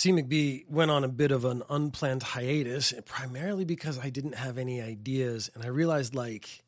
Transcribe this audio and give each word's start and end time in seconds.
C 0.00 0.12
McBee 0.12 0.66
went 0.66 0.90
on 0.90 1.04
a 1.04 1.08
bit 1.08 1.30
of 1.30 1.44
an 1.44 1.62
unplanned 1.68 2.22
hiatus, 2.22 2.94
primarily 3.04 3.66
because 3.66 3.98
I 3.98 4.08
didn't 4.08 4.34
have 4.34 4.56
any 4.56 4.80
ideas. 4.80 5.50
And 5.54 5.62
I 5.62 5.66
realized 5.66 6.14
like 6.14 6.62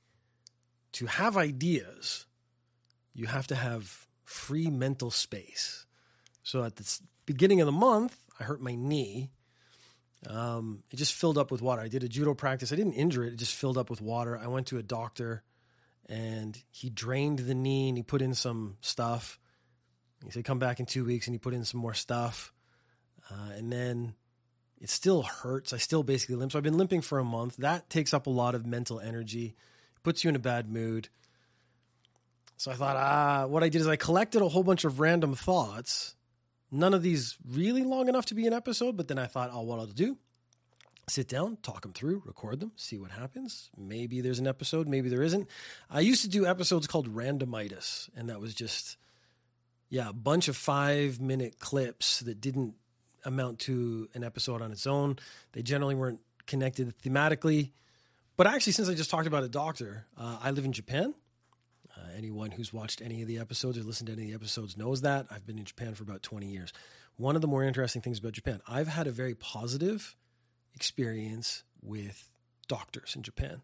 to 0.92 1.06
have 1.06 1.38
ideas, 1.38 2.26
you 3.14 3.24
have 3.24 3.46
to 3.46 3.54
have 3.54 4.06
free 4.24 4.68
mental 4.68 5.10
space. 5.10 5.86
So 6.42 6.62
at 6.62 6.76
the 6.76 7.00
beginning 7.24 7.62
of 7.62 7.64
the 7.64 7.72
month, 7.72 8.22
I 8.38 8.44
hurt 8.44 8.60
my 8.60 8.74
knee. 8.74 9.30
Um, 10.26 10.82
it 10.90 10.96
just 10.96 11.14
filled 11.14 11.38
up 11.38 11.50
with 11.50 11.62
water. 11.62 11.80
I 11.80 11.88
did 11.88 12.04
a 12.04 12.08
judo 12.08 12.34
practice. 12.34 12.70
I 12.70 12.76
didn't 12.76 12.92
injure 12.92 13.24
it. 13.24 13.32
It 13.32 13.38
just 13.38 13.54
filled 13.54 13.78
up 13.78 13.88
with 13.88 14.02
water. 14.02 14.36
I 14.36 14.48
went 14.48 14.66
to 14.66 14.76
a 14.76 14.82
doctor 14.82 15.42
and 16.06 16.62
he 16.70 16.90
drained 16.90 17.38
the 17.38 17.54
knee 17.54 17.88
and 17.88 17.96
he 17.96 18.02
put 18.02 18.20
in 18.20 18.34
some 18.34 18.76
stuff. 18.82 19.38
He 20.22 20.30
said, 20.32 20.44
come 20.44 20.58
back 20.58 20.80
in 20.80 20.84
two 20.84 21.06
weeks 21.06 21.28
and 21.28 21.34
he 21.34 21.38
put 21.38 21.54
in 21.54 21.64
some 21.64 21.80
more 21.80 21.94
stuff. 21.94 22.51
Uh, 23.32 23.52
and 23.56 23.72
then 23.72 24.14
it 24.80 24.90
still 24.90 25.22
hurts. 25.22 25.72
I 25.72 25.78
still 25.78 26.02
basically 26.02 26.34
limp. 26.34 26.52
So 26.52 26.58
I've 26.58 26.64
been 26.64 26.76
limping 26.76 27.00
for 27.02 27.18
a 27.18 27.24
month. 27.24 27.56
That 27.56 27.88
takes 27.88 28.12
up 28.12 28.26
a 28.26 28.30
lot 28.30 28.54
of 28.54 28.66
mental 28.66 29.00
energy, 29.00 29.54
puts 30.02 30.24
you 30.24 30.28
in 30.28 30.36
a 30.36 30.40
bad 30.40 30.70
mood. 30.70 31.08
So 32.56 32.70
I 32.70 32.74
thought, 32.74 32.96
ah, 32.96 33.46
what 33.46 33.62
I 33.62 33.68
did 33.68 33.80
is 33.80 33.88
I 33.88 33.96
collected 33.96 34.42
a 34.42 34.48
whole 34.48 34.62
bunch 34.62 34.84
of 34.84 35.00
random 35.00 35.34
thoughts. 35.34 36.14
None 36.70 36.94
of 36.94 37.02
these 37.02 37.36
really 37.48 37.84
long 37.84 38.08
enough 38.08 38.26
to 38.26 38.34
be 38.34 38.46
an 38.46 38.52
episode, 38.52 38.96
but 38.96 39.08
then 39.08 39.18
I 39.18 39.26
thought, 39.26 39.50
oh, 39.52 39.62
what 39.62 39.78
I'll 39.78 39.86
do, 39.86 40.16
sit 41.08 41.28
down, 41.28 41.58
talk 41.62 41.82
them 41.82 41.92
through, 41.92 42.22
record 42.24 42.60
them, 42.60 42.72
see 42.76 42.98
what 42.98 43.10
happens. 43.10 43.70
Maybe 43.76 44.20
there's 44.20 44.38
an 44.38 44.46
episode, 44.46 44.88
maybe 44.88 45.08
there 45.08 45.22
isn't. 45.22 45.48
I 45.90 46.00
used 46.00 46.22
to 46.22 46.28
do 46.28 46.46
episodes 46.46 46.86
called 46.86 47.14
Randomitis, 47.14 48.08
and 48.16 48.28
that 48.30 48.40
was 48.40 48.54
just, 48.54 48.96
yeah, 49.90 50.08
a 50.08 50.14
bunch 50.14 50.48
of 50.48 50.56
five 50.56 51.20
minute 51.20 51.58
clips 51.58 52.20
that 52.20 52.40
didn't 52.40 52.74
amount 53.24 53.60
to 53.60 54.08
an 54.14 54.24
episode 54.24 54.62
on 54.62 54.72
its 54.72 54.86
own. 54.86 55.18
They 55.52 55.62
generally 55.62 55.94
weren't 55.94 56.20
connected 56.46 56.94
thematically. 57.02 57.70
But 58.36 58.46
actually, 58.46 58.72
since 58.72 58.88
I 58.88 58.94
just 58.94 59.10
talked 59.10 59.26
about 59.26 59.44
a 59.44 59.48
doctor, 59.48 60.06
uh, 60.18 60.38
I 60.42 60.50
live 60.50 60.64
in 60.64 60.72
Japan. 60.72 61.14
Uh, 61.96 62.00
anyone 62.16 62.50
who's 62.50 62.72
watched 62.72 63.02
any 63.02 63.22
of 63.22 63.28
the 63.28 63.38
episodes 63.38 63.78
or 63.78 63.82
listened 63.82 64.06
to 64.06 64.14
any 64.14 64.22
of 64.22 64.28
the 64.28 64.34
episodes 64.34 64.76
knows 64.76 65.02
that. 65.02 65.26
I've 65.30 65.46
been 65.46 65.58
in 65.58 65.64
Japan 65.64 65.94
for 65.94 66.02
about 66.02 66.22
20 66.22 66.46
years. 66.46 66.72
One 67.16 67.36
of 67.36 67.42
the 67.42 67.48
more 67.48 67.62
interesting 67.62 68.00
things 68.00 68.18
about 68.18 68.32
Japan, 68.32 68.60
I've 68.66 68.88
had 68.88 69.06
a 69.06 69.10
very 69.10 69.34
positive 69.34 70.16
experience 70.74 71.62
with 71.82 72.30
doctors 72.68 73.14
in 73.14 73.22
Japan. 73.22 73.60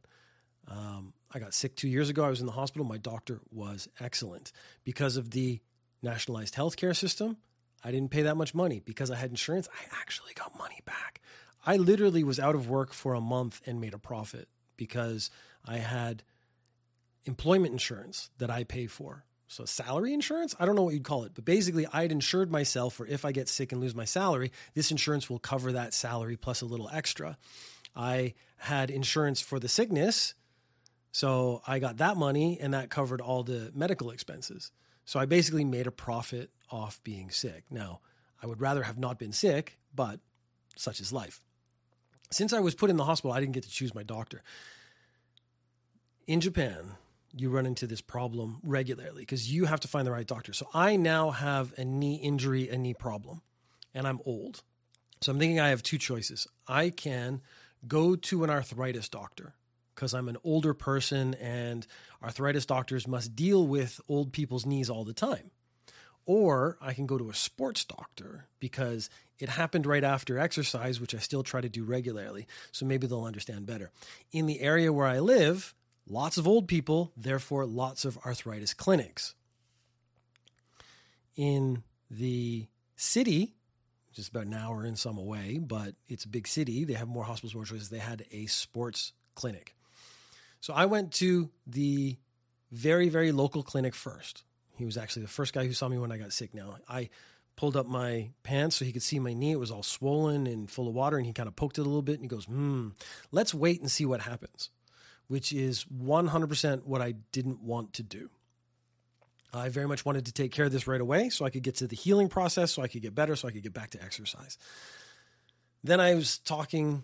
Um, 0.70 1.14
I 1.32 1.38
got 1.38 1.54
sick 1.54 1.76
two 1.76 1.88
years 1.88 2.10
ago. 2.10 2.24
I 2.24 2.28
was 2.28 2.40
in 2.40 2.46
the 2.46 2.52
hospital. 2.52 2.84
My 2.86 2.98
doctor 2.98 3.40
was 3.50 3.88
excellent 4.00 4.52
because 4.84 5.16
of 5.16 5.30
the 5.30 5.60
nationalized 6.02 6.54
healthcare 6.54 6.94
system. 6.94 7.38
I 7.84 7.90
didn't 7.90 8.10
pay 8.10 8.22
that 8.22 8.36
much 8.36 8.54
money 8.54 8.80
because 8.84 9.10
I 9.10 9.16
had 9.16 9.30
insurance. 9.30 9.68
I 9.72 10.00
actually 10.00 10.34
got 10.34 10.58
money 10.58 10.80
back. 10.84 11.20
I 11.64 11.76
literally 11.76 12.24
was 12.24 12.40
out 12.40 12.54
of 12.54 12.68
work 12.68 12.92
for 12.92 13.14
a 13.14 13.20
month 13.20 13.60
and 13.66 13.80
made 13.80 13.94
a 13.94 13.98
profit 13.98 14.48
because 14.76 15.30
I 15.64 15.78
had 15.78 16.22
employment 17.24 17.72
insurance 17.72 18.30
that 18.38 18.50
I 18.50 18.64
pay 18.64 18.86
for. 18.86 19.24
So 19.48 19.64
salary 19.64 20.12
insurance, 20.12 20.54
I 20.60 20.66
don't 20.66 20.76
know 20.76 20.82
what 20.82 20.94
you'd 20.94 21.04
call 21.04 21.24
it, 21.24 21.32
but 21.34 21.44
basically 21.44 21.86
I'd 21.92 22.12
insured 22.12 22.50
myself 22.50 22.94
for 22.94 23.06
if 23.06 23.24
I 23.24 23.32
get 23.32 23.48
sick 23.48 23.72
and 23.72 23.80
lose 23.80 23.94
my 23.94 24.04
salary, 24.04 24.52
this 24.74 24.90
insurance 24.90 25.30
will 25.30 25.38
cover 25.38 25.72
that 25.72 25.94
salary 25.94 26.36
plus 26.36 26.60
a 26.60 26.66
little 26.66 26.90
extra. 26.92 27.38
I 27.96 28.34
had 28.58 28.90
insurance 28.90 29.40
for 29.40 29.58
the 29.58 29.68
sickness, 29.68 30.34
so 31.12 31.62
I 31.66 31.78
got 31.78 31.96
that 31.96 32.16
money 32.16 32.58
and 32.60 32.74
that 32.74 32.90
covered 32.90 33.22
all 33.22 33.42
the 33.42 33.72
medical 33.74 34.10
expenses. 34.10 34.70
So 35.08 35.18
I 35.18 35.24
basically 35.24 35.64
made 35.64 35.86
a 35.86 35.90
profit 35.90 36.50
off 36.70 37.02
being 37.02 37.30
sick. 37.30 37.64
Now, 37.70 38.00
I 38.42 38.46
would 38.46 38.60
rather 38.60 38.82
have 38.82 38.98
not 38.98 39.18
been 39.18 39.32
sick, 39.32 39.78
but 39.94 40.20
such 40.76 41.00
is 41.00 41.14
life. 41.14 41.40
Since 42.30 42.52
I 42.52 42.60
was 42.60 42.74
put 42.74 42.90
in 42.90 42.98
the 42.98 43.06
hospital, 43.06 43.32
I 43.32 43.40
didn't 43.40 43.54
get 43.54 43.62
to 43.62 43.70
choose 43.70 43.94
my 43.94 44.02
doctor. 44.02 44.42
In 46.26 46.42
Japan, 46.42 46.90
you 47.34 47.48
run 47.48 47.64
into 47.64 47.86
this 47.86 48.02
problem 48.02 48.58
regularly 48.62 49.22
because 49.22 49.50
you 49.50 49.64
have 49.64 49.80
to 49.80 49.88
find 49.88 50.06
the 50.06 50.12
right 50.12 50.26
doctor. 50.26 50.52
So 50.52 50.68
I 50.74 50.96
now 50.96 51.30
have 51.30 51.72
a 51.78 51.86
knee 51.86 52.16
injury, 52.16 52.68
a 52.68 52.76
knee 52.76 52.92
problem, 52.92 53.40
and 53.94 54.06
I'm 54.06 54.20
old. 54.26 54.62
So 55.22 55.32
I'm 55.32 55.38
thinking 55.38 55.58
I 55.58 55.70
have 55.70 55.82
two 55.82 55.96
choices. 55.96 56.46
I 56.66 56.90
can 56.90 57.40
go 57.86 58.14
to 58.14 58.44
an 58.44 58.50
arthritis 58.50 59.08
doctor 59.08 59.54
because 59.98 60.14
I'm 60.14 60.28
an 60.28 60.36
older 60.44 60.74
person 60.74 61.34
and 61.34 61.84
arthritis 62.22 62.64
doctors 62.64 63.08
must 63.08 63.34
deal 63.34 63.66
with 63.66 64.00
old 64.08 64.32
people's 64.32 64.64
knees 64.64 64.88
all 64.88 65.02
the 65.02 65.12
time. 65.12 65.50
Or 66.24 66.78
I 66.80 66.94
can 66.94 67.06
go 67.06 67.18
to 67.18 67.30
a 67.30 67.34
sports 67.34 67.84
doctor 67.84 68.46
because 68.60 69.10
it 69.40 69.48
happened 69.48 69.86
right 69.86 70.04
after 70.04 70.38
exercise, 70.38 71.00
which 71.00 71.16
I 71.16 71.18
still 71.18 71.42
try 71.42 71.60
to 71.60 71.68
do 71.68 71.82
regularly. 71.82 72.46
So 72.70 72.86
maybe 72.86 73.08
they'll 73.08 73.24
understand 73.24 73.66
better. 73.66 73.90
In 74.30 74.46
the 74.46 74.60
area 74.60 74.92
where 74.92 75.06
I 75.06 75.18
live, 75.18 75.74
lots 76.06 76.38
of 76.38 76.46
old 76.46 76.68
people, 76.68 77.10
therefore, 77.16 77.66
lots 77.66 78.04
of 78.04 78.18
arthritis 78.24 78.74
clinics. 78.74 79.34
In 81.34 81.82
the 82.08 82.68
city, 82.94 83.56
just 84.12 84.28
about 84.28 84.46
an 84.46 84.54
hour 84.54 84.84
in 84.84 84.94
some 84.94 85.18
away, 85.18 85.58
but 85.58 85.96
it's 86.06 86.24
a 86.24 86.28
big 86.28 86.46
city. 86.46 86.84
They 86.84 86.94
have 86.94 87.08
more 87.08 87.24
hospitals, 87.24 87.56
more 87.56 87.64
choices. 87.64 87.88
They 87.88 87.98
had 87.98 88.26
a 88.30 88.46
sports 88.46 89.12
clinic. 89.34 89.74
So 90.60 90.74
I 90.74 90.86
went 90.86 91.12
to 91.14 91.50
the 91.66 92.16
very, 92.70 93.08
very 93.08 93.32
local 93.32 93.62
clinic 93.62 93.94
first. 93.94 94.44
He 94.76 94.84
was 94.84 94.96
actually 94.96 95.22
the 95.22 95.28
first 95.28 95.52
guy 95.52 95.66
who 95.66 95.72
saw 95.72 95.88
me 95.88 95.98
when 95.98 96.12
I 96.12 96.18
got 96.18 96.32
sick. 96.32 96.54
Now, 96.54 96.76
I 96.88 97.10
pulled 97.56 97.76
up 97.76 97.86
my 97.86 98.30
pants 98.44 98.76
so 98.76 98.84
he 98.84 98.92
could 98.92 99.02
see 99.02 99.18
my 99.18 99.32
knee. 99.32 99.52
It 99.52 99.58
was 99.58 99.70
all 99.70 99.82
swollen 99.82 100.46
and 100.46 100.70
full 100.70 100.86
of 100.86 100.94
water, 100.94 101.16
and 101.16 101.26
he 101.26 101.32
kind 101.32 101.48
of 101.48 101.56
poked 101.56 101.78
it 101.78 101.80
a 101.80 101.84
little 101.84 102.02
bit 102.02 102.14
and 102.14 102.22
he 102.22 102.28
goes, 102.28 102.44
Hmm, 102.44 102.90
let's 103.32 103.52
wait 103.52 103.80
and 103.80 103.90
see 103.90 104.06
what 104.06 104.20
happens, 104.20 104.70
which 105.26 105.52
is 105.52 105.84
100% 105.84 106.84
what 106.84 107.02
I 107.02 107.14
didn't 107.32 107.60
want 107.60 107.94
to 107.94 108.02
do. 108.02 108.30
I 109.52 109.70
very 109.70 109.88
much 109.88 110.04
wanted 110.04 110.26
to 110.26 110.32
take 110.32 110.52
care 110.52 110.66
of 110.66 110.72
this 110.72 110.86
right 110.86 111.00
away 111.00 111.30
so 111.30 111.44
I 111.44 111.50
could 111.50 111.62
get 111.62 111.76
to 111.76 111.86
the 111.86 111.96
healing 111.96 112.28
process, 112.28 112.70
so 112.72 112.82
I 112.82 112.88
could 112.88 113.02
get 113.02 113.14
better, 113.14 113.34
so 113.34 113.48
I 113.48 113.50
could 113.50 113.62
get 113.62 113.72
back 113.72 113.90
to 113.90 114.02
exercise. 114.02 114.58
Then 115.82 116.00
I 116.00 116.14
was 116.14 116.38
talking. 116.38 117.02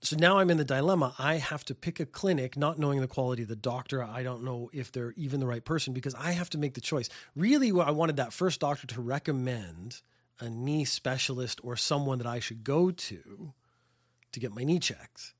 So 0.00 0.16
now 0.18 0.38
I'm 0.38 0.50
in 0.50 0.58
the 0.58 0.64
dilemma. 0.64 1.14
I 1.18 1.36
have 1.36 1.64
to 1.66 1.74
pick 1.74 1.98
a 1.98 2.04
clinic, 2.04 2.58
not 2.58 2.78
knowing 2.78 3.00
the 3.00 3.08
quality 3.08 3.42
of 3.42 3.48
the 3.48 3.56
doctor. 3.56 4.02
I 4.02 4.22
don't 4.22 4.44
know 4.44 4.68
if 4.72 4.92
they're 4.92 5.12
even 5.16 5.40
the 5.40 5.46
right 5.46 5.64
person 5.64 5.94
because 5.94 6.14
I 6.14 6.32
have 6.32 6.50
to 6.50 6.58
make 6.58 6.74
the 6.74 6.80
choice. 6.82 7.08
Really, 7.34 7.70
I 7.70 7.90
wanted 7.90 8.16
that 8.16 8.32
first 8.32 8.60
doctor 8.60 8.86
to 8.86 9.00
recommend 9.00 10.02
a 10.40 10.50
knee 10.50 10.84
specialist 10.84 11.60
or 11.62 11.76
someone 11.76 12.18
that 12.18 12.26
I 12.26 12.40
should 12.40 12.64
go 12.64 12.90
to 12.90 13.54
to 14.32 14.40
get 14.40 14.54
my 14.54 14.64
knee 14.64 14.78
checked. 14.78 15.32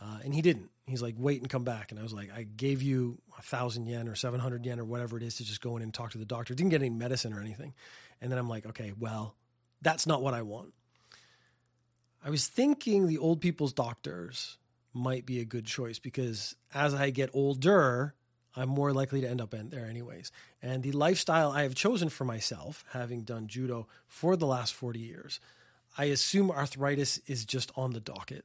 Uh, 0.00 0.18
and 0.24 0.34
he 0.34 0.42
didn't. 0.42 0.70
He's 0.86 1.00
like, 1.00 1.14
wait 1.16 1.40
and 1.40 1.48
come 1.48 1.64
back. 1.64 1.90
And 1.90 1.98
I 1.98 2.02
was 2.02 2.12
like, 2.12 2.30
I 2.36 2.42
gave 2.42 2.82
you 2.82 3.18
a 3.38 3.42
thousand 3.42 3.86
yen 3.86 4.08
or 4.08 4.14
700 4.14 4.64
yen 4.66 4.78
or 4.78 4.84
whatever 4.84 5.16
it 5.16 5.22
is 5.22 5.36
to 5.36 5.44
just 5.44 5.60
go 5.62 5.76
in 5.76 5.82
and 5.82 5.92
talk 5.92 6.10
to 6.10 6.18
the 6.18 6.24
doctor. 6.24 6.54
Didn't 6.54 6.70
get 6.70 6.82
any 6.82 6.90
medicine 6.90 7.32
or 7.32 7.40
anything. 7.40 7.72
And 8.20 8.30
then 8.30 8.38
I'm 8.38 8.48
like, 8.48 8.66
okay, 8.66 8.92
well, 8.98 9.34
that's 9.80 10.06
not 10.06 10.22
what 10.22 10.34
I 10.34 10.42
want. 10.42 10.74
I 12.26 12.30
was 12.30 12.48
thinking 12.48 13.06
the 13.06 13.18
old 13.18 13.40
people's 13.40 13.72
doctors 13.72 14.58
might 14.92 15.26
be 15.26 15.38
a 15.38 15.44
good 15.44 15.64
choice 15.64 16.00
because 16.00 16.56
as 16.74 16.92
I 16.92 17.10
get 17.10 17.30
older, 17.32 18.14
I'm 18.56 18.68
more 18.68 18.92
likely 18.92 19.20
to 19.20 19.30
end 19.30 19.40
up 19.40 19.54
in 19.54 19.68
there 19.68 19.86
anyways. 19.86 20.32
And 20.60 20.82
the 20.82 20.90
lifestyle 20.90 21.52
I 21.52 21.62
have 21.62 21.76
chosen 21.76 22.08
for 22.08 22.24
myself, 22.24 22.84
having 22.90 23.22
done 23.22 23.46
judo 23.46 23.86
for 24.08 24.34
the 24.34 24.46
last 24.46 24.74
40 24.74 24.98
years, 24.98 25.38
I 25.96 26.06
assume 26.06 26.50
arthritis 26.50 27.20
is 27.28 27.44
just 27.44 27.70
on 27.76 27.92
the 27.92 28.00
docket. 28.00 28.44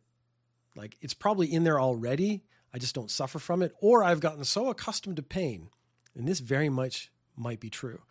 Like 0.76 0.96
it's 1.02 1.16
probably 1.16 1.52
in 1.52 1.64
there 1.64 1.82
already. 1.82 2.44
I 2.72 2.78
just 2.78 2.94
don't 2.94 3.10
suffer 3.10 3.40
from 3.40 3.64
it. 3.64 3.74
Or 3.82 4.04
I've 4.04 4.20
gotten 4.20 4.44
so 4.44 4.70
accustomed 4.70 5.16
to 5.16 5.24
pain, 5.24 5.70
and 6.16 6.28
this 6.28 6.40
very 6.40 6.70
much 6.70 7.10
might 7.36 7.60
be 7.60 7.72
true, 7.72 8.02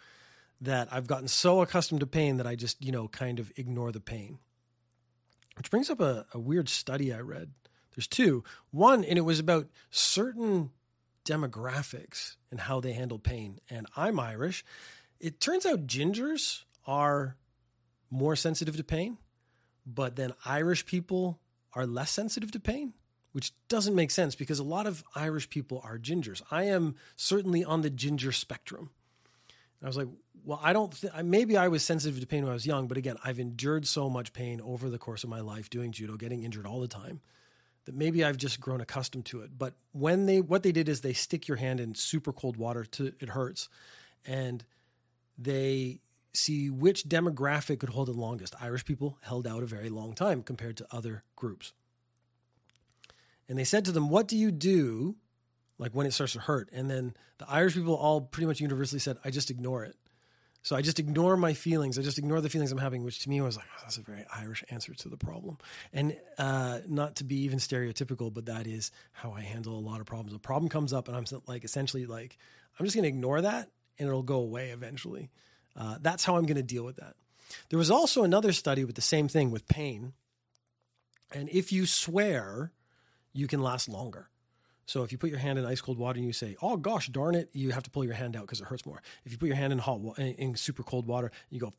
that 0.61 0.89
I've 0.91 1.07
gotten 1.07 1.29
so 1.29 1.63
accustomed 1.63 2.01
to 2.01 2.09
pain 2.09 2.39
that 2.39 2.47
I 2.47 2.57
just, 2.57 2.85
you 2.85 2.91
know, 2.91 3.07
kind 3.07 3.39
of 3.39 3.53
ignore 3.57 3.93
the 3.93 4.01
pain. 4.01 4.41
Which 5.61 5.71
brings 5.71 5.91
up 5.91 6.01
a, 6.01 6.25
a 6.33 6.39
weird 6.39 6.71
study 6.71 7.13
I 7.13 7.21
read. 7.21 7.51
There's 7.95 8.07
two. 8.07 8.45
One, 8.71 9.05
and 9.05 9.19
it 9.19 9.27
was 9.27 9.39
about 9.39 9.69
certain 9.91 10.71
demographics 11.27 12.37
and 12.51 12.61
how 12.61 12.81
they 12.81 12.95
handle 12.95 13.19
pain. 13.19 13.59
And 13.69 13.87
I'm 13.95 14.19
Irish. 14.19 14.65
It 15.21 15.39
turns 15.39 15.67
out 15.67 15.87
gingers 15.87 16.63
are 16.87 17.37
more 18.09 18.37
sensitive 18.37 18.79
to 18.79 18.83
pain, 18.83 19.19
but 19.85 20.17
then 20.17 20.33
Irish 20.47 20.87
people 20.87 21.41
are 21.75 21.85
less 21.85 22.11
sensitive 22.11 22.51
to 22.53 22.59
pain, 22.59 22.95
which 23.33 23.53
doesn't 23.69 23.95
make 23.95 24.11
sense 24.11 24.35
because 24.35 24.61
a 24.61 24.65
lot 24.65 24.87
of 24.87 25.05
Irish 25.15 25.51
people 25.51 25.83
are 25.85 25.99
gingers. 25.99 26.41
I 26.51 26.63
am 26.63 26.95
certainly 27.17 27.63
on 27.63 27.83
the 27.83 27.91
ginger 27.91 28.33
spectrum. 28.33 28.93
I 29.83 29.87
was 29.87 29.97
like, 29.97 30.09
well, 30.45 30.61
I 30.63 30.73
don't, 30.73 30.93
th- 30.93 31.13
maybe 31.25 31.57
I 31.57 31.69
was 31.69 31.83
sensitive 31.83 32.21
to 32.21 32.27
pain 32.27 32.43
when 32.43 32.51
I 32.51 32.55
was 32.55 32.67
young, 32.67 32.87
but 32.87 32.97
again, 32.97 33.17
I've 33.25 33.39
endured 33.39 33.87
so 33.87 34.11
much 34.11 34.33
pain 34.33 34.61
over 34.61 34.91
the 34.91 34.99
course 34.99 35.25
of 35.25 35.31
my 35.31 35.41
life 35.41 35.71
doing 35.71 35.93
judo, 35.93 36.17
getting 36.17 36.43
injured 36.43 36.67
all 36.67 36.81
the 36.81 36.89
time, 36.89 37.21
that 37.87 37.95
maybe 37.95 38.23
I've 38.23 38.37
just 38.37 38.61
grown 38.61 38.81
accustomed 38.81 39.25
to 39.27 39.41
it. 39.41 39.59
But 39.59 39.75
when 39.93 40.27
they, 40.27 40.41
what 40.41 40.63
they 40.63 40.73
did 40.73 40.89
is 40.89 41.01
they 41.01 41.15
stick 41.15 41.49
your 41.49 41.57
hand 41.57 41.81
in 41.81 41.95
super 41.95 42.33
cold 42.33 42.57
water 42.57 42.85
to, 42.85 43.13
it 43.21 43.31
hurts. 43.31 43.69
And 44.27 44.65
they 45.39 46.01
see 46.33 46.71
which 46.71 47.05
demographic 47.05 47.81
could 47.81 47.91
hold 47.91 48.09
it 48.09 48.17
longest. 48.17 48.55
Irish 48.61 48.85
people 48.85 49.19
held 49.23 49.47
out 49.47 49.63
a 49.63 49.67
very 49.67 49.89
long 49.89 50.13
time 50.13 50.43
compared 50.43 50.77
to 50.77 50.87
other 50.91 51.25
groups. 51.37 51.73
And 53.49 53.59
they 53.59 53.65
said 53.65 53.85
to 53.87 53.93
them, 53.93 54.11
What 54.11 54.29
do 54.29 54.37
you 54.37 54.51
do 54.53 55.17
like 55.81 55.93
when 55.93 56.07
it 56.07 56.13
starts 56.13 56.35
to 56.35 56.41
hurt? 56.41 56.69
And 56.73 56.89
then 56.89 57.15
the 57.39 57.51
Irish 57.51 57.75
people 57.75 57.95
all 57.95 58.21
pretty 58.21 58.47
much 58.47 58.61
universally 58.61 59.01
said, 59.01 59.17
I 59.25 59.31
just 59.31 59.51
ignore 59.51 59.85
it. 59.85 59.97
So 60.63 60.77
I 60.77 60.83
just 60.83 60.99
ignore 60.99 61.39
my 61.39 61.55
feelings. 61.55 61.99
I 61.99 62.03
just 62.03 62.19
ignore 62.19 62.43
the 62.43 62.51
feelings 62.51 62.71
I'm 62.71 62.79
having, 62.79 63.03
which 63.03 63.21
to 63.21 63.31
me 63.31 63.41
was 63.41 63.57
like, 63.57 63.65
oh, 63.67 63.81
that's 63.83 63.97
a 63.97 64.03
very 64.03 64.25
Irish 64.37 64.63
answer 64.69 64.93
to 64.93 65.09
the 65.09 65.17
problem. 65.17 65.57
And 65.93 66.17
uh, 66.37 66.81
not 66.87 67.17
to 67.17 67.25
be 67.25 67.45
even 67.45 67.59
stereotypical, 67.59 68.33
but 68.33 68.47
that 68.47 68.67
is 68.67 68.93
how 69.13 69.33
I 69.33 69.41
handle 69.41 69.79
a 69.79 69.81
lot 69.81 70.01
of 70.01 70.07
problems. 70.07 70.35
A 70.35 70.39
problem 70.39 70.69
comes 70.69 70.93
up, 70.93 71.09
and 71.09 71.17
I'm 71.17 71.25
like, 71.47 71.65
essentially, 71.65 72.05
like, 72.05 72.37
I'm 72.79 72.85
just 72.85 72.95
going 72.95 73.05
to 73.05 73.09
ignore 73.09 73.41
that 73.41 73.71
and 73.99 74.09
it'll 74.09 74.23
go 74.23 74.41
away 74.41 74.71
eventually. 74.71 75.31
Uh, 75.77 75.97
that's 76.01 76.25
how 76.25 76.37
I'm 76.37 76.47
going 76.47 76.57
to 76.57 76.63
deal 76.63 76.85
with 76.85 76.97
that. 76.97 77.15
There 77.69 77.79
was 77.79 77.91
also 77.91 78.25
another 78.25 78.53
study 78.53 78.85
with 78.85 78.97
the 78.97 79.03
same 79.03 79.29
thing 79.29 79.51
with 79.51 79.69
pain. 79.69 80.15
And 81.33 81.49
if 81.51 81.73
you 81.73 81.87
swear, 81.87 82.73
you 83.33 83.47
can 83.47 83.63
last 83.63 83.89
longer. 83.89 84.30
So 84.91 85.05
if 85.05 85.13
you 85.13 85.19
put 85.19 85.31
your 85.31 85.39
hand 85.39 85.57
in 85.57 85.65
ice 85.65 85.81
cold 85.81 85.99
water 85.99 86.19
and 86.19 86.27
you 86.27 86.33
say, 86.33 86.57
"Oh 86.61 86.77
gosh, 86.77 87.07
darn 87.07 87.37
it," 87.37 87.49
you 87.53 87.71
have 87.71 87.85
to 87.85 87.91
pull 87.91 88.05
your 88.05 88.15
hand 88.15 88.35
out 88.35 88.43
because 88.43 88.61
it 88.61 88.67
hurts 88.67 88.85
more. 88.85 89.01
If 89.25 89.31
you 89.31 89.39
put 89.39 89.47
your 89.47 89.55
hand 89.55 89.73
in 89.73 89.79
hot 89.79 90.01
wa- 90.01 90.15
in 90.15 90.57
super 90.57 90.83
cold 90.83 91.07
water, 91.07 91.31
you 91.49 91.61
go 91.61 91.73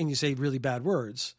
and 0.00 0.10
you 0.10 0.16
say 0.16 0.34
really 0.34 0.58
bad 0.58 0.82
words, 0.82 1.36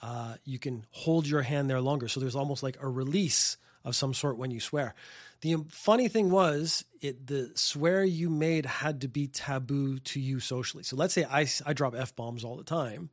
uh, 0.00 0.36
you 0.44 0.60
can 0.60 0.86
hold 0.90 1.26
your 1.26 1.42
hand 1.42 1.68
there 1.68 1.80
longer. 1.80 2.06
So 2.06 2.20
there's 2.20 2.36
almost 2.36 2.62
like 2.62 2.76
a 2.80 2.88
release 2.88 3.56
of 3.84 3.96
some 3.96 4.14
sort 4.14 4.38
when 4.38 4.52
you 4.52 4.60
swear. 4.60 4.94
The 5.40 5.56
funny 5.70 6.06
thing 6.06 6.30
was, 6.30 6.84
it 7.00 7.26
the 7.26 7.50
swear 7.56 8.04
you 8.04 8.30
made 8.30 8.64
had 8.64 9.00
to 9.00 9.08
be 9.08 9.26
taboo 9.26 9.98
to 9.98 10.20
you 10.20 10.38
socially. 10.38 10.84
So 10.84 10.94
let's 10.94 11.14
say 11.14 11.24
I 11.24 11.48
I 11.66 11.72
drop 11.72 11.96
f 11.96 12.14
bombs 12.14 12.44
all 12.44 12.54
the 12.54 12.62
time 12.62 13.10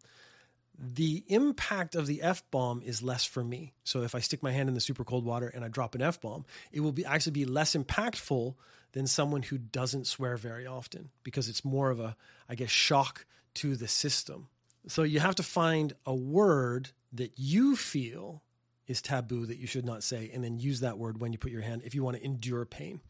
the 0.82 1.24
impact 1.28 1.96
of 1.96 2.08
the 2.08 2.22
F 2.22 2.44
bomb 2.52 2.82
is 2.82 3.04
less 3.04 3.26
for 3.26 3.44
me. 3.44 3.74
So 3.84 4.04
if 4.04 4.16
I 4.16 4.20
stick 4.20 4.42
my 4.42 4.52
hand 4.52 4.70
in 4.70 4.76
the 4.76 4.82
super 4.82 5.04
cold 5.04 5.26
water 5.26 5.48
and 5.48 5.66
I 5.66 5.68
drop 5.68 5.94
an 5.94 6.02
F 6.02 6.22
bomb, 6.22 6.46
it 6.72 6.80
will 6.80 6.94
be 6.94 7.06
actually 7.06 7.34
be 7.34 7.46
less 7.46 7.76
impactful 7.76 8.56
than 8.94 9.06
someone 9.06 9.44
who 9.44 9.58
doesn't 9.58 10.08
swear 10.08 10.38
very 10.38 10.66
often 10.66 11.10
because 11.24 11.50
it's 11.50 11.66
more 11.66 11.90
of 11.90 12.00
a, 12.00 12.16
I 12.48 12.56
guess, 12.56 12.70
shock 12.70 13.26
to 13.56 13.76
the 13.76 13.88
system. 13.88 14.48
So 14.88 15.04
you 15.04 15.20
have 15.20 15.36
to 15.36 15.44
find 15.44 15.94
a 16.06 16.16
word 16.16 16.90
that 17.14 17.34
you 17.36 17.76
feel 17.76 18.42
is 18.88 19.02
taboo 19.02 19.46
that 19.46 19.58
you 19.58 19.68
should 19.68 19.86
not 19.86 20.04
say, 20.04 20.32
and 20.34 20.44
then 20.44 20.60
use 20.60 20.80
that 20.80 20.98
word 20.98 21.22
when 21.22 21.32
you 21.32 21.38
put 21.38 21.52
your 21.52 21.62
hand 21.62 21.84
if 21.86 21.94
you 21.94 22.04
want 22.04 22.18
to 22.18 22.26
endure 22.26 22.66
pain. 22.66 23.02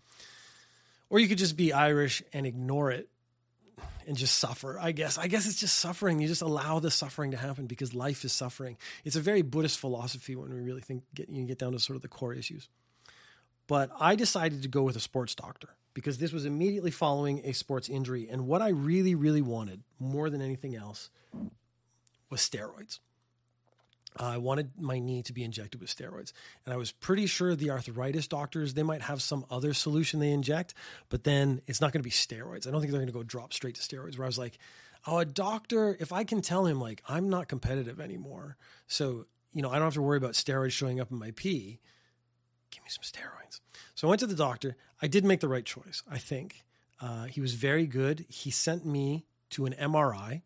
Or 1.09 1.19
you 1.19 1.27
could 1.27 1.37
just 1.37 1.55
be 1.55 1.71
Irish 1.71 2.21
and 2.33 2.45
ignore 2.45 2.91
it 2.91 3.09
and 4.07 4.17
just 4.17 4.39
suffer. 4.39 4.79
I 4.79 4.91
guess. 4.91 5.17
I 5.17 5.27
guess 5.27 5.47
it's 5.47 5.59
just 5.59 5.77
suffering. 5.77 6.19
You 6.19 6.27
just 6.27 6.41
allow 6.41 6.79
the 6.79 6.91
suffering 6.91 7.31
to 7.31 7.37
happen 7.37 7.67
because 7.67 7.93
life 7.93 8.23
is 8.25 8.33
suffering. 8.33 8.77
It's 9.05 9.15
a 9.15 9.21
very 9.21 9.41
Buddhist 9.41 9.79
philosophy 9.79 10.35
when 10.35 10.53
we 10.53 10.61
really 10.61 10.81
think 10.81 11.03
get 11.13 11.29
you 11.29 11.45
get 11.45 11.59
down 11.59 11.73
to 11.73 11.79
sort 11.79 11.95
of 11.95 12.01
the 12.01 12.07
core 12.07 12.33
issues. 12.33 12.69
But 13.67 13.91
I 13.99 14.15
decided 14.15 14.63
to 14.63 14.67
go 14.67 14.81
with 14.81 14.95
a 14.95 14.99
sports 14.99 15.35
doctor 15.35 15.69
because 15.93 16.17
this 16.17 16.31
was 16.31 16.45
immediately 16.45 16.91
following 16.91 17.41
a 17.45 17.53
sports 17.53 17.89
injury, 17.89 18.27
and 18.29 18.47
what 18.47 18.61
I 18.61 18.69
really, 18.69 19.15
really 19.15 19.41
wanted 19.41 19.81
more 19.99 20.29
than 20.29 20.41
anything 20.41 20.75
else 20.75 21.09
was 22.29 22.39
steroids. 22.41 22.99
I 24.19 24.37
wanted 24.37 24.71
my 24.77 24.99
knee 24.99 25.23
to 25.23 25.33
be 25.33 25.43
injected 25.43 25.79
with 25.79 25.95
steroids. 25.95 26.33
And 26.65 26.73
I 26.73 26.77
was 26.77 26.91
pretty 26.91 27.25
sure 27.25 27.55
the 27.55 27.71
arthritis 27.71 28.27
doctors, 28.27 28.73
they 28.73 28.83
might 28.83 29.01
have 29.01 29.21
some 29.21 29.45
other 29.49 29.73
solution 29.73 30.19
they 30.19 30.31
inject, 30.31 30.73
but 31.07 31.23
then 31.23 31.61
it's 31.67 31.79
not 31.79 31.93
going 31.93 32.01
to 32.01 32.07
be 32.07 32.11
steroids. 32.11 32.67
I 32.67 32.71
don't 32.71 32.81
think 32.81 32.91
they're 32.91 32.99
going 32.99 33.07
to 33.07 33.13
go 33.13 33.23
drop 33.23 33.53
straight 33.53 33.75
to 33.75 33.81
steroids. 33.81 34.17
Where 34.17 34.25
I 34.25 34.27
was 34.27 34.37
like, 34.37 34.57
oh, 35.07 35.19
a 35.19 35.25
doctor, 35.25 35.95
if 35.99 36.11
I 36.11 36.25
can 36.25 36.41
tell 36.41 36.65
him, 36.65 36.81
like, 36.81 37.01
I'm 37.07 37.29
not 37.29 37.47
competitive 37.47 38.01
anymore. 38.01 38.57
So, 38.87 39.25
you 39.53 39.61
know, 39.61 39.69
I 39.69 39.75
don't 39.75 39.83
have 39.83 39.93
to 39.93 40.01
worry 40.01 40.17
about 40.17 40.33
steroids 40.33 40.71
showing 40.71 40.99
up 40.99 41.11
in 41.11 41.17
my 41.17 41.31
pee. 41.31 41.79
Give 42.71 42.83
me 42.83 42.89
some 42.89 43.03
steroids. 43.03 43.61
So 43.95 44.07
I 44.07 44.09
went 44.09 44.19
to 44.19 44.27
the 44.27 44.35
doctor. 44.35 44.75
I 45.01 45.07
did 45.07 45.23
make 45.23 45.39
the 45.39 45.47
right 45.47 45.65
choice, 45.65 46.03
I 46.09 46.17
think. 46.17 46.65
Uh, 47.01 47.25
he 47.25 47.39
was 47.39 47.53
very 47.53 47.87
good. 47.87 48.25
He 48.27 48.51
sent 48.51 48.85
me 48.85 49.25
to 49.51 49.65
an 49.65 49.73
MRI 49.73 50.41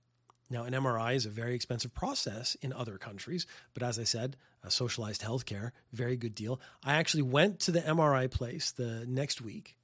now, 0.50 0.64
an 0.64 0.74
MRI 0.74 1.16
is 1.16 1.26
a 1.26 1.30
very 1.30 1.56
expensive 1.56 1.94
process 1.94 2.56
in 2.62 2.74
other 2.74 2.98
countries, 2.98 3.48
but 3.74 3.82
as 3.82 3.98
I 3.98 4.04
said, 4.04 4.36
a 4.64 4.70
socialized 4.70 5.22
healthcare, 5.22 5.72
very 5.92 6.16
good 6.16 6.36
deal. 6.36 6.60
I 6.84 6.94
actually 6.96 7.24
went 7.24 7.60
to 7.62 7.72
the 7.72 7.82
MRI 7.82 8.30
place 8.30 8.72
the 8.72 9.06
next 9.08 9.42
week 9.42 9.78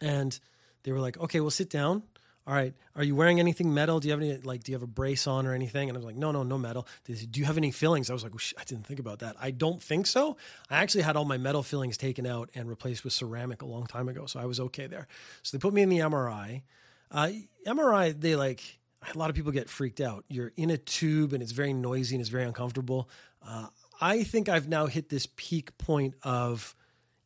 and 0.00 0.38
they 0.82 0.92
were 0.92 1.00
like, 1.00 1.18
okay, 1.18 1.40
we'll 1.40 1.50
sit 1.50 1.70
down. 1.70 2.02
All 2.46 2.54
right, 2.54 2.74
are 2.96 3.04
you 3.04 3.14
wearing 3.14 3.38
anything 3.38 3.72
metal? 3.74 4.00
Do 4.00 4.08
you 4.08 4.12
have 4.12 4.22
any, 4.22 4.38
like, 4.38 4.64
do 4.64 4.72
you 4.72 4.76
have 4.76 4.82
a 4.82 4.86
brace 4.86 5.26
on 5.26 5.46
or 5.46 5.54
anything? 5.54 5.88
And 5.88 5.96
I 5.96 5.98
was 5.98 6.06
like, 6.06 6.16
no, 6.16 6.32
no, 6.32 6.42
no 6.42 6.56
metal. 6.56 6.86
Said, 7.06 7.30
do 7.30 7.38
you 7.38 7.46
have 7.46 7.58
any 7.58 7.70
fillings? 7.70 8.08
I 8.08 8.14
was 8.14 8.24
like, 8.24 8.32
well, 8.32 8.40
I 8.58 8.64
didn't 8.64 8.86
think 8.86 8.98
about 8.98 9.18
that. 9.18 9.36
I 9.38 9.50
don't 9.50 9.80
think 9.80 10.06
so. 10.06 10.36
I 10.70 10.78
actually 10.78 11.02
had 11.02 11.16
all 11.16 11.26
my 11.26 11.36
metal 11.36 11.62
fillings 11.62 11.96
taken 11.96 12.26
out 12.26 12.50
and 12.54 12.68
replaced 12.68 13.04
with 13.04 13.12
ceramic 13.12 13.62
a 13.62 13.66
long 13.66 13.86
time 13.86 14.08
ago. 14.08 14.24
So 14.26 14.40
I 14.40 14.46
was 14.46 14.58
okay 14.58 14.86
there. 14.86 15.06
So 15.42 15.56
they 15.56 15.60
put 15.60 15.74
me 15.74 15.82
in 15.82 15.90
the 15.90 15.98
MRI. 15.98 16.62
Uh, 17.10 17.30
MRI, 17.66 18.18
they 18.18 18.36
like, 18.36 18.79
a 19.14 19.18
lot 19.18 19.30
of 19.30 19.36
people 19.36 19.52
get 19.52 19.68
freaked 19.68 20.00
out. 20.00 20.24
You're 20.28 20.52
in 20.56 20.70
a 20.70 20.76
tube 20.76 21.32
and 21.32 21.42
it's 21.42 21.52
very 21.52 21.72
noisy 21.72 22.14
and 22.14 22.20
it's 22.20 22.30
very 22.30 22.44
uncomfortable. 22.44 23.08
Uh, 23.46 23.68
I 24.00 24.22
think 24.22 24.48
I've 24.48 24.68
now 24.68 24.86
hit 24.86 25.08
this 25.08 25.26
peak 25.36 25.76
point 25.78 26.14
of 26.22 26.74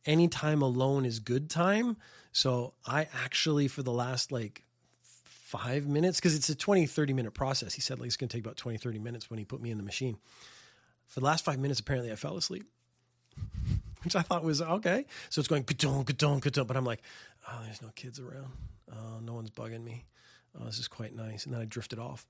any 0.05 0.27
time 0.27 0.61
alone 0.61 1.05
is 1.05 1.19
good 1.19 1.49
time. 1.49 1.97
So 2.31 2.73
I 2.85 3.07
actually, 3.23 3.67
for 3.67 3.83
the 3.83 3.91
last 3.91 4.31
like 4.31 4.63
five 5.03 5.87
minutes, 5.87 6.19
because 6.19 6.35
it's 6.35 6.49
a 6.49 6.55
20, 6.55 6.85
30 6.85 7.13
minute 7.13 7.33
process. 7.33 7.73
He 7.73 7.81
said 7.81 7.99
like 7.99 8.07
it's 8.07 8.17
going 8.17 8.29
to 8.29 8.37
take 8.37 8.45
about 8.45 8.57
20, 8.57 8.77
30 8.77 8.99
minutes 8.99 9.29
when 9.29 9.39
he 9.39 9.45
put 9.45 9.61
me 9.61 9.71
in 9.71 9.77
the 9.77 9.83
machine. 9.83 10.17
For 11.07 11.19
the 11.19 11.25
last 11.25 11.45
five 11.45 11.59
minutes, 11.59 11.79
apparently 11.79 12.11
I 12.11 12.15
fell 12.15 12.35
asleep, 12.35 12.65
which 14.03 14.15
I 14.15 14.21
thought 14.21 14.43
was 14.43 14.61
okay. 14.61 15.05
So 15.29 15.39
it's 15.39 15.47
going, 15.47 15.63
ka-dong, 15.63 16.05
ka-dong, 16.05 16.41
ka-dong. 16.41 16.65
but 16.65 16.75
I'm 16.75 16.85
like, 16.85 17.01
oh, 17.47 17.59
there's 17.63 17.81
no 17.81 17.89
kids 17.95 18.19
around. 18.19 18.51
Oh, 18.91 19.19
no 19.21 19.33
one's 19.33 19.51
bugging 19.51 19.83
me 19.83 20.05
oh, 20.59 20.65
this 20.65 20.79
is 20.79 20.87
quite 20.87 21.15
nice. 21.15 21.45
And 21.45 21.53
then 21.53 21.61
I 21.61 21.65
drifted 21.65 21.99
off. 21.99 22.25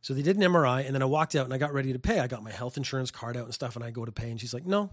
So 0.00 0.14
they 0.14 0.22
did 0.22 0.36
an 0.36 0.42
MRI, 0.42 0.86
and 0.86 0.94
then 0.94 1.02
I 1.02 1.06
walked 1.06 1.34
out 1.34 1.44
and 1.44 1.52
I 1.52 1.58
got 1.58 1.72
ready 1.72 1.92
to 1.92 1.98
pay. 1.98 2.20
I 2.20 2.28
got 2.28 2.42
my 2.42 2.52
health 2.52 2.76
insurance 2.76 3.10
card 3.10 3.36
out 3.36 3.44
and 3.44 3.54
stuff, 3.54 3.76
and 3.76 3.84
I 3.84 3.90
go 3.90 4.04
to 4.04 4.12
pay, 4.12 4.30
and 4.30 4.40
she's 4.40 4.54
like, 4.54 4.64
no. 4.64 4.90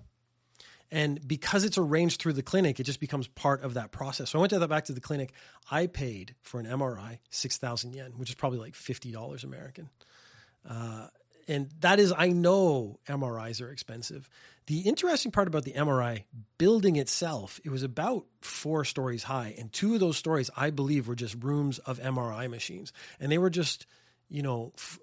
And 0.91 1.25
because 1.27 1.63
it's 1.63 1.77
arranged 1.77 2.21
through 2.21 2.33
the 2.33 2.43
clinic, 2.43 2.79
it 2.79 2.83
just 2.83 2.99
becomes 2.99 3.27
part 3.27 3.63
of 3.63 3.73
that 3.73 3.91
process. 3.91 4.31
So 4.31 4.39
I 4.39 4.41
went 4.41 4.51
to 4.51 4.59
the 4.59 4.67
back 4.67 4.85
to 4.85 4.93
the 4.93 5.01
clinic. 5.01 5.33
I 5.71 5.87
paid 5.87 6.35
for 6.41 6.59
an 6.59 6.65
MRI 6.65 7.19
six 7.29 7.57
thousand 7.57 7.95
yen, 7.95 8.13
which 8.17 8.29
is 8.29 8.35
probably 8.35 8.59
like 8.59 8.75
fifty 8.75 9.11
dollars 9.11 9.43
American. 9.43 9.89
Uh, 10.67 11.07
and 11.47 11.69
that 11.81 11.99
is, 11.99 12.13
I 12.15 12.29
know 12.29 12.99
MRIs 13.07 13.61
are 13.61 13.71
expensive. 13.71 14.29
The 14.67 14.79
interesting 14.81 15.31
part 15.31 15.47
about 15.47 15.63
the 15.63 15.73
MRI 15.73 16.23
building 16.57 16.95
itself, 16.95 17.59
it 17.63 17.69
was 17.69 17.83
about 17.83 18.25
four 18.41 18.83
stories 18.83 19.23
high, 19.23 19.53
and 19.57 19.71
two 19.71 19.93
of 19.93 19.99
those 19.99 20.17
stories, 20.17 20.49
I 20.57 20.71
believe, 20.71 21.07
were 21.07 21.15
just 21.15 21.43
rooms 21.43 21.77
of 21.79 21.99
MRI 21.99 22.49
machines, 22.49 22.91
and 23.19 23.31
they 23.31 23.37
were 23.37 23.51
just, 23.51 23.85
you 24.27 24.41
know, 24.41 24.73
F- 24.75 24.99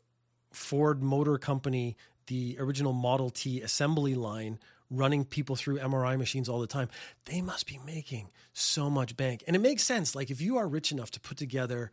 Ford 0.53 1.03
Motor 1.03 1.39
Company, 1.39 1.97
the 2.27 2.57
original 2.59 2.93
Model 2.93 3.31
T 3.31 3.61
assembly 3.61 4.15
line 4.15 4.59
running 4.91 5.25
people 5.25 5.57
through 5.57 5.79
MRI 5.79 6.19
machines 6.19 6.49
all 6.49 6.61
the 6.61 6.67
time. 6.67 6.89
They 7.25 7.41
must 7.41 7.67
be 7.67 7.81
making 7.85 8.29
so 8.53 8.91
much 8.91 9.17
bank. 9.17 9.43
And 9.47 9.57
it 9.57 9.61
makes 9.61 9.83
sense. 9.83 10.15
Like 10.15 10.31
if 10.31 10.41
you 10.41 10.59
are 10.59 10.69
rich 10.69 10.93
enough 10.93 11.11
to 11.13 11.21
put 11.21 11.39
together, 11.39 11.93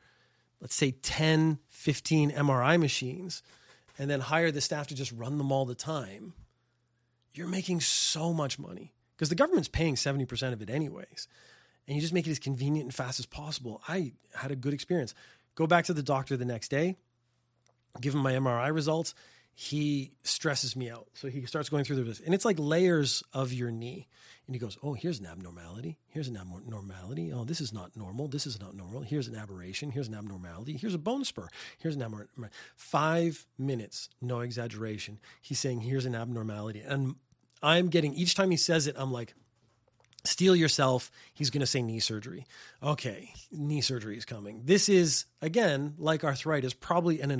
let's 0.59 0.75
say 0.75 0.91
10, 0.91 1.59
15 1.69 2.31
MRI 2.31 2.79
machines, 2.79 3.41
and 3.99 4.09
then 4.09 4.21
hire 4.21 4.49
the 4.49 4.61
staff 4.61 4.87
to 4.87 4.95
just 4.95 5.11
run 5.11 5.37
them 5.37 5.51
all 5.51 5.65
the 5.65 5.75
time, 5.75 6.33
you're 7.33 7.47
making 7.47 7.81
so 7.81 8.33
much 8.33 8.57
money 8.57 8.93
because 9.15 9.29
the 9.29 9.35
government's 9.35 9.67
paying 9.67 9.95
70% 9.95 10.53
of 10.53 10.61
it 10.61 10.69
anyways. 10.69 11.27
And 11.85 11.95
you 11.95 12.01
just 12.01 12.13
make 12.13 12.25
it 12.25 12.31
as 12.31 12.39
convenient 12.39 12.85
and 12.85 12.95
fast 12.95 13.19
as 13.19 13.25
possible. 13.25 13.81
I 13.87 14.13
had 14.33 14.51
a 14.51 14.55
good 14.55 14.73
experience. 14.73 15.13
Go 15.55 15.67
back 15.67 15.85
to 15.85 15.93
the 15.93 16.01
doctor 16.01 16.37
the 16.37 16.45
next 16.45 16.69
day, 16.69 16.95
give 17.99 18.15
him 18.15 18.21
my 18.21 18.33
MRI 18.33 18.73
results 18.73 19.13
he 19.61 20.13
stresses 20.23 20.77
me 20.77 20.89
out. 20.89 21.07
So 21.15 21.27
he 21.27 21.45
starts 21.45 21.67
going 21.67 21.83
through 21.83 22.01
this, 22.05 22.21
and 22.21 22.33
it's 22.33 22.45
like 22.45 22.55
layers 22.57 23.23
of 23.33 23.51
your 23.51 23.71
knee. 23.71 24.07
And 24.47 24.55
he 24.55 24.59
goes, 24.59 24.77
"Oh, 24.81 24.93
here's 24.93 25.19
an 25.19 25.25
abnormality. 25.25 25.99
Here's 26.07 26.29
an 26.29 26.37
abnormality. 26.37 27.33
Oh, 27.33 27.43
this 27.43 27.59
is 27.59 27.73
not 27.73 27.93
normal. 27.97 28.29
This 28.29 28.47
is 28.47 28.57
not 28.61 28.73
normal. 28.73 29.01
Here's 29.01 29.27
an 29.27 29.35
aberration. 29.35 29.91
Here's 29.91 30.07
an 30.07 30.15
abnormality. 30.15 30.77
Here's 30.77 30.93
a 30.93 30.97
bone 30.97 31.25
spur. 31.25 31.49
Here's 31.77 31.97
an 31.97 32.01
abnormality." 32.01 32.55
Five 32.77 33.45
minutes, 33.57 34.07
no 34.21 34.39
exaggeration. 34.39 35.19
He's 35.41 35.59
saying, 35.59 35.81
"Here's 35.81 36.05
an 36.05 36.15
abnormality," 36.15 36.79
and 36.79 37.15
I'm 37.61 37.89
getting 37.89 38.13
each 38.13 38.35
time 38.35 38.51
he 38.51 38.57
says 38.57 38.87
it, 38.87 38.95
I'm 38.97 39.11
like, 39.11 39.35
steel 40.23 40.55
yourself. 40.55 41.11
He's 41.33 41.49
going 41.49 41.61
to 41.61 41.67
say 41.67 41.81
knee 41.81 41.99
surgery. 41.99 42.45
Okay, 42.81 43.33
knee 43.51 43.81
surgery 43.81 44.17
is 44.17 44.25
coming. 44.25 44.61
This 44.65 44.89
is, 44.89 45.25
again, 45.41 45.95
like 45.97 46.23
arthritis, 46.23 46.73
probably 46.73 47.21
an 47.21 47.31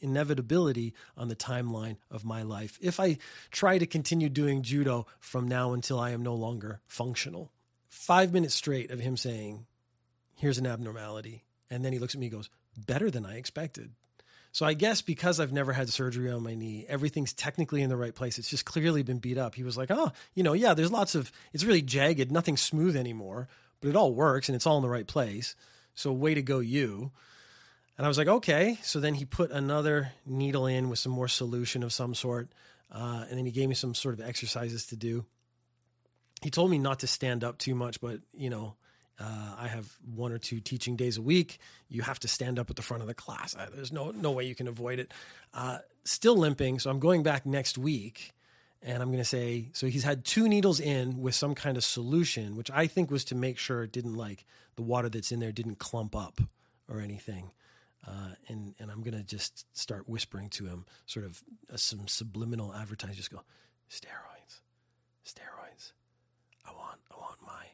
inevitability 0.00 0.94
on 1.16 1.28
the 1.28 1.36
timeline 1.36 1.96
of 2.10 2.24
my 2.24 2.42
life 2.42 2.78
if 2.80 3.00
I 3.00 3.18
try 3.50 3.78
to 3.78 3.86
continue 3.86 4.28
doing 4.28 4.62
judo 4.62 5.06
from 5.20 5.48
now 5.48 5.72
until 5.72 5.98
I 5.98 6.10
am 6.10 6.22
no 6.22 6.34
longer 6.34 6.80
functional. 6.86 7.52
Five 7.88 8.32
minutes 8.32 8.54
straight 8.54 8.90
of 8.90 9.00
him 9.00 9.16
saying, 9.16 9.66
here's 10.36 10.58
an 10.58 10.66
abnormality. 10.66 11.44
And 11.70 11.84
then 11.84 11.92
he 11.92 11.98
looks 11.98 12.14
at 12.14 12.20
me 12.20 12.26
and 12.26 12.34
goes, 12.34 12.50
Better 12.76 13.10
than 13.10 13.24
I 13.24 13.36
expected. 13.36 13.92
So 14.54 14.64
I 14.64 14.74
guess 14.74 15.02
because 15.02 15.40
I've 15.40 15.52
never 15.52 15.72
had 15.72 15.88
surgery 15.88 16.30
on 16.30 16.44
my 16.44 16.54
knee, 16.54 16.86
everything's 16.88 17.32
technically 17.32 17.82
in 17.82 17.90
the 17.90 17.96
right 17.96 18.14
place. 18.14 18.38
It's 18.38 18.48
just 18.48 18.64
clearly 18.64 19.02
been 19.02 19.18
beat 19.18 19.36
up. 19.36 19.56
He 19.56 19.64
was 19.64 19.76
like, 19.76 19.90
oh, 19.90 20.12
you 20.32 20.44
know, 20.44 20.52
yeah, 20.52 20.74
there's 20.74 20.92
lots 20.92 21.16
of, 21.16 21.32
it's 21.52 21.64
really 21.64 21.82
jagged, 21.82 22.30
nothing 22.30 22.56
smooth 22.56 22.94
anymore, 22.94 23.48
but 23.80 23.88
it 23.88 23.96
all 23.96 24.14
works 24.14 24.48
and 24.48 24.54
it's 24.54 24.64
all 24.64 24.76
in 24.76 24.84
the 24.84 24.88
right 24.88 25.08
place. 25.08 25.56
So 25.96 26.12
way 26.12 26.34
to 26.34 26.40
go, 26.40 26.60
you. 26.60 27.10
And 27.98 28.04
I 28.04 28.08
was 28.08 28.16
like, 28.16 28.28
okay. 28.28 28.78
So 28.84 29.00
then 29.00 29.14
he 29.14 29.24
put 29.24 29.50
another 29.50 30.12
needle 30.24 30.66
in 30.66 30.88
with 30.88 31.00
some 31.00 31.10
more 31.10 31.26
solution 31.26 31.82
of 31.82 31.92
some 31.92 32.14
sort. 32.14 32.48
Uh, 32.92 33.24
and 33.28 33.36
then 33.36 33.46
he 33.46 33.50
gave 33.50 33.68
me 33.68 33.74
some 33.74 33.92
sort 33.92 34.14
of 34.14 34.24
exercises 34.24 34.86
to 34.86 34.96
do. 34.96 35.24
He 36.42 36.50
told 36.50 36.70
me 36.70 36.78
not 36.78 37.00
to 37.00 37.08
stand 37.08 37.42
up 37.42 37.58
too 37.58 37.74
much, 37.74 38.00
but, 38.00 38.20
you 38.32 38.50
know, 38.50 38.76
uh, 39.18 39.54
I 39.58 39.68
have 39.68 39.86
one 40.14 40.32
or 40.32 40.38
two 40.38 40.60
teaching 40.60 40.96
days 40.96 41.16
a 41.16 41.22
week. 41.22 41.58
You 41.88 42.02
have 42.02 42.18
to 42.20 42.28
stand 42.28 42.58
up 42.58 42.70
at 42.70 42.76
the 42.76 42.82
front 42.82 43.02
of 43.02 43.06
the 43.06 43.14
class. 43.14 43.54
I, 43.56 43.66
there's 43.74 43.92
no 43.92 44.10
no 44.10 44.32
way 44.32 44.44
you 44.44 44.54
can 44.54 44.68
avoid 44.68 44.98
it. 44.98 45.12
Uh, 45.52 45.78
still 46.04 46.36
limping, 46.36 46.78
so 46.78 46.90
I'm 46.90 46.98
going 46.98 47.22
back 47.22 47.46
next 47.46 47.78
week, 47.78 48.32
and 48.82 49.02
I'm 49.02 49.08
going 49.08 49.18
to 49.18 49.24
say 49.24 49.70
so. 49.72 49.86
He's 49.86 50.04
had 50.04 50.24
two 50.24 50.48
needles 50.48 50.80
in 50.80 51.20
with 51.20 51.34
some 51.34 51.54
kind 51.54 51.76
of 51.76 51.84
solution, 51.84 52.56
which 52.56 52.70
I 52.70 52.86
think 52.86 53.10
was 53.10 53.24
to 53.26 53.34
make 53.34 53.58
sure 53.58 53.84
it 53.84 53.92
didn't 53.92 54.14
like 54.14 54.44
the 54.76 54.82
water 54.82 55.08
that's 55.08 55.30
in 55.30 55.40
there 55.40 55.52
didn't 55.52 55.78
clump 55.78 56.16
up 56.16 56.40
or 56.88 57.00
anything. 57.00 57.50
Uh, 58.06 58.34
and 58.48 58.74
and 58.78 58.90
I'm 58.90 59.02
going 59.02 59.16
to 59.16 59.22
just 59.22 59.64
start 59.76 60.08
whispering 60.08 60.50
to 60.50 60.66
him, 60.66 60.84
sort 61.06 61.24
of 61.24 61.42
uh, 61.72 61.76
some 61.76 62.06
subliminal 62.06 62.74
advertising. 62.74 63.16
Just 63.16 63.30
go 63.30 63.42
steroids, 63.88 64.60
steroids. 65.24 65.92
I 66.66 66.72
want 66.72 66.98
I 67.10 67.18
want 67.18 67.38
my 67.46 67.64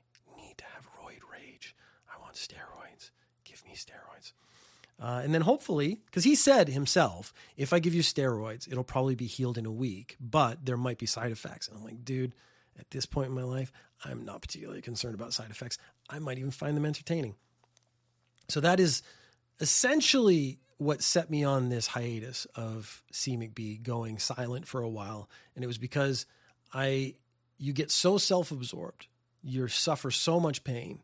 to 0.56 0.64
have 0.74 0.86
roid 1.02 1.20
rage. 1.32 1.74
I 2.14 2.20
want 2.20 2.34
steroids. 2.34 3.10
Give 3.44 3.64
me 3.64 3.74
steroids. 3.74 4.32
Uh, 5.00 5.22
and 5.24 5.32
then 5.32 5.40
hopefully, 5.40 6.00
because 6.06 6.24
he 6.24 6.34
said 6.34 6.68
himself, 6.68 7.32
if 7.56 7.72
I 7.72 7.78
give 7.78 7.94
you 7.94 8.02
steroids, 8.02 8.70
it'll 8.70 8.84
probably 8.84 9.14
be 9.14 9.26
healed 9.26 9.56
in 9.56 9.64
a 9.64 9.72
week, 9.72 10.16
but 10.20 10.66
there 10.66 10.76
might 10.76 10.98
be 10.98 11.06
side 11.06 11.32
effects. 11.32 11.68
And 11.68 11.78
I'm 11.78 11.84
like, 11.84 12.04
dude, 12.04 12.34
at 12.78 12.90
this 12.90 13.06
point 13.06 13.28
in 13.28 13.34
my 13.34 13.42
life, 13.42 13.72
I'm 14.04 14.24
not 14.24 14.42
particularly 14.42 14.82
concerned 14.82 15.14
about 15.14 15.32
side 15.32 15.50
effects. 15.50 15.78
I 16.10 16.18
might 16.18 16.38
even 16.38 16.50
find 16.50 16.76
them 16.76 16.84
entertaining. 16.84 17.36
So 18.48 18.60
that 18.60 18.78
is 18.78 19.02
essentially 19.58 20.58
what 20.76 21.02
set 21.02 21.30
me 21.30 21.44
on 21.44 21.68
this 21.68 21.86
hiatus 21.86 22.46
of 22.54 23.02
C 23.12 23.36
McBee 23.36 23.82
going 23.82 24.18
silent 24.18 24.66
for 24.66 24.82
a 24.82 24.88
while. 24.88 25.28
And 25.54 25.64
it 25.64 25.66
was 25.66 25.78
because 25.78 26.26
I 26.72 27.14
you 27.58 27.74
get 27.74 27.90
so 27.90 28.16
self-absorbed 28.16 29.06
you 29.42 29.68
suffer 29.68 30.10
so 30.10 30.40
much 30.40 30.64
pain. 30.64 31.00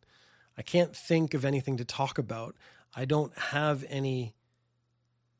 I 0.58 0.62
can't 0.62 0.94
think 0.94 1.34
of 1.34 1.44
anything 1.44 1.76
to 1.76 1.84
talk 1.84 2.18
about. 2.18 2.56
I 2.94 3.04
don't 3.04 3.36
have 3.38 3.84
any 3.88 4.34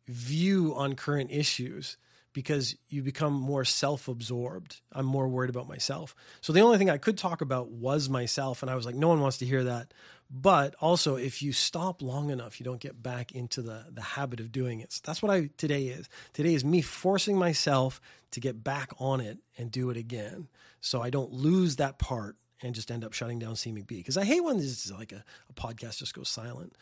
view 0.07 0.75
on 0.77 0.95
current 0.95 1.31
issues 1.31 1.97
because 2.37 2.77
you 2.91 3.03
become 3.03 3.33
more 3.33 3.65
self 3.65 4.09
absorbed. 4.09 4.83
I'm 4.93 5.07
more 5.07 5.27
worried 5.27 5.49
about 5.49 5.69
myself. 5.69 6.15
So 6.43 6.53
the 6.53 6.61
only 6.61 6.77
thing 6.77 6.91
I 6.91 6.99
could 6.99 7.17
talk 7.17 7.41
about 7.41 7.71
was 7.71 8.11
myself. 8.11 8.61
And 8.61 8.71
I 8.71 8.75
was 8.75 8.85
like, 8.85 8.95
no 8.95 9.09
one 9.09 9.21
wants 9.21 9.39
to 9.39 9.47
hear 9.47 9.65
that. 9.65 9.95
But 10.31 10.75
also, 10.81 11.17
if 11.17 11.41
you 11.41 11.55
stop 11.55 12.03
long 12.03 12.29
enough, 12.29 12.61
you 12.61 12.65
don't 12.65 12.81
get 12.81 13.03
back 13.03 13.33
into 13.33 13.63
the, 13.63 13.87
the 13.91 14.03
habit 14.03 14.41
of 14.41 14.53
doing 14.53 14.81
it. 14.81 14.93
So 14.93 15.01
that's 15.07 15.23
what 15.23 15.33
I 15.33 15.49
today 15.57 15.85
is. 15.85 16.11
Today 16.35 16.53
is 16.53 16.63
me 16.63 16.83
forcing 16.83 17.39
myself 17.39 18.03
to 18.33 18.41
get 18.41 18.63
back 18.63 18.93
on 18.99 19.23
it 19.23 19.39
and 19.57 19.71
do 19.71 19.89
it 19.89 19.97
again. 19.97 20.49
So 20.83 21.01
I 21.01 21.09
don't 21.09 21.33
lose 21.33 21.77
that 21.77 21.99
part 21.99 22.37
and 22.63 22.75
just 22.75 22.91
end 22.91 23.05
up 23.05 23.13
shutting 23.13 23.39
down 23.39 23.57
C 23.57 23.73
McBee 23.73 23.89
because 23.89 24.17
I 24.17 24.25
hate 24.25 24.43
when 24.43 24.57
this 24.59 24.87
is 24.87 24.93
like 24.93 25.13
a, 25.13 25.25
a 25.49 25.53
podcast 25.53 25.99
just 25.99 26.15
goes 26.15 26.29
silent. 26.29 26.75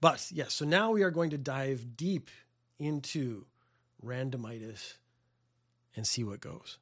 But 0.00 0.26
yes, 0.30 0.52
so 0.54 0.64
now 0.64 0.90
we 0.90 1.02
are 1.02 1.10
going 1.10 1.30
to 1.30 1.38
dive 1.38 1.96
deep 1.96 2.30
into 2.78 3.46
randomitis 4.04 4.94
and 5.94 6.06
see 6.06 6.22
what 6.22 6.40
goes. 6.40 6.78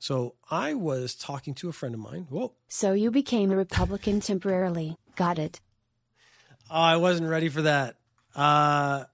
So 0.00 0.34
I 0.50 0.74
was 0.74 1.14
talking 1.14 1.54
to 1.54 1.68
a 1.68 1.72
friend 1.72 1.94
of 1.94 2.00
mine. 2.00 2.26
Whoa. 2.30 2.52
So 2.68 2.92
you 2.92 3.10
became 3.10 3.50
a 3.50 3.56
Republican 3.56 4.20
temporarily. 4.20 4.96
Got 5.16 5.38
it. 5.38 5.60
Oh, 6.70 6.80
I 6.80 6.96
wasn't 6.96 7.28
ready 7.28 7.48
for 7.48 7.62
that. 7.62 7.96
Uh, 8.34 9.04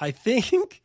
I 0.00 0.10
think 0.12 0.82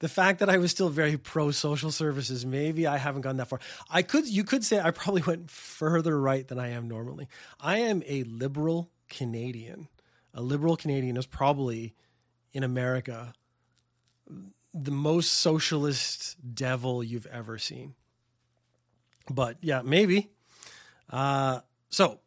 the 0.00 0.08
fact 0.08 0.40
that 0.40 0.48
I 0.48 0.58
was 0.58 0.70
still 0.70 0.88
very 0.88 1.16
pro 1.16 1.50
social 1.50 1.90
services, 1.90 2.44
maybe 2.46 2.86
I 2.86 2.98
haven't 2.98 3.22
gone 3.22 3.36
that 3.36 3.48
far. 3.48 3.60
I 3.90 4.02
could, 4.02 4.26
you 4.26 4.44
could 4.44 4.64
say 4.64 4.80
I 4.80 4.90
probably 4.90 5.22
went 5.22 5.50
further 5.50 6.20
right 6.20 6.46
than 6.46 6.58
I 6.58 6.68
am 6.68 6.88
normally. 6.88 7.28
I 7.60 7.78
am 7.78 8.02
a 8.06 8.24
liberal 8.24 8.90
Canadian. 9.08 9.88
A 10.34 10.42
liberal 10.42 10.76
Canadian 10.76 11.16
is 11.16 11.26
probably 11.26 11.94
in 12.52 12.62
America 12.62 13.32
the 14.74 14.90
most 14.90 15.32
socialist 15.32 16.36
devil 16.54 17.02
you've 17.02 17.26
ever 17.26 17.58
seen. 17.58 17.94
But 19.30 19.56
yeah, 19.60 19.82
maybe. 19.82 20.30
Uh, 21.10 21.60
so 21.88 22.20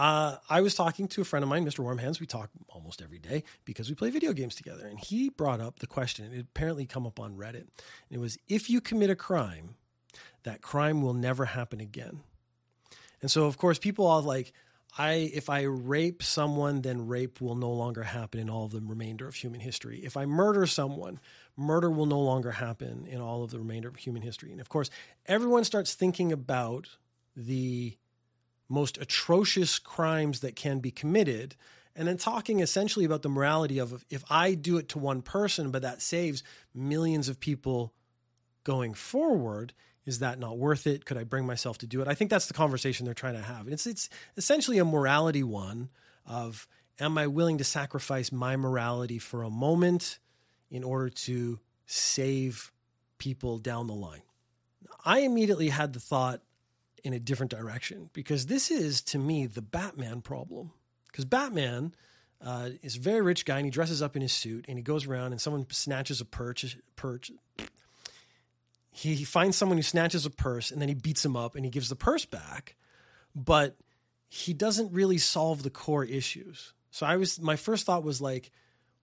uh, 0.00 0.38
I 0.48 0.62
was 0.62 0.74
talking 0.74 1.08
to 1.08 1.20
a 1.20 1.24
friend 1.24 1.42
of 1.42 1.50
mine, 1.50 1.66
Mr. 1.66 1.80
Warmhands. 1.80 2.20
We 2.20 2.26
talk 2.26 2.48
almost 2.70 3.02
every 3.02 3.18
day 3.18 3.44
because 3.66 3.90
we 3.90 3.94
play 3.94 4.08
video 4.08 4.32
games 4.32 4.54
together. 4.54 4.86
And 4.86 4.98
he 4.98 5.28
brought 5.28 5.60
up 5.60 5.80
the 5.80 5.86
question, 5.86 6.32
it 6.32 6.40
apparently 6.40 6.86
come 6.86 7.06
up 7.06 7.20
on 7.20 7.36
Reddit. 7.36 7.66
And 7.66 7.68
it 8.10 8.18
was 8.18 8.38
if 8.48 8.70
you 8.70 8.80
commit 8.80 9.10
a 9.10 9.14
crime, 9.14 9.74
that 10.44 10.62
crime 10.62 11.02
will 11.02 11.12
never 11.12 11.44
happen 11.44 11.80
again. 11.80 12.20
And 13.20 13.30
so, 13.30 13.44
of 13.44 13.58
course, 13.58 13.78
people 13.78 14.06
are 14.06 14.22
like, 14.22 14.54
I 14.96 15.30
if 15.34 15.50
I 15.50 15.64
rape 15.64 16.22
someone, 16.22 16.80
then 16.80 17.06
rape 17.06 17.42
will 17.42 17.54
no 17.54 17.70
longer 17.70 18.02
happen 18.02 18.40
in 18.40 18.48
all 18.48 18.64
of 18.64 18.70
the 18.70 18.80
remainder 18.80 19.28
of 19.28 19.34
human 19.34 19.60
history. 19.60 20.00
If 20.02 20.16
I 20.16 20.24
murder 20.24 20.66
someone, 20.66 21.20
murder 21.58 21.90
will 21.90 22.06
no 22.06 22.20
longer 22.20 22.52
happen 22.52 23.06
in 23.06 23.20
all 23.20 23.44
of 23.44 23.50
the 23.50 23.58
remainder 23.58 23.88
of 23.88 23.96
human 23.96 24.22
history. 24.22 24.50
And 24.50 24.62
of 24.62 24.70
course, 24.70 24.88
everyone 25.26 25.64
starts 25.64 25.92
thinking 25.92 26.32
about 26.32 26.88
the 27.36 27.98
most 28.70 28.96
atrocious 28.98 29.78
crimes 29.78 30.40
that 30.40 30.56
can 30.56 30.78
be 30.78 30.90
committed 30.90 31.56
and 31.96 32.06
then 32.06 32.16
talking 32.16 32.60
essentially 32.60 33.04
about 33.04 33.22
the 33.22 33.28
morality 33.28 33.78
of 33.78 34.04
if 34.08 34.24
I 34.30 34.54
do 34.54 34.78
it 34.78 34.88
to 34.90 34.98
one 34.98 35.22
person, 35.22 35.70
but 35.70 35.82
that 35.82 36.00
saves 36.00 36.42
millions 36.72 37.28
of 37.28 37.40
people 37.40 37.92
going 38.64 38.94
forward, 38.94 39.74
is 40.06 40.20
that 40.20 40.38
not 40.38 40.56
worth 40.56 40.86
it? 40.86 41.04
Could 41.04 41.16
I 41.16 41.24
bring 41.24 41.44
myself 41.46 41.78
to 41.78 41.86
do 41.86 42.00
it? 42.00 42.08
I 42.08 42.14
think 42.14 42.30
that's 42.30 42.46
the 42.46 42.54
conversation 42.54 43.04
they're 43.04 43.14
trying 43.14 43.34
to 43.34 43.42
have. 43.42 43.68
It's 43.68 43.86
it's 43.86 44.08
essentially 44.36 44.78
a 44.78 44.84
morality 44.84 45.42
one 45.42 45.90
of 46.24 46.68
am 47.00 47.18
I 47.18 47.26
willing 47.26 47.58
to 47.58 47.64
sacrifice 47.64 48.30
my 48.30 48.56
morality 48.56 49.18
for 49.18 49.42
a 49.42 49.50
moment 49.50 50.18
in 50.70 50.84
order 50.84 51.10
to 51.10 51.58
save 51.86 52.72
people 53.18 53.58
down 53.58 53.88
the 53.88 53.94
line? 53.94 54.22
I 55.04 55.20
immediately 55.20 55.70
had 55.70 55.92
the 55.92 56.00
thought 56.00 56.42
in 57.04 57.12
a 57.12 57.18
different 57.18 57.50
direction 57.50 58.10
because 58.12 58.46
this 58.46 58.70
is 58.70 59.02
to 59.02 59.18
me 59.18 59.46
the 59.46 59.62
Batman 59.62 60.20
problem. 60.20 60.72
Because 61.06 61.24
Batman 61.24 61.94
uh, 62.44 62.70
is 62.82 62.96
a 62.96 63.00
very 63.00 63.20
rich 63.20 63.44
guy 63.44 63.56
and 63.56 63.66
he 63.66 63.70
dresses 63.70 64.02
up 64.02 64.16
in 64.16 64.22
his 64.22 64.32
suit 64.32 64.66
and 64.68 64.78
he 64.78 64.82
goes 64.82 65.06
around 65.06 65.32
and 65.32 65.40
someone 65.40 65.66
snatches 65.70 66.20
a 66.20 66.24
perch, 66.24 66.76
perch. 66.96 67.32
He, 68.92 69.14
he 69.14 69.24
finds 69.24 69.56
someone 69.56 69.78
who 69.78 69.82
snatches 69.82 70.26
a 70.26 70.30
purse 70.30 70.70
and 70.70 70.80
then 70.80 70.88
he 70.88 70.94
beats 70.94 71.24
him 71.24 71.36
up 71.36 71.54
and 71.54 71.64
he 71.64 71.70
gives 71.70 71.88
the 71.88 71.96
purse 71.96 72.24
back, 72.24 72.76
but 73.34 73.76
he 74.28 74.52
doesn't 74.52 74.92
really 74.92 75.18
solve 75.18 75.62
the 75.62 75.70
core 75.70 76.04
issues. 76.04 76.72
So 76.90 77.06
I 77.06 77.16
was 77.16 77.40
my 77.40 77.56
first 77.56 77.86
thought 77.86 78.02
was 78.02 78.20
like, 78.20 78.50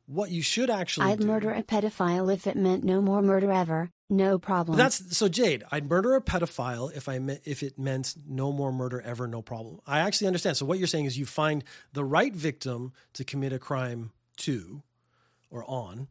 what 0.08 0.32
you 0.32 0.42
should 0.42 0.70
actually 0.70 1.08
I'd 1.08 1.20
do, 1.20 1.28
murder 1.28 1.52
a 1.52 1.62
pedophile 1.62 2.34
if 2.34 2.48
it 2.48 2.56
meant 2.56 2.84
no 2.84 3.02
more 3.02 3.22
murder 3.22 3.52
ever. 3.52 3.92
No 4.10 4.40
problem. 4.40 4.78
That's 4.78 5.18
so 5.18 5.28
Jade. 5.28 5.64
I'd 5.70 5.90
murder 5.90 6.16
a 6.16 6.22
pedophile 6.22 6.96
if 6.96 7.10
I 7.10 7.20
me, 7.20 7.40
if 7.44 7.62
it 7.62 7.78
meant 7.78 8.16
no 8.26 8.54
more 8.54 8.72
murder 8.72 9.02
ever, 9.02 9.28
no 9.28 9.42
problem. 9.42 9.82
I 9.86 10.00
actually 10.00 10.28
understand. 10.28 10.56
So 10.56 10.66
what 10.66 10.80
you're 10.80 10.88
saying 10.88 11.06
is 11.06 11.18
you 11.18 11.26
find 11.26 11.64
the 11.92 12.06
right 12.06 12.34
victim 12.34 12.94
to 13.14 13.26
commit 13.26 13.52
a 13.52 13.60
crime 13.60 14.12
to 14.38 14.82
or 15.50 15.66
on, 15.70 16.08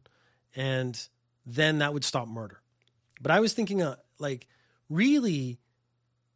and 0.55 1.07
then 1.45 1.79
that 1.79 1.93
would 1.93 2.03
stop 2.03 2.27
murder. 2.27 2.61
But 3.19 3.31
I 3.31 3.39
was 3.39 3.53
thinking, 3.53 3.81
uh, 3.81 3.95
like, 4.19 4.47
really, 4.89 5.59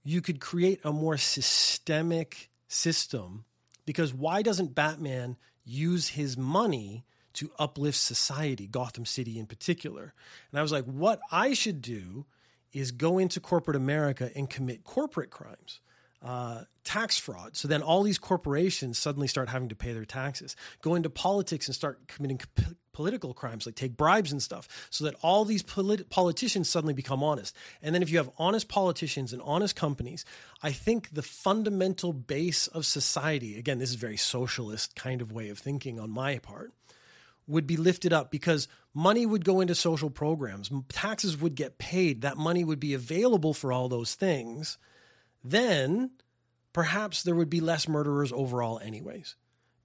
you 0.04 0.22
could 0.22 0.40
create 0.40 0.80
a 0.84 0.92
more 0.92 1.18
systemic 1.18 2.50
system 2.68 3.46
because 3.86 4.14
why 4.14 4.42
doesn't 4.42 4.74
Batman 4.74 5.38
use 5.64 6.10
his 6.10 6.38
money 6.38 7.06
to 7.34 7.52
uplift 7.58 7.98
society, 7.98 8.68
Gotham 8.68 9.06
City 9.06 9.38
in 9.40 9.46
particular. 9.46 10.14
And 10.52 10.60
I 10.60 10.62
was 10.62 10.72
like, 10.72 10.86
what 10.86 11.20
I 11.32 11.54
should 11.54 11.82
do 11.82 12.26
is 12.74 12.92
go 12.92 13.18
into 13.18 13.40
corporate 13.40 13.76
America 13.76 14.32
and 14.36 14.50
commit 14.50 14.84
corporate 14.84 15.30
crimes. 15.30 15.82
uh, 16.24 16.64
tax 16.84 17.18
fraud. 17.18 17.56
So 17.56 17.68
then 17.68 17.82
all 17.82 18.04
these 18.04 18.18
corporations 18.18 18.98
suddenly 18.98 19.28
start 19.28 19.50
having 19.50 19.70
to 19.70 19.76
pay 19.76 19.94
their 19.94 20.06
taxes, 20.06 20.56
go 20.82 20.96
into 20.96 21.10
politics 21.10 21.68
and 21.68 21.76
start 21.76 22.08
committing 22.08 22.40
political 22.94 23.34
crimes, 23.34 23.66
like 23.66 23.76
take 23.76 23.98
bribes 23.98 24.32
and 24.32 24.42
stuff, 24.42 24.88
so 24.92 25.06
that 25.06 25.16
all 25.22 25.46
these 25.46 25.64
polit- 25.64 26.10
politicians 26.10 26.70
suddenly 26.70 26.94
become 26.94 27.24
honest. 27.24 27.56
And 27.82 27.96
then 27.96 28.04
if 28.04 28.12
you 28.12 28.18
have 28.18 28.30
honest 28.38 28.68
politicians 28.68 29.34
and 29.34 29.42
honest 29.44 29.76
companies, 29.76 30.26
I 30.62 30.72
think 30.72 31.10
the 31.12 31.24
fundamental 31.24 32.14
base 32.14 32.68
of 32.68 32.86
society, 32.86 33.58
again, 33.58 33.80
this 33.80 33.90
is 33.90 33.96
very 33.96 34.18
socialist 34.18 34.96
kind 34.96 35.22
of 35.22 35.32
way 35.32 35.50
of 35.50 35.58
thinking 35.58 36.00
on 36.00 36.12
my 36.12 36.38
part, 36.38 36.74
would 37.52 37.68
be 37.68 37.78
lifted 37.78 38.14
up 38.14 38.32
because 38.32 38.68
money 38.94 39.26
would 39.26 39.46
go 39.46 39.62
into 39.62 39.76
social 39.76 40.10
programs, 40.10 40.72
taxes 40.90 41.38
would 41.38 41.56
get 41.56 41.78
paid, 41.78 42.22
that 42.22 42.38
money 42.38 42.64
would 42.64 42.80
be 42.80 42.94
available 42.94 43.54
for 43.54 43.72
all 43.72 43.90
those 43.90 44.16
things. 44.16 44.78
Then 45.44 46.12
perhaps 46.74 47.24
there 47.24 47.36
would 47.36 47.50
be 47.50 47.62
less 47.62 47.88
murderers 47.88 48.32
overall, 48.32 48.80
anyways, 48.80 49.36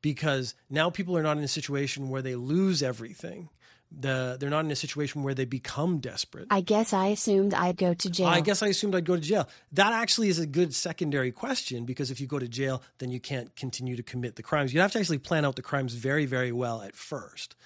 because 0.01 0.55
now 0.71 0.91
people 0.91 1.17
are 1.17 1.23
not 1.23 1.39
in 1.39 1.45
a 1.45 1.49
situation 1.49 2.09
where 2.09 2.23
they 2.23 2.37
lose 2.37 2.83
everything. 2.83 3.49
The, 3.99 4.37
they're 4.39 4.51
not 4.51 4.67
in 4.67 4.71
a 4.71 4.77
situation 4.77 5.23
where 5.23 5.33
they 5.33 5.47
become 5.47 6.01
desperate. 6.01 6.49
I 6.51 6.61
guess 6.61 6.93
I 6.93 7.07
assumed 7.07 7.55
I'd 7.55 7.79
go 7.79 7.95
to 7.95 8.11
jail. 8.11 8.27
I 8.27 8.43
guess 8.43 8.63
I 8.63 8.67
assumed 8.67 8.95
I'd 8.95 9.07
go 9.07 9.17
to 9.17 9.23
jail. 9.23 9.49
That 9.73 9.95
actually 9.95 10.29
is 10.29 10.39
a 10.39 10.47
good 10.47 10.75
secondary 10.75 11.33
question 11.33 11.87
because 11.87 12.11
if 12.11 12.21
you 12.21 12.27
go 12.27 12.39
to 12.39 12.47
jail, 12.47 12.83
then 12.99 13.11
you 13.11 13.21
can't 13.21 13.57
continue 13.57 13.97
to 13.97 14.03
commit 14.03 14.37
the 14.37 14.43
crimes. 14.43 14.75
You 14.75 14.81
have 14.81 14.93
to 14.93 14.99
actually 14.99 15.19
plan 15.19 15.47
out 15.47 15.57
the 15.57 15.63
crimes 15.63 15.95
very, 15.95 16.27
very 16.27 16.53
well 16.53 16.83
at 16.83 16.95
first. 16.95 17.57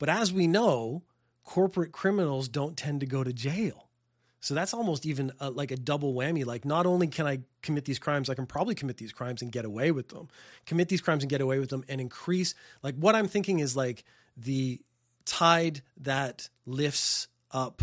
But 0.00 0.08
as 0.08 0.32
we 0.32 0.48
know, 0.48 1.04
corporate 1.44 1.92
criminals 1.92 2.48
don't 2.48 2.76
tend 2.76 3.00
to 3.00 3.06
go 3.06 3.22
to 3.22 3.32
jail. 3.32 3.88
So 4.40 4.54
that's 4.54 4.74
almost 4.74 5.06
even 5.06 5.32
a, 5.40 5.50
like 5.50 5.70
a 5.70 5.76
double 5.76 6.14
whammy. 6.14 6.44
Like, 6.44 6.64
not 6.64 6.86
only 6.86 7.08
can 7.08 7.26
I 7.26 7.40
commit 7.62 7.84
these 7.84 7.98
crimes, 7.98 8.30
I 8.30 8.34
can 8.34 8.46
probably 8.46 8.74
commit 8.74 8.96
these 8.96 9.12
crimes 9.12 9.42
and 9.42 9.50
get 9.50 9.64
away 9.64 9.90
with 9.90 10.08
them. 10.08 10.28
Commit 10.66 10.88
these 10.88 11.00
crimes 11.00 11.22
and 11.22 11.30
get 11.30 11.40
away 11.40 11.58
with 11.58 11.70
them 11.70 11.84
and 11.88 12.00
increase. 12.00 12.54
Like, 12.82 12.94
what 12.96 13.16
I'm 13.16 13.28
thinking 13.28 13.58
is 13.58 13.76
like 13.76 14.04
the 14.36 14.80
tide 15.28 15.82
that 15.98 16.48
lifts 16.66 17.28
up 17.50 17.82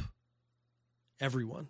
everyone. 1.19 1.67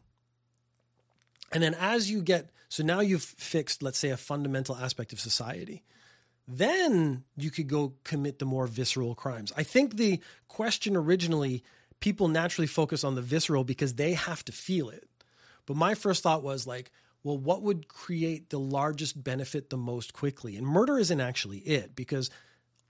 And 1.52 1.62
then 1.62 1.76
as 1.76 2.10
you 2.10 2.22
get, 2.22 2.50
so 2.70 2.84
now 2.84 3.02
you've 3.02 3.24
fixed, 3.24 3.84
let's 3.84 4.00
say, 4.00 4.10
a 4.10 4.18
fundamental 4.18 4.76
aspect 4.76 5.14
of 5.14 5.20
society. 5.20 5.84
Then 6.48 7.24
you 7.38 7.52
could 7.52 7.68
go 7.68 7.94
commit 8.04 8.40
the 8.40 8.46
more 8.46 8.68
visceral 8.68 9.16
crimes. 9.16 9.52
I 9.58 9.64
think 9.64 9.96
the 9.98 10.20
question 10.48 10.96
originally 10.96 11.64
people 12.00 12.28
naturally 12.28 12.68
focus 12.68 13.04
on 13.04 13.16
the 13.16 13.22
visceral 13.22 13.64
because 13.64 13.96
they 13.96 14.14
have 14.14 14.44
to 14.46 14.52
feel 14.52 14.90
it. 14.90 15.08
But 15.66 15.78
my 15.78 15.96
first 15.96 16.24
thought 16.24 16.44
was 16.44 16.68
like, 16.68 16.92
well, 17.24 17.38
what 17.38 17.64
would 17.64 17.88
create 17.88 18.50
the 18.50 18.60
largest 18.60 19.24
benefit 19.24 19.70
the 19.70 19.78
most 19.78 20.14
quickly? 20.14 20.56
And 20.58 20.68
murder 20.68 21.00
isn't 21.00 21.22
actually 21.22 21.58
it 21.60 21.96
because 21.96 22.30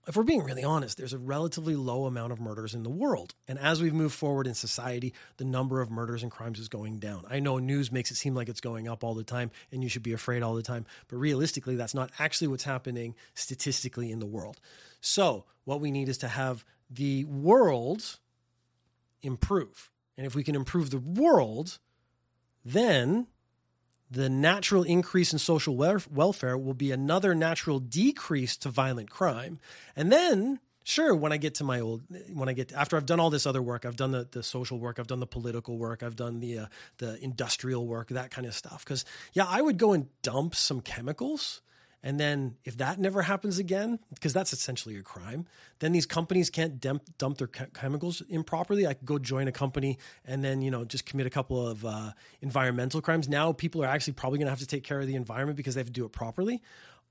if 0.06 0.16
we're 0.16 0.22
being 0.22 0.44
really 0.44 0.62
honest, 0.62 0.98
there's 0.98 1.12
a 1.12 1.18
relatively 1.18 1.74
low 1.74 2.06
amount 2.06 2.32
of 2.32 2.40
murders 2.40 2.74
in 2.74 2.84
the 2.84 2.90
world. 2.90 3.34
And 3.48 3.58
as 3.58 3.82
we've 3.82 3.92
moved 3.92 4.14
forward 4.14 4.46
in 4.46 4.54
society, 4.54 5.12
the 5.36 5.44
number 5.44 5.80
of 5.80 5.90
murders 5.90 6.22
and 6.22 6.30
crimes 6.30 6.60
is 6.60 6.68
going 6.68 6.98
down. 6.98 7.24
I 7.28 7.40
know 7.40 7.58
news 7.58 7.90
makes 7.90 8.12
it 8.12 8.16
seem 8.16 8.34
like 8.34 8.48
it's 8.48 8.60
going 8.60 8.86
up 8.86 9.02
all 9.02 9.14
the 9.14 9.24
time 9.24 9.50
and 9.72 9.82
you 9.82 9.88
should 9.88 10.04
be 10.04 10.12
afraid 10.12 10.42
all 10.42 10.54
the 10.54 10.62
time. 10.62 10.86
But 11.08 11.16
realistically, 11.16 11.74
that's 11.74 11.94
not 11.94 12.12
actually 12.20 12.46
what's 12.48 12.64
happening 12.64 13.16
statistically 13.34 14.12
in 14.12 14.20
the 14.20 14.26
world. 14.26 14.60
So, 15.00 15.44
what 15.64 15.80
we 15.80 15.90
need 15.90 16.08
is 16.08 16.18
to 16.18 16.28
have 16.28 16.64
the 16.88 17.24
world 17.24 18.18
improve. 19.22 19.90
And 20.16 20.24
if 20.24 20.36
we 20.36 20.44
can 20.44 20.54
improve 20.54 20.90
the 20.90 20.98
world, 20.98 21.78
then 22.64 23.26
the 24.10 24.28
natural 24.28 24.82
increase 24.82 25.32
in 25.32 25.38
social 25.38 25.76
welfare 25.76 26.56
will 26.56 26.74
be 26.74 26.92
another 26.92 27.34
natural 27.34 27.78
decrease 27.80 28.56
to 28.58 28.68
violent 28.68 29.10
crime. 29.10 29.58
And 29.96 30.12
then, 30.12 30.60
sure, 30.84 31.14
when 31.14 31.32
I 31.32 31.38
get 31.38 31.56
to 31.56 31.64
my 31.64 31.80
old, 31.80 32.02
when 32.32 32.48
I 32.48 32.52
get 32.52 32.72
after 32.72 32.96
I've 32.96 33.06
done 33.06 33.18
all 33.18 33.30
this 33.30 33.46
other 33.46 33.62
work, 33.62 33.84
I've 33.84 33.96
done 33.96 34.12
the, 34.12 34.28
the 34.30 34.42
social 34.42 34.78
work, 34.78 34.98
I've 34.98 35.08
done 35.08 35.20
the 35.20 35.26
political 35.26 35.76
work, 35.76 36.02
I've 36.02 36.16
done 36.16 36.40
the 36.40 36.58
uh, 36.58 36.66
the 36.98 37.22
industrial 37.22 37.86
work, 37.86 38.08
that 38.08 38.30
kind 38.30 38.46
of 38.46 38.54
stuff. 38.54 38.84
Because 38.84 39.04
yeah, 39.32 39.46
I 39.48 39.60
would 39.60 39.78
go 39.78 39.92
and 39.92 40.06
dump 40.22 40.54
some 40.54 40.80
chemicals 40.80 41.62
and 42.02 42.20
then 42.20 42.56
if 42.64 42.76
that 42.78 42.98
never 42.98 43.22
happens 43.22 43.58
again, 43.58 43.98
because 44.14 44.32
that's 44.32 44.52
essentially 44.52 44.96
a 44.96 45.02
crime, 45.02 45.46
then 45.80 45.92
these 45.92 46.06
companies 46.06 46.50
can't 46.50 46.80
dump, 46.80 47.02
dump 47.18 47.38
their 47.38 47.48
chemicals 47.48 48.22
improperly. 48.28 48.86
I 48.86 48.94
could 48.94 49.06
go 49.06 49.18
join 49.18 49.48
a 49.48 49.52
company 49.52 49.98
and 50.24 50.44
then, 50.44 50.62
you 50.62 50.70
know, 50.70 50.84
just 50.84 51.06
commit 51.06 51.26
a 51.26 51.30
couple 51.30 51.66
of 51.66 51.84
uh, 51.84 52.12
environmental 52.40 53.00
crimes. 53.00 53.28
Now 53.28 53.52
people 53.52 53.82
are 53.82 53.88
actually 53.88 54.12
probably 54.12 54.38
going 54.38 54.46
to 54.46 54.50
have 54.50 54.60
to 54.60 54.66
take 54.66 54.84
care 54.84 55.00
of 55.00 55.06
the 55.06 55.16
environment 55.16 55.56
because 55.56 55.74
they 55.74 55.80
have 55.80 55.88
to 55.88 55.92
do 55.92 56.04
it 56.04 56.12
properly. 56.12 56.62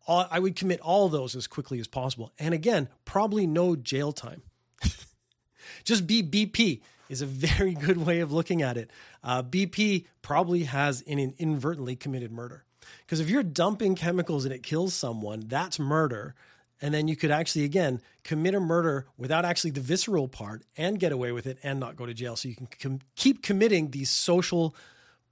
I 0.08 0.38
would 0.38 0.56
commit 0.56 0.80
all 0.82 1.10
those 1.10 1.36
as 1.36 1.48
quickly 1.48 1.80
as 1.80 1.88
possible. 1.88 2.32
And 2.38 2.54
again, 2.54 2.90
probably 3.06 3.48
no 3.48 3.76
jail 3.76 4.12
time. 4.12 4.44
just 5.84 6.06
be 6.06 6.22
BP 6.22 6.82
is 7.10 7.22
a 7.22 7.26
very 7.26 7.74
good 7.86 7.98
way 7.98 8.20
of 8.20 8.32
looking 8.32 8.62
at 8.62 8.78
it. 8.78 8.92
Uh, 9.24 9.42
BP 9.42 10.06
probably 10.22 10.64
has 10.64 11.02
an 11.08 11.34
inadvertently 11.40 11.96
committed 11.96 12.32
murder. 12.32 12.65
Because 13.06 13.20
if 13.20 13.30
you're 13.30 13.44
dumping 13.44 13.96
chemicals 13.96 14.46
and 14.46 14.54
it 14.54 14.64
kills 14.64 14.94
someone, 14.94 15.46
that's 15.48 15.80
murder. 15.80 16.36
And 16.82 16.94
then 16.94 17.08
you 17.08 17.16
could 17.16 17.32
actually, 17.32 17.64
again, 17.64 18.02
commit 18.24 18.54
a 18.54 18.60
murder 18.60 19.08
without 19.18 19.46
actually 19.46 19.72
the 19.72 19.82
visceral 19.82 20.28
part 20.28 20.64
and 20.78 21.00
get 21.00 21.12
away 21.12 21.32
with 21.32 21.48
it 21.48 21.58
and 21.64 21.80
not 21.80 21.96
go 21.96 22.06
to 22.06 22.14
jail. 22.14 22.36
So 22.36 22.50
you 22.50 22.56
can 22.56 22.68
com- 22.80 23.00
keep 23.16 23.42
committing 23.42 23.92
these 23.92 24.10
social 24.10 24.76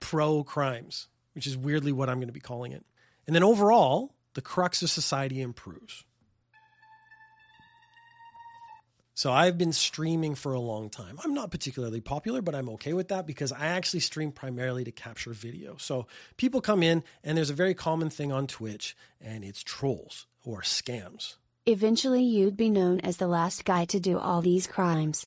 pro 0.00 0.42
crimes, 0.42 1.08
which 1.34 1.46
is 1.46 1.56
weirdly 1.56 1.92
what 1.92 2.08
I'm 2.08 2.18
going 2.18 2.28
to 2.28 2.32
be 2.32 2.40
calling 2.40 2.72
it. 2.72 2.84
And 3.26 3.34
then 3.34 3.42
overall, 3.42 4.14
the 4.34 4.42
crux 4.42 4.82
of 4.82 4.90
society 4.90 5.40
improves. 5.40 6.04
So 9.16 9.30
I've 9.30 9.56
been 9.56 9.72
streaming 9.72 10.34
for 10.34 10.52
a 10.52 10.60
long 10.60 10.90
time. 10.90 11.20
I'm 11.22 11.34
not 11.34 11.52
particularly 11.52 12.00
popular, 12.00 12.42
but 12.42 12.54
I'm 12.54 12.68
okay 12.70 12.92
with 12.92 13.08
that 13.08 13.26
because 13.26 13.52
I 13.52 13.66
actually 13.66 14.00
stream 14.00 14.32
primarily 14.32 14.82
to 14.84 14.90
capture 14.90 15.32
video. 15.32 15.76
So 15.78 16.08
people 16.36 16.60
come 16.60 16.82
in 16.82 17.04
and 17.22 17.38
there's 17.38 17.50
a 17.50 17.54
very 17.54 17.74
common 17.74 18.10
thing 18.10 18.32
on 18.32 18.48
Twitch 18.48 18.96
and 19.20 19.44
it's 19.44 19.62
trolls 19.62 20.26
or 20.44 20.62
scams. 20.62 21.36
Eventually 21.64 22.24
you'd 22.24 22.56
be 22.56 22.68
known 22.68 23.00
as 23.00 23.18
the 23.18 23.28
last 23.28 23.64
guy 23.64 23.84
to 23.86 24.00
do 24.00 24.18
all 24.18 24.42
these 24.42 24.66
crimes. 24.66 25.24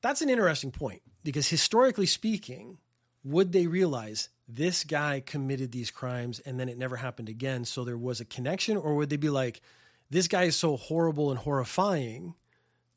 That's 0.00 0.22
an 0.22 0.30
interesting 0.30 0.70
point 0.70 1.02
because 1.22 1.46
historically 1.46 2.06
speaking, 2.06 2.78
would 3.22 3.52
they 3.52 3.66
realize 3.66 4.30
this 4.48 4.82
guy 4.82 5.22
committed 5.24 5.72
these 5.72 5.90
crimes 5.90 6.40
and 6.40 6.58
then 6.58 6.70
it 6.70 6.78
never 6.78 6.96
happened 6.96 7.28
again 7.28 7.66
so 7.66 7.84
there 7.84 7.98
was 7.98 8.20
a 8.20 8.24
connection 8.24 8.78
or 8.78 8.94
would 8.96 9.10
they 9.10 9.16
be 9.16 9.28
like 9.28 9.60
this 10.08 10.26
guy 10.26 10.44
is 10.44 10.56
so 10.56 10.76
horrible 10.76 11.30
and 11.30 11.38
horrifying 11.38 12.34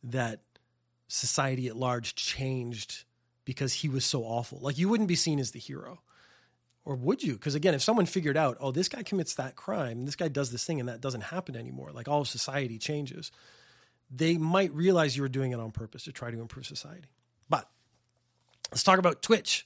that 0.03 0.41
society 1.07 1.67
at 1.67 1.75
large 1.75 2.15
changed 2.15 3.03
because 3.45 3.73
he 3.73 3.89
was 3.89 4.05
so 4.05 4.23
awful. 4.23 4.59
Like 4.61 4.77
you 4.77 4.89
wouldn't 4.89 5.07
be 5.07 5.15
seen 5.15 5.39
as 5.39 5.51
the 5.51 5.59
hero. 5.59 6.01
Or 6.85 6.95
would 6.95 7.23
you? 7.23 7.33
Because 7.33 7.55
again, 7.55 7.73
if 7.73 7.81
someone 7.81 8.05
figured 8.05 8.35
out, 8.35 8.57
oh, 8.59 8.71
this 8.71 8.89
guy 8.89 9.03
commits 9.03 9.35
that 9.35 9.55
crime, 9.55 10.05
this 10.05 10.17
guy 10.17 10.27
does 10.27 10.51
this 10.51 10.65
thing, 10.65 10.81
and 10.81 10.89
that 10.89 10.99
doesn't 10.99 11.21
happen 11.21 11.55
anymore, 11.55 11.91
like 11.93 12.09
all 12.09 12.21
of 12.21 12.27
society 12.27 12.77
changes, 12.77 13.31
they 14.11 14.37
might 14.37 14.73
realize 14.73 15.15
you 15.15 15.21
were 15.23 15.29
doing 15.29 15.53
it 15.53 15.59
on 15.59 15.71
purpose 15.71 16.03
to 16.03 16.11
try 16.11 16.29
to 16.29 16.41
improve 16.41 16.65
society. 16.65 17.07
But 17.49 17.69
let's 18.69 18.83
talk 18.83 18.99
about 18.99 19.21
Twitch. 19.21 19.65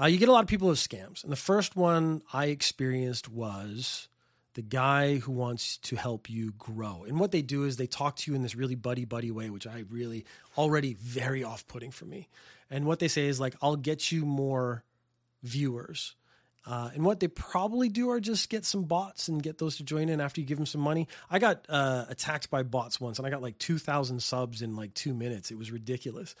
Uh, 0.00 0.06
you 0.06 0.18
get 0.18 0.28
a 0.28 0.32
lot 0.32 0.42
of 0.42 0.48
people 0.48 0.68
with 0.68 0.78
scams. 0.78 1.22
And 1.22 1.32
the 1.32 1.36
first 1.36 1.76
one 1.76 2.22
I 2.32 2.46
experienced 2.46 3.28
was 3.28 4.08
the 4.54 4.62
guy 4.62 5.16
who 5.16 5.32
wants 5.32 5.78
to 5.78 5.96
help 5.96 6.30
you 6.30 6.52
grow. 6.52 7.04
And 7.06 7.18
what 7.18 7.32
they 7.32 7.42
do 7.42 7.64
is 7.64 7.76
they 7.76 7.86
talk 7.86 8.16
to 8.16 8.30
you 8.30 8.36
in 8.36 8.42
this 8.42 8.54
really 8.54 8.76
buddy 8.76 9.04
buddy 9.04 9.30
way, 9.30 9.50
which 9.50 9.66
I 9.66 9.84
really 9.90 10.24
already 10.56 10.94
very 10.94 11.44
off 11.44 11.66
putting 11.66 11.90
for 11.90 12.04
me. 12.04 12.28
And 12.70 12.86
what 12.86 13.00
they 13.00 13.08
say 13.08 13.26
is 13.26 13.40
like, 13.40 13.54
I'll 13.60 13.76
get 13.76 14.12
you 14.12 14.24
more 14.24 14.84
viewers. 15.42 16.14
Uh, 16.66 16.90
and 16.94 17.04
what 17.04 17.20
they 17.20 17.28
probably 17.28 17.88
do 17.88 18.10
are 18.10 18.20
just 18.20 18.48
get 18.48 18.64
some 18.64 18.84
bots 18.84 19.28
and 19.28 19.42
get 19.42 19.58
those 19.58 19.76
to 19.76 19.82
join 19.82 20.08
in 20.08 20.20
after 20.20 20.40
you 20.40 20.46
give 20.46 20.56
them 20.56 20.66
some 20.66 20.80
money. 20.80 21.08
I 21.30 21.38
got 21.38 21.66
uh, 21.68 22.06
attacked 22.08 22.48
by 22.48 22.62
bots 22.62 23.00
once 23.00 23.18
and 23.18 23.26
I 23.26 23.30
got 23.30 23.42
like 23.42 23.58
2,000 23.58 24.22
subs 24.22 24.62
in 24.62 24.74
like 24.74 24.94
two 24.94 25.12
minutes. 25.12 25.50
It 25.50 25.58
was 25.58 25.70
ridiculous. 25.70 26.34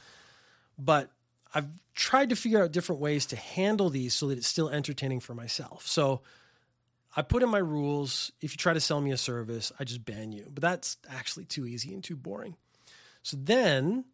But 0.78 1.10
I've 1.54 1.68
tried 1.94 2.30
to 2.30 2.36
figure 2.36 2.62
out 2.62 2.72
different 2.72 3.00
ways 3.00 3.26
to 3.26 3.36
handle 3.36 3.90
these 3.90 4.14
so 4.14 4.28
that 4.28 4.38
it's 4.38 4.46
still 4.46 4.68
entertaining 4.68 5.20
for 5.20 5.34
myself. 5.34 5.86
So, 5.86 6.22
I 7.16 7.22
put 7.22 7.42
in 7.42 7.48
my 7.48 7.58
rules 7.58 8.32
if 8.40 8.52
you 8.52 8.56
try 8.56 8.74
to 8.74 8.80
sell 8.80 9.00
me 9.00 9.12
a 9.12 9.16
service, 9.16 9.72
I 9.78 9.84
just 9.84 10.04
ban 10.04 10.32
you. 10.32 10.50
But 10.52 10.62
that's 10.62 10.96
actually 11.08 11.44
too 11.44 11.66
easy 11.66 11.94
and 11.94 12.02
too 12.02 12.16
boring. 12.16 12.56
So 13.22 13.36
then 13.40 14.04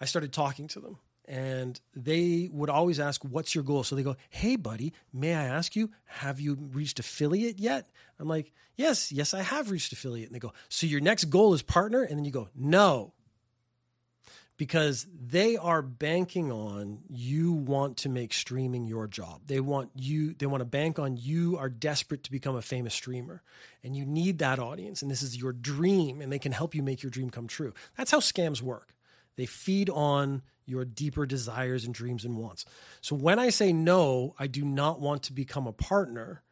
I 0.00 0.06
started 0.06 0.32
talking 0.32 0.66
to 0.68 0.80
them 0.80 0.98
and 1.26 1.78
they 1.94 2.48
would 2.52 2.70
always 2.70 2.98
ask, 2.98 3.22
What's 3.22 3.54
your 3.54 3.64
goal? 3.64 3.84
So 3.84 3.94
they 3.94 4.02
go, 4.02 4.16
Hey, 4.30 4.56
buddy, 4.56 4.94
may 5.12 5.34
I 5.34 5.44
ask 5.44 5.76
you, 5.76 5.90
have 6.06 6.40
you 6.40 6.54
reached 6.54 6.98
affiliate 6.98 7.58
yet? 7.58 7.88
I'm 8.18 8.28
like, 8.28 8.52
Yes, 8.76 9.12
yes, 9.12 9.34
I 9.34 9.42
have 9.42 9.70
reached 9.70 9.92
affiliate. 9.92 10.28
And 10.28 10.34
they 10.34 10.40
go, 10.40 10.54
So 10.68 10.86
your 10.86 11.00
next 11.00 11.24
goal 11.26 11.52
is 11.52 11.62
partner? 11.62 12.02
And 12.02 12.18
then 12.18 12.24
you 12.24 12.30
go, 12.30 12.48
No. 12.54 13.12
Because 14.58 15.06
they 15.24 15.56
are 15.56 15.80
banking 15.80 16.50
on 16.50 16.98
you 17.08 17.52
want 17.52 17.96
to 17.98 18.08
make 18.08 18.34
streaming 18.34 18.86
your 18.86 19.06
job. 19.06 19.42
They 19.46 19.60
want 19.60 19.90
you 19.94 20.34
they 20.34 20.46
want 20.46 20.60
to 20.60 20.66
bank 20.66 20.98
on 20.98 21.16
you 21.16 21.56
are 21.56 21.70
desperate 21.70 22.24
to 22.24 22.30
become 22.30 22.56
a 22.56 22.62
famous 22.62 22.92
streamer 22.92 23.42
and 23.82 23.96
you 23.96 24.04
need 24.04 24.40
that 24.40 24.58
audience 24.58 25.00
and 25.00 25.10
this 25.10 25.22
is 25.22 25.36
your 25.36 25.52
dream 25.52 26.20
and 26.20 26.30
they 26.30 26.40
can 26.40 26.52
help 26.52 26.74
you 26.74 26.82
make 26.82 27.02
your 27.02 27.10
dream 27.10 27.30
come 27.30 27.46
true. 27.46 27.72
That's 27.96 28.10
how 28.10 28.18
scams 28.18 28.60
work. 28.60 28.94
They 29.36 29.46
feed 29.46 29.88
on 29.88 30.42
your 30.66 30.84
deeper 30.84 31.24
desires 31.24 31.84
and 31.84 31.94
dreams 31.94 32.24
and 32.24 32.36
wants. 32.36 32.64
So 33.00 33.14
when 33.14 33.38
I 33.38 33.50
say 33.50 33.72
no, 33.72 34.34
I 34.38 34.48
do 34.48 34.64
not 34.64 35.00
want 35.00 35.22
to 35.24 35.32
become 35.32 35.68
a 35.68 35.72
partner, 35.72 36.42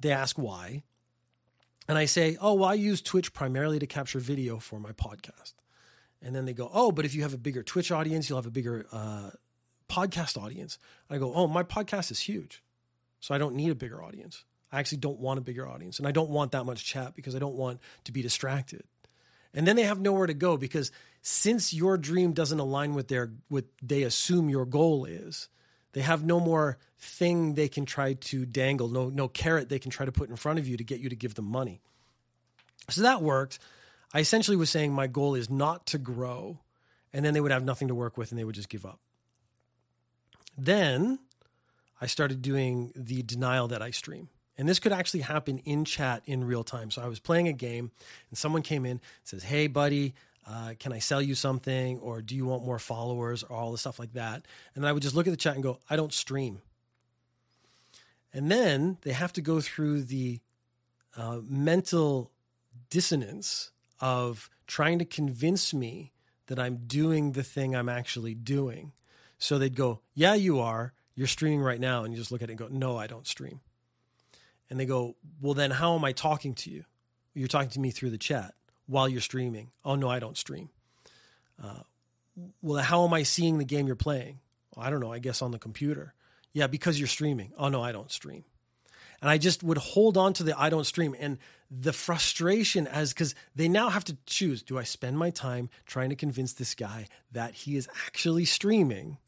they 0.00 0.10
ask 0.10 0.38
why. 0.38 0.84
And 1.86 1.98
I 1.98 2.06
say, 2.06 2.38
"Oh, 2.40 2.54
well 2.54 2.70
I 2.70 2.74
use 2.74 3.02
Twitch 3.02 3.34
primarily 3.34 3.78
to 3.78 3.86
capture 3.86 4.20
video 4.20 4.58
for 4.58 4.80
my 4.80 4.92
podcast." 4.92 5.52
And 6.26 6.34
then 6.34 6.44
they 6.44 6.54
go, 6.54 6.68
oh, 6.74 6.90
but 6.90 7.04
if 7.04 7.14
you 7.14 7.22
have 7.22 7.34
a 7.34 7.38
bigger 7.38 7.62
Twitch 7.62 7.92
audience, 7.92 8.28
you'll 8.28 8.38
have 8.38 8.46
a 8.46 8.50
bigger 8.50 8.84
uh, 8.90 9.30
podcast 9.88 10.36
audience. 10.36 10.76
I 11.08 11.18
go, 11.18 11.32
oh, 11.32 11.46
my 11.46 11.62
podcast 11.62 12.10
is 12.10 12.18
huge. 12.18 12.64
So 13.20 13.32
I 13.32 13.38
don't 13.38 13.54
need 13.54 13.70
a 13.70 13.76
bigger 13.76 14.02
audience. 14.02 14.44
I 14.72 14.80
actually 14.80 14.98
don't 14.98 15.20
want 15.20 15.38
a 15.38 15.40
bigger 15.40 15.68
audience. 15.68 16.00
And 16.00 16.08
I 16.08 16.10
don't 16.10 16.30
want 16.30 16.50
that 16.50 16.64
much 16.64 16.84
chat 16.84 17.14
because 17.14 17.36
I 17.36 17.38
don't 17.38 17.54
want 17.54 17.78
to 18.06 18.12
be 18.12 18.22
distracted. 18.22 18.82
And 19.54 19.68
then 19.68 19.76
they 19.76 19.84
have 19.84 20.00
nowhere 20.00 20.26
to 20.26 20.34
go 20.34 20.56
because 20.56 20.90
since 21.22 21.72
your 21.72 21.96
dream 21.96 22.32
doesn't 22.32 22.58
align 22.58 22.94
with 22.94 23.06
their 23.06 23.30
what 23.46 23.66
they 23.80 24.02
assume 24.02 24.50
your 24.50 24.66
goal 24.66 25.04
is, 25.04 25.48
they 25.92 26.00
have 26.00 26.24
no 26.24 26.40
more 26.40 26.78
thing 26.98 27.54
they 27.54 27.68
can 27.68 27.86
try 27.86 28.14
to 28.14 28.44
dangle, 28.44 28.88
no 28.88 29.10
no 29.10 29.28
carrot 29.28 29.68
they 29.68 29.78
can 29.78 29.92
try 29.92 30.04
to 30.04 30.12
put 30.12 30.28
in 30.28 30.34
front 30.34 30.58
of 30.58 30.66
you 30.66 30.76
to 30.76 30.82
get 30.82 30.98
you 30.98 31.08
to 31.08 31.16
give 31.16 31.34
them 31.34 31.46
money. 31.46 31.80
So 32.90 33.02
that 33.02 33.22
worked. 33.22 33.60
I 34.12 34.20
essentially 34.20 34.56
was 34.56 34.70
saying 34.70 34.92
my 34.92 35.06
goal 35.06 35.34
is 35.34 35.50
not 35.50 35.86
to 35.88 35.98
grow, 35.98 36.60
and 37.12 37.24
then 37.24 37.34
they 37.34 37.40
would 37.40 37.52
have 37.52 37.64
nothing 37.64 37.88
to 37.88 37.94
work 37.94 38.16
with 38.16 38.30
and 38.30 38.38
they 38.38 38.44
would 38.44 38.54
just 38.54 38.68
give 38.68 38.86
up. 38.86 39.00
Then 40.56 41.18
I 42.00 42.06
started 42.06 42.42
doing 42.42 42.92
the 42.94 43.22
denial 43.22 43.68
that 43.68 43.82
I 43.82 43.90
stream. 43.90 44.28
And 44.58 44.68
this 44.68 44.78
could 44.78 44.92
actually 44.92 45.20
happen 45.20 45.58
in 45.58 45.84
chat 45.84 46.22
in 46.24 46.44
real 46.44 46.64
time. 46.64 46.90
So 46.90 47.02
I 47.02 47.08
was 47.08 47.20
playing 47.20 47.48
a 47.48 47.52
game 47.52 47.90
and 48.30 48.38
someone 48.38 48.62
came 48.62 48.84
in 48.86 48.92
and 48.92 49.00
says, 49.22 49.42
Hey, 49.42 49.66
buddy, 49.66 50.14
uh, 50.48 50.74
can 50.78 50.92
I 50.92 50.98
sell 50.98 51.20
you 51.20 51.34
something? 51.34 51.98
Or 51.98 52.22
do 52.22 52.34
you 52.34 52.46
want 52.46 52.64
more 52.64 52.78
followers? 52.78 53.42
Or 53.42 53.56
all 53.56 53.72
the 53.72 53.78
stuff 53.78 53.98
like 53.98 54.14
that. 54.14 54.46
And 54.74 54.82
then 54.82 54.88
I 54.88 54.92
would 54.92 55.02
just 55.02 55.14
look 55.14 55.26
at 55.26 55.30
the 55.30 55.36
chat 55.36 55.54
and 55.54 55.62
go, 55.62 55.78
I 55.90 55.96
don't 55.96 56.12
stream. 56.12 56.62
And 58.32 58.50
then 58.50 58.98
they 59.02 59.12
have 59.12 59.32
to 59.34 59.40
go 59.42 59.60
through 59.60 60.02
the 60.02 60.40
uh, 61.16 61.40
mental 61.42 62.30
dissonance 62.90 63.72
of 64.00 64.50
trying 64.66 64.98
to 64.98 65.04
convince 65.04 65.72
me 65.72 66.12
that 66.46 66.58
I'm 66.58 66.86
doing 66.86 67.32
the 67.32 67.42
thing 67.42 67.74
I'm 67.74 67.88
actually 67.88 68.34
doing. 68.34 68.92
So 69.38 69.58
they'd 69.58 69.76
go, 69.76 70.00
Yeah, 70.14 70.34
you 70.34 70.60
are. 70.60 70.92
You're 71.14 71.26
streaming 71.26 71.60
right 71.60 71.80
now. 71.80 72.04
And 72.04 72.12
you 72.12 72.18
just 72.18 72.30
look 72.30 72.42
at 72.42 72.48
it 72.48 72.52
and 72.52 72.58
go, 72.58 72.68
No, 72.70 72.96
I 72.96 73.06
don't 73.06 73.26
stream. 73.26 73.60
And 74.70 74.78
they 74.78 74.86
go, 74.86 75.16
Well, 75.40 75.54
then 75.54 75.70
how 75.70 75.94
am 75.94 76.04
I 76.04 76.12
talking 76.12 76.54
to 76.54 76.70
you? 76.70 76.84
You're 77.34 77.48
talking 77.48 77.70
to 77.70 77.80
me 77.80 77.90
through 77.90 78.10
the 78.10 78.18
chat 78.18 78.54
while 78.86 79.08
you're 79.08 79.20
streaming. 79.20 79.70
Oh, 79.84 79.94
no, 79.94 80.08
I 80.08 80.18
don't 80.18 80.38
stream. 80.38 80.70
Uh, 81.62 81.80
well, 82.62 82.82
how 82.82 83.04
am 83.04 83.12
I 83.12 83.24
seeing 83.24 83.58
the 83.58 83.64
game 83.64 83.86
you're 83.86 83.96
playing? 83.96 84.40
Well, 84.74 84.86
I 84.86 84.90
don't 84.90 85.00
know. 85.00 85.12
I 85.12 85.18
guess 85.18 85.42
on 85.42 85.50
the 85.50 85.58
computer. 85.58 86.14
Yeah, 86.52 86.66
because 86.66 86.98
you're 86.98 87.08
streaming. 87.08 87.52
Oh, 87.58 87.68
no, 87.68 87.82
I 87.82 87.92
don't 87.92 88.10
stream. 88.10 88.44
And 89.20 89.30
I 89.30 89.38
just 89.38 89.62
would 89.62 89.78
hold 89.78 90.16
on 90.16 90.32
to 90.34 90.44
the 90.44 90.58
I 90.58 90.70
don't 90.70 90.84
stream 90.84 91.14
and 91.18 91.38
the 91.70 91.92
frustration 91.92 92.86
as 92.86 93.12
because 93.12 93.34
they 93.54 93.68
now 93.68 93.88
have 93.88 94.04
to 94.04 94.16
choose 94.26 94.62
do 94.62 94.78
I 94.78 94.84
spend 94.84 95.18
my 95.18 95.30
time 95.30 95.68
trying 95.84 96.10
to 96.10 96.16
convince 96.16 96.52
this 96.52 96.74
guy 96.74 97.06
that 97.32 97.54
he 97.54 97.76
is 97.76 97.88
actually 98.06 98.44
streaming? 98.44 99.18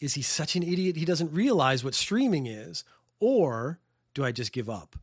Is 0.00 0.14
he 0.14 0.22
such 0.22 0.56
an 0.56 0.62
idiot 0.62 0.96
he 0.96 1.04
doesn't 1.04 1.32
realize 1.32 1.84
what 1.84 1.94
streaming 1.94 2.46
is? 2.46 2.84
Or 3.20 3.80
do 4.14 4.24
I 4.24 4.32
just 4.32 4.52
give 4.52 4.70
up? 4.70 4.96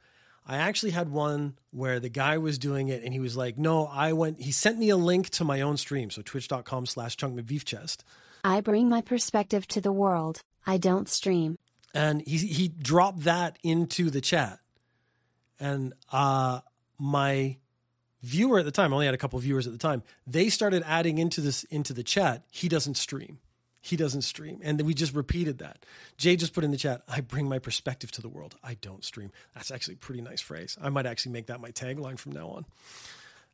I 0.47 0.57
actually 0.57 0.91
had 0.91 1.09
one 1.09 1.57
where 1.71 1.99
the 1.99 2.09
guy 2.09 2.37
was 2.37 2.59
doing 2.59 2.89
it 2.89 3.03
and 3.03 3.13
he 3.13 3.19
was 3.19 3.35
like, 3.35 3.57
no, 3.57 3.87
I 3.87 4.13
went, 4.13 4.41
he 4.41 4.51
sent 4.51 4.77
me 4.77 4.89
a 4.89 4.97
link 4.97 5.29
to 5.31 5.43
my 5.43 5.61
own 5.61 5.77
stream. 5.77 6.11
So 6.11 6.21
twitch.com 6.21 6.85
slash 6.85 7.17
chunk 7.17 7.65
chest. 7.65 8.03
I 8.43 8.61
bring 8.61 8.87
my 8.87 9.01
perspective 9.01 9.67
to 9.69 9.81
the 9.81 9.91
world. 9.91 10.41
I 10.67 10.77
don't 10.77 11.09
stream 11.09 11.57
and 11.95 12.21
he 12.27 12.37
he 12.37 12.67
dropped 12.67 13.21
that 13.21 13.57
into 13.63 14.11
the 14.11 14.21
chat, 14.21 14.59
and 15.59 15.93
uh, 16.11 16.61
my 16.97 17.57
viewer 18.21 18.59
at 18.59 18.65
the 18.65 18.71
time 18.71 18.91
I 18.91 18.95
only 18.95 19.05
had 19.05 19.15
a 19.15 19.19
couple 19.19 19.37
of 19.37 19.43
viewers 19.43 19.67
at 19.67 19.73
the 19.73 19.79
time. 19.79 20.03
They 20.25 20.49
started 20.49 20.83
adding 20.85 21.17
into 21.17 21.41
this 21.41 21.63
into 21.65 21.93
the 21.93 22.03
chat. 22.03 22.43
He 22.51 22.67
doesn't 22.67 22.95
stream. 22.95 23.39
He 23.81 23.95
doesn't 23.95 24.23
stream, 24.23 24.61
and 24.63 24.79
then 24.79 24.87
we 24.87 24.95
just 24.95 25.13
repeated 25.13 25.59
that. 25.59 25.85
Jay 26.17 26.35
just 26.35 26.53
put 26.53 26.63
in 26.63 26.71
the 26.71 26.77
chat. 26.77 27.03
I 27.07 27.21
bring 27.21 27.47
my 27.47 27.59
perspective 27.59 28.11
to 28.13 28.21
the 28.21 28.29
world. 28.29 28.55
I 28.63 28.73
don't 28.81 29.03
stream. 29.03 29.31
That's 29.53 29.69
actually 29.69 29.93
a 29.93 29.97
pretty 29.97 30.21
nice 30.21 30.41
phrase. 30.41 30.75
I 30.81 30.89
might 30.89 31.05
actually 31.05 31.33
make 31.33 31.47
that 31.47 31.61
my 31.61 31.69
tagline 31.69 32.17
from 32.17 32.31
now 32.31 32.47
on. 32.47 32.65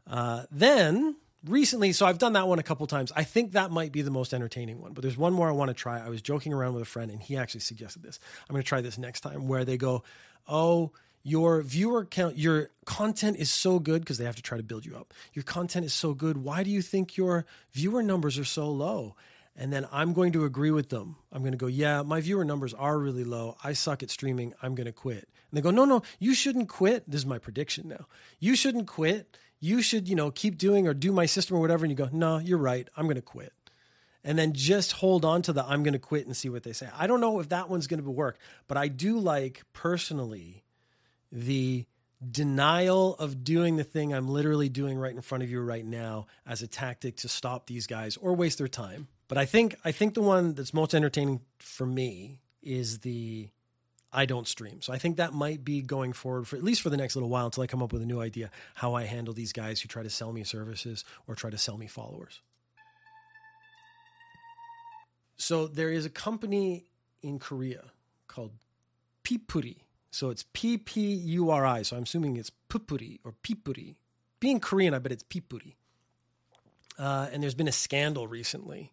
Uh, 0.08 0.46
then 0.50 1.18
recently, 1.46 1.92
so 1.92 2.06
I've 2.06 2.18
done 2.18 2.34
that 2.34 2.48
one 2.48 2.60
a 2.60 2.64
couple 2.64 2.88
times. 2.88 3.12
I 3.14 3.26
think 3.26 3.54
that 3.54 3.72
might 3.72 3.92
be 3.92 4.02
the 4.04 4.12
most 4.12 4.34
entertaining 4.34 4.82
one, 4.82 4.94
but 4.94 5.02
there's 5.02 5.18
one 5.18 5.34
more 5.34 5.50
I 5.50 5.52
want 5.52 5.70
to 5.70 5.74
try. 5.74 6.00
I 6.00 6.10
was 6.10 6.22
joking 6.22 6.54
around 6.54 6.74
with 6.74 6.84
a 6.84 6.86
friend 6.86 7.12
and 7.12 7.22
he 7.22 7.38
actually 7.38 7.62
suggested 7.62 8.04
this. 8.04 8.20
I'm 8.48 8.54
going 8.54 8.64
to 8.64 8.68
try 8.68 8.82
this 8.82 8.98
next 8.98 9.22
time 9.22 9.48
where 9.48 9.66
they 9.66 9.78
go, 9.78 10.04
Oh, 10.48 10.92
your 11.24 11.62
viewer 11.62 12.06
count, 12.06 12.38
your 12.38 12.70
content 12.86 13.38
is 13.38 13.52
so 13.52 13.80
good 13.80 14.02
because 14.02 14.18
they 14.18 14.26
have 14.26 14.36
to 14.36 14.42
try 14.42 14.58
to 14.58 14.64
build 14.64 14.86
you 14.86 14.96
up. 14.96 15.14
Your 15.34 15.44
content 15.44 15.86
is 15.86 15.94
so 15.94 16.14
good. 16.14 16.38
Why 16.38 16.64
do 16.64 16.70
you 16.70 16.82
think 16.82 17.18
your 17.18 17.46
viewer 17.72 18.04
numbers 18.04 18.38
are 18.38 18.46
so 18.46 18.70
low? 18.70 19.16
And 19.56 19.72
then 19.72 19.88
I'm 19.92 20.14
going 20.14 20.32
to 20.34 20.46
agree 20.46 20.72
with 20.72 20.90
them. 20.90 21.18
I'm 21.32 21.42
going 21.42 21.52
to 21.52 21.58
go, 21.58 21.68
yeah, 21.68 22.02
my 22.02 22.22
viewer 22.22 22.46
numbers 22.46 22.74
are 22.74 22.98
really 22.98 23.26
low. 23.26 23.58
I 23.64 23.74
suck 23.74 24.02
at 24.02 24.10
streaming. 24.10 24.54
I'm 24.62 24.76
going 24.76 24.86
to 24.86 24.94
quit. 24.94 25.28
And 25.50 25.58
they 25.58 25.62
go, 25.62 25.72
no, 25.72 25.86
no, 25.86 26.02
you 26.20 26.34
shouldn't 26.34 26.70
quit. 26.70 27.10
This 27.10 27.22
is 27.22 27.26
my 27.26 27.38
prediction 27.38 27.90
now. 27.90 28.08
You 28.40 28.56
shouldn't 28.56 28.88
quit 28.88 29.38
you 29.62 29.82
should, 29.82 30.10
you 30.10 30.16
know, 30.16 30.32
keep 30.32 30.58
doing 30.58 30.88
or 30.88 30.94
do 30.94 31.12
my 31.12 31.28
system 31.28 31.56
or 31.56 31.62
whatever. 31.62 31.86
And 31.86 31.92
you 31.92 31.96
go, 31.96 32.10
no, 32.12 32.40
you're 32.40 32.58
right. 32.58 32.90
I'm 32.98 33.06
going 33.06 33.16
to 33.16 33.22
quit. 33.22 33.54
And 34.24 34.38
then 34.38 34.54
just 34.54 34.94
hold 34.94 35.24
on 35.24 35.44
to 35.44 35.54
the 35.54 35.64
I'm 35.64 35.84
going 35.84 35.94
to 35.94 36.00
quit 36.00 36.26
and 36.26 36.36
see 36.36 36.50
what 36.50 36.64
they 36.64 36.74
say. 36.74 36.90
I 36.98 37.08
don't 37.08 37.22
know 37.22 37.40
if 37.40 37.50
that 37.50 37.70
one's 37.70 37.88
going 37.88 38.04
to 38.04 38.10
work, 38.10 38.38
but 38.68 38.78
I 38.78 38.88
do 38.88 39.20
like 39.20 39.62
personally 39.72 40.61
the 41.32 41.86
denial 42.30 43.16
of 43.16 43.44
doing 43.44 43.78
the 43.78 43.84
thing 43.84 44.14
I'm 44.14 44.28
literally 44.28 44.70
doing 44.70 44.98
right 44.98 45.14
in 45.14 45.22
front 45.22 45.44
of 45.44 45.50
you 45.50 45.60
right 45.62 45.86
now 45.86 46.28
as 46.46 46.62
a 46.62 46.68
tactic 46.68 47.18
to 47.18 47.28
stop 47.28 47.66
these 47.66 47.88
guys 47.88 48.18
or 48.18 48.34
waste 48.34 48.60
their 48.60 48.68
time. 48.68 49.08
But 49.28 49.38
I 49.38 49.46
think 49.46 49.76
I 49.84 49.92
think 49.92 50.14
the 50.14 50.22
one 50.22 50.54
that's 50.54 50.74
most 50.74 50.94
entertaining 50.94 51.42
for 51.60 51.86
me 51.86 52.42
is 52.62 53.00
the 53.00 53.50
I 54.14 54.26
don't 54.26 54.48
stream. 54.48 54.82
So 54.82 54.92
I 54.92 54.98
think 54.98 55.18
that 55.18 55.34
might 55.34 55.64
be 55.64 55.82
going 55.82 56.12
forward 56.14 56.48
for 56.48 56.58
at 56.58 56.64
least 56.64 56.82
for 56.82 56.90
the 56.90 56.98
next 56.98 57.16
little 57.16 57.30
while 57.30 57.46
until 57.46 57.64
I 57.64 57.68
come 57.68 57.82
up 57.82 57.94
with 57.94 58.02
a 58.02 58.06
new 58.06 58.20
idea 58.20 58.52
how 58.76 58.94
I 58.94 59.06
handle 59.06 59.34
these 59.34 59.54
guys 59.54 59.80
who 59.80 59.88
try 59.88 60.04
to 60.04 60.10
sell 60.10 60.34
me 60.34 60.44
services 60.44 61.06
or 61.28 61.36
try 61.36 61.50
to 61.50 61.58
sell 61.58 61.78
me 61.78 61.88
followers. 61.88 62.42
So 65.38 65.66
there 65.66 65.92
is 65.92 66.06
a 66.06 66.10
company 66.10 66.86
in 67.24 67.40
Korea 67.40 67.86
called 68.28 68.52
Pipuri. 69.24 69.78
So 70.12 70.30
it's 70.30 70.46
P 70.54 70.78
P 70.78 71.02
U 71.02 71.50
R 71.50 71.66
I. 71.66 71.82
So 71.82 71.96
I'm 71.96 72.04
assuming 72.04 72.38
it's 72.38 72.52
Pupuri 72.70 73.20
or 73.24 73.34
Pipuri. 73.44 73.96
Being 74.40 74.60
Korean, 74.60 74.94
I 74.94 75.00
bet 75.00 75.12
it's 75.12 75.24
Pipuri. 75.24 75.76
Uh, 77.00 77.30
and 77.32 77.42
there's 77.42 77.56
been 77.56 77.68
a 77.68 77.72
scandal 77.72 78.28
recently. 78.28 78.92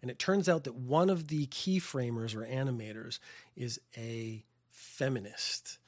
And 0.00 0.10
it 0.10 0.18
turns 0.18 0.48
out 0.48 0.64
that 0.64 0.74
one 0.74 1.10
of 1.10 1.28
the 1.28 1.46
keyframers 1.46 2.36
or 2.36 2.46
animators 2.46 3.18
is 3.56 3.80
a 3.96 4.44
feminist. 4.70 5.78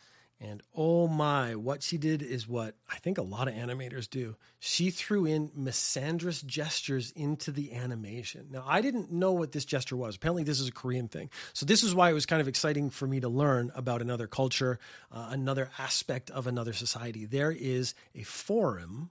And 0.42 0.62
oh 0.74 1.07
my, 1.07 1.55
what 1.55 1.83
she 1.83 1.98
did 1.98 2.22
is 2.22 2.48
what 2.48 2.74
I 2.88 2.96
think 2.96 3.18
a 3.18 3.22
lot 3.22 3.46
of 3.46 3.53
animators 3.53 4.09
do. 4.09 4.37
She 4.59 4.90
threw 4.90 5.26
in 5.26 5.50
misandrous 5.50 6.44
gestures 6.44 7.11
into 7.11 7.53
the 7.53 7.74
animation. 7.74 8.46
Now, 8.50 8.64
I 8.66 8.81
didn't 8.81 9.12
know 9.12 9.33
what 9.33 9.53
this 9.53 9.66
gesture 9.66 9.96
was. 9.96 10.16
Apparently, 10.16 10.42
this 10.42 10.59
is 10.59 10.68
a 10.68 10.72
Korean 10.72 11.09
thing. 11.09 11.29
So, 11.53 11.66
this 11.66 11.83
is 11.83 11.94
why 11.94 12.09
it 12.09 12.14
was 12.14 12.24
kind 12.24 12.40
of 12.40 12.48
exciting 12.48 12.88
for 12.88 13.07
me 13.07 13.20
to 13.20 13.29
learn 13.29 13.70
about 13.74 14.00
another 14.00 14.26
culture, 14.26 14.79
uh, 15.12 15.29
another 15.31 15.70
aspect 15.79 16.31
of 16.31 16.46
another 16.46 16.72
society. 16.72 17.26
There 17.26 17.53
is 17.53 17.94
a 18.14 18.22
forum 18.22 19.11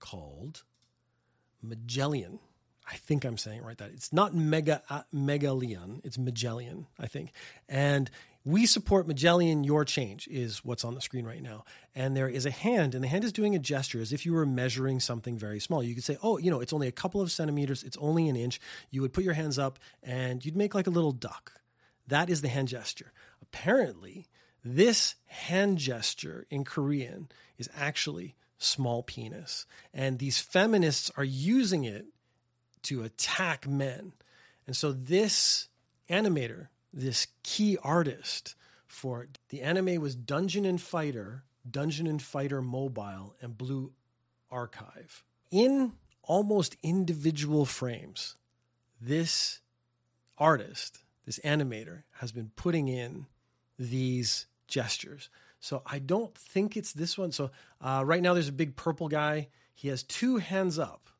called 0.00 0.64
Magellan. 1.62 2.40
I 2.88 2.96
think 2.96 3.24
I'm 3.24 3.38
saying 3.38 3.58
it 3.58 3.64
right. 3.64 3.78
That 3.78 3.90
it's 3.90 4.12
not 4.12 4.34
Mega 4.34 4.82
uh, 4.90 5.02
Megalion, 5.14 6.04
it's 6.04 6.18
Magellan, 6.18 6.86
I 6.98 7.06
think. 7.06 7.32
And 7.68 8.10
we 8.46 8.64
support 8.64 9.08
Magellan 9.08 9.64
Your 9.64 9.84
Change 9.84 10.28
is 10.28 10.64
what's 10.64 10.84
on 10.84 10.94
the 10.94 11.00
screen 11.00 11.24
right 11.24 11.42
now. 11.42 11.64
And 11.96 12.16
there 12.16 12.28
is 12.28 12.46
a 12.46 12.50
hand, 12.52 12.94
and 12.94 13.02
the 13.02 13.08
hand 13.08 13.24
is 13.24 13.32
doing 13.32 13.56
a 13.56 13.58
gesture 13.58 14.00
as 14.00 14.12
if 14.12 14.24
you 14.24 14.32
were 14.32 14.46
measuring 14.46 15.00
something 15.00 15.36
very 15.36 15.58
small. 15.58 15.82
You 15.82 15.96
could 15.96 16.04
say, 16.04 16.16
oh, 16.22 16.38
you 16.38 16.48
know, 16.48 16.60
it's 16.60 16.72
only 16.72 16.86
a 16.86 16.92
couple 16.92 17.20
of 17.20 17.32
centimeters, 17.32 17.82
it's 17.82 17.96
only 17.96 18.28
an 18.28 18.36
inch. 18.36 18.60
You 18.90 19.02
would 19.02 19.12
put 19.12 19.24
your 19.24 19.34
hands 19.34 19.58
up 19.58 19.80
and 20.00 20.44
you'd 20.44 20.56
make 20.56 20.76
like 20.76 20.86
a 20.86 20.90
little 20.90 21.10
duck. 21.10 21.54
That 22.06 22.30
is 22.30 22.40
the 22.40 22.48
hand 22.48 22.68
gesture. 22.68 23.12
Apparently, 23.42 24.26
this 24.64 25.16
hand 25.26 25.78
gesture 25.78 26.46
in 26.48 26.62
Korean 26.62 27.28
is 27.58 27.68
actually 27.76 28.36
small 28.58 29.02
penis. 29.02 29.66
And 29.92 30.20
these 30.20 30.38
feminists 30.38 31.10
are 31.16 31.24
using 31.24 31.82
it 31.82 32.06
to 32.82 33.02
attack 33.02 33.66
men. 33.66 34.12
And 34.68 34.76
so 34.76 34.92
this 34.92 35.68
animator, 36.08 36.68
this 36.96 37.26
key 37.42 37.76
artist 37.84 38.54
for 38.88 39.28
the 39.50 39.60
anime 39.60 40.00
was 40.00 40.14
Dungeon 40.16 40.64
and 40.64 40.80
Fighter, 40.80 41.44
Dungeon 41.70 42.06
and 42.06 42.20
Fighter 42.20 42.62
Mobile, 42.62 43.34
and 43.42 43.56
Blue 43.56 43.92
Archive. 44.50 45.22
In 45.50 45.92
almost 46.22 46.76
individual 46.82 47.66
frames, 47.66 48.36
this 49.00 49.60
artist, 50.38 51.04
this 51.26 51.38
animator, 51.40 52.04
has 52.12 52.32
been 52.32 52.50
putting 52.56 52.88
in 52.88 53.26
these 53.78 54.46
gestures. 54.66 55.28
So 55.60 55.82
I 55.84 55.98
don't 55.98 56.34
think 56.34 56.76
it's 56.76 56.92
this 56.92 57.18
one. 57.18 57.30
So 57.30 57.50
uh, 57.80 58.02
right 58.06 58.22
now 58.22 58.32
there's 58.32 58.48
a 58.48 58.52
big 58.52 58.74
purple 58.74 59.08
guy. 59.08 59.48
He 59.74 59.88
has 59.88 60.02
two 60.02 60.38
hands 60.38 60.78
up, 60.78 61.10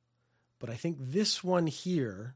but 0.58 0.70
I 0.70 0.74
think 0.74 0.96
this 0.98 1.44
one 1.44 1.66
here, 1.66 2.34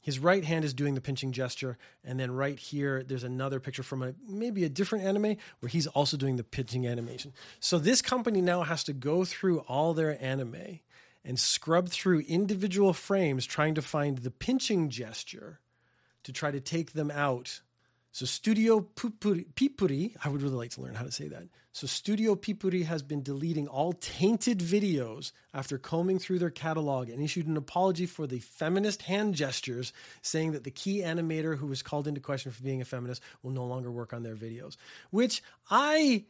his 0.00 0.18
right 0.18 0.44
hand 0.44 0.64
is 0.64 0.74
doing 0.74 0.94
the 0.94 1.00
pinching 1.00 1.32
gesture, 1.32 1.76
and 2.04 2.18
then 2.18 2.30
right 2.30 2.58
here 2.58 3.02
there's 3.02 3.24
another 3.24 3.60
picture 3.60 3.82
from 3.82 4.02
a 4.02 4.14
maybe 4.26 4.64
a 4.64 4.68
different 4.68 5.04
anime 5.04 5.36
where 5.60 5.68
he's 5.68 5.86
also 5.88 6.16
doing 6.16 6.36
the 6.36 6.44
pinching 6.44 6.86
animation. 6.86 7.32
So 7.60 7.78
this 7.78 8.00
company 8.00 8.40
now 8.40 8.62
has 8.62 8.84
to 8.84 8.92
go 8.92 9.24
through 9.24 9.60
all 9.60 9.94
their 9.94 10.22
anime 10.22 10.80
and 11.24 11.38
scrub 11.38 11.88
through 11.88 12.20
individual 12.20 12.92
frames 12.92 13.44
trying 13.44 13.74
to 13.74 13.82
find 13.82 14.18
the 14.18 14.30
pinching 14.30 14.88
gesture 14.88 15.60
to 16.22 16.32
try 16.32 16.50
to 16.50 16.60
take 16.60 16.92
them 16.92 17.10
out 17.10 17.60
so 18.18 18.26
Studio 18.26 18.80
Pipuri, 18.80 20.16
I 20.24 20.28
would 20.28 20.42
really 20.42 20.56
like 20.56 20.72
to 20.72 20.80
learn 20.80 20.96
how 20.96 21.04
to 21.04 21.12
say 21.12 21.28
that. 21.28 21.44
So 21.70 21.86
Studio 21.86 22.34
Pipuri 22.34 22.84
has 22.84 23.00
been 23.00 23.22
deleting 23.22 23.68
all 23.68 23.92
tainted 23.92 24.58
videos 24.58 25.30
after 25.54 25.78
combing 25.78 26.18
through 26.18 26.40
their 26.40 26.50
catalog 26.50 27.10
and 27.10 27.22
issued 27.22 27.46
an 27.46 27.56
apology 27.56 28.06
for 28.06 28.26
the 28.26 28.40
feminist 28.40 29.02
hand 29.02 29.36
gestures, 29.36 29.92
saying 30.20 30.50
that 30.50 30.64
the 30.64 30.72
key 30.72 31.02
animator 31.02 31.56
who 31.56 31.68
was 31.68 31.80
called 31.80 32.08
into 32.08 32.20
question 32.20 32.50
for 32.50 32.60
being 32.60 32.80
a 32.80 32.84
feminist 32.84 33.22
will 33.44 33.52
no 33.52 33.64
longer 33.64 33.88
work 33.88 34.12
on 34.12 34.24
their 34.24 34.34
videos. 34.34 34.76
Which 35.10 35.40
I 35.70 36.24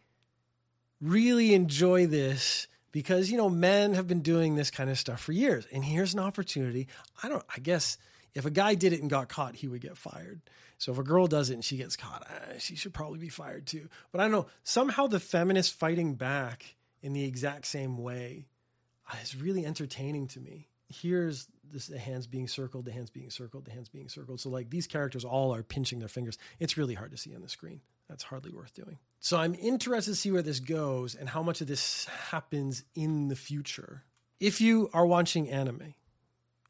really 1.01 1.55
enjoy 1.55 2.07
this 2.07 2.67
because, 2.93 3.31
you 3.31 3.39
know, 3.39 3.49
men 3.49 3.95
have 3.95 4.07
been 4.07 4.21
doing 4.21 4.57
this 4.57 4.71
kind 4.71 4.91
of 4.91 4.99
stuff 4.99 5.23
for 5.23 5.33
years. 5.33 5.67
And 5.73 5.83
here's 5.83 6.13
an 6.13 6.21
opportunity. 6.21 6.87
I 7.23 7.31
don't, 7.31 7.47
I 7.57 7.61
guess 7.61 7.97
if 8.35 8.45
a 8.45 8.51
guy 8.51 8.75
did 8.75 8.93
it 8.93 9.01
and 9.01 9.09
got 9.09 9.31
caught, 9.31 9.57
he 9.57 9.69
would 9.69 9.81
get 9.81 9.97
fired. 9.97 10.43
So 10.79 10.93
if 10.93 10.99
a 10.99 11.03
girl 11.03 11.27
does 11.27 11.51
it 11.51 11.55
and 11.55 11.65
she 11.65 11.77
gets 11.77 11.97
caught, 11.97 12.27
uh, 12.27 12.59
she 12.59 12.77
should 12.77 12.95
probably 12.95 13.19
be 13.19 13.29
fired 13.29 13.67
too. 13.67 13.89
But 14.13 14.21
I 14.21 14.25
don't 14.25 14.33
know. 14.33 14.47
Somehow 14.63 15.09
the 15.09 15.21
feminists 15.21 15.73
fighting 15.73 16.15
back 16.15 16.77
in 17.03 17.13
the 17.13 17.25
exact 17.25 17.67
same 17.67 17.99
way 17.99 18.47
uh, 19.13 19.17
is 19.23 19.37
really 19.37 19.67
entertaining 19.67 20.29
to 20.29 20.41
me. 20.41 20.69
Here's 20.89 21.49
this, 21.71 21.89
the 21.89 21.99
hands 21.99 22.27
being 22.27 22.49
circled, 22.49 22.85
the 22.85 22.93
hands 22.93 23.11
being 23.11 23.31
circled, 23.31 23.67
the 23.67 23.73
hands 23.73 23.89
being 23.89 24.09
circled. 24.09 24.41
So 24.41 24.51
like 24.51 24.71
these 24.71 24.87
characters 24.87 25.25
all 25.25 25.55
are 25.55 25.63
pinching 25.63 25.99
their 25.99 26.09
fingers. 26.09 26.39
It's 26.61 26.79
really 26.79 26.95
hard 26.95 27.11
to 27.11 27.17
see 27.17 27.35
on 27.35 27.43
the 27.43 27.49
screen. 27.49 27.81
That's 28.09 28.25
hardly 28.25 28.51
worth 28.51 28.73
doing. 28.73 28.99
So 29.21 29.37
I'm 29.37 29.55
interested 29.55 30.13
to 30.13 30.17
see 30.17 30.31
where 30.31 30.43
this 30.43 30.61
goes 30.61 31.15
and 31.15 31.29
how 31.29 31.43
much 31.43 31.61
of 31.61 31.67
this 31.67 32.07
happens 32.31 32.85
in 32.95 33.29
the 33.29 33.37
future. 33.37 34.05
If 34.41 34.61
you 34.61 34.89
are 34.95 35.05
watching 35.05 35.51
anime, 35.51 35.95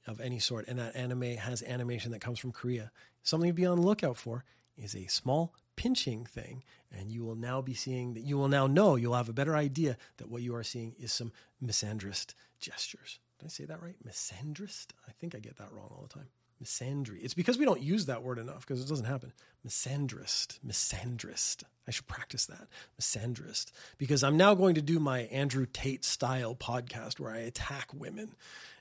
of 0.09 0.21
any 0.21 0.38
sort, 0.38 0.66
and 0.68 0.79
that 0.79 0.97
anime 0.97 1.37
has 1.37 1.62
animation 1.62 2.12
that 2.12 2.21
comes 2.21 2.38
from 2.38 2.53
Korea. 2.53 2.90
Something 3.23 3.51
to 3.51 3.55
be 3.55 3.66
on 3.66 3.81
the 3.81 3.87
lookout 3.87 4.16
for 4.16 4.44
is 4.77 4.94
a 4.94 5.07
small 5.07 5.55
pinching 5.77 6.25
thing, 6.25 6.64
and 6.90 7.11
you 7.11 7.25
will 7.25 7.37
now 7.37 7.61
be 7.61 7.75
seeing 7.75 8.14
that 8.14 8.25
you 8.25 8.37
will 8.37 8.49
now 8.49 8.66
know, 8.66 8.97
you'll 8.97 9.14
have 9.14 9.29
a 9.29 9.35
better 9.35 9.57
idea 9.57 9.97
that 10.16 10.29
what 10.29 10.42
you 10.42 10.55
are 10.55 10.64
seeing 10.64 10.94
is 10.99 11.12
some 11.12 11.33
misandrist 11.64 12.35
gestures. 12.61 13.18
Did 13.38 13.47
I 13.47 13.49
say 13.49 13.64
that 13.66 13.83
right? 13.83 13.97
Misandrist? 14.07 14.88
I 15.07 15.12
think 15.12 15.35
I 15.35 15.38
get 15.38 15.59
that 15.59 15.73
wrong 15.73 15.88
all 15.90 16.03
the 16.03 16.14
time. 16.14 16.29
Misandry. 16.62 17.23
It's 17.23 17.35
because 17.35 17.57
we 17.57 17.64
don't 17.64 17.81
use 17.81 18.07
that 18.07 18.25
word 18.25 18.38
enough 18.38 18.66
because 18.66 18.83
it 18.83 18.88
doesn't 18.88 19.07
happen. 19.07 19.33
Misandrist. 19.66 20.59
Misandrist. 20.66 21.62
I 21.87 21.92
should 21.92 22.09
practice 22.09 22.47
that. 22.47 22.66
Misandrist. 23.01 23.71
Because 23.97 24.25
I'm 24.25 24.37
now 24.37 24.55
going 24.55 24.75
to 24.75 24.83
do 24.83 24.99
my 24.99 25.21
Andrew 25.21 25.66
Tate 25.73 26.05
style 26.05 26.57
podcast 26.57 27.21
where 27.21 27.31
I 27.31 27.38
attack 27.38 27.90
women 27.94 28.35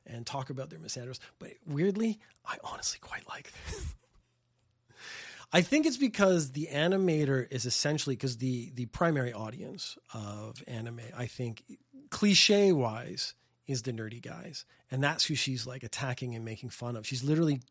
and 0.07 0.25
talk 0.25 0.49
about 0.49 0.69
their 0.69 0.79
misandros. 0.79 1.19
But 1.39 1.51
weirdly, 1.65 2.19
I 2.45 2.57
honestly 2.63 2.99
quite 3.01 3.27
like 3.27 3.51
this. 3.51 3.95
I 5.53 5.61
think 5.61 5.85
it's 5.85 5.97
because 5.97 6.51
the 6.51 6.67
animator 6.71 7.49
is 7.51 7.65
essentially 7.65 8.15
because 8.15 8.37
the 8.37 8.71
the 8.75 8.85
primary 8.87 9.31
audience 9.31 9.97
of 10.13 10.61
anime, 10.67 10.99
I 11.15 11.25
think, 11.27 11.63
cliche 12.09 12.73
wise, 12.73 13.33
is 13.65 13.83
the 13.83 13.93
nerdy 13.93 14.21
guys, 14.21 14.65
and 14.91 15.01
that's 15.01 15.25
who 15.25 15.35
she's 15.35 15.65
like 15.65 15.83
attacking 15.83 16.35
and 16.35 16.43
making 16.43 16.69
fun 16.69 16.97
of. 16.97 17.07
She's 17.07 17.23
literally 17.23 17.61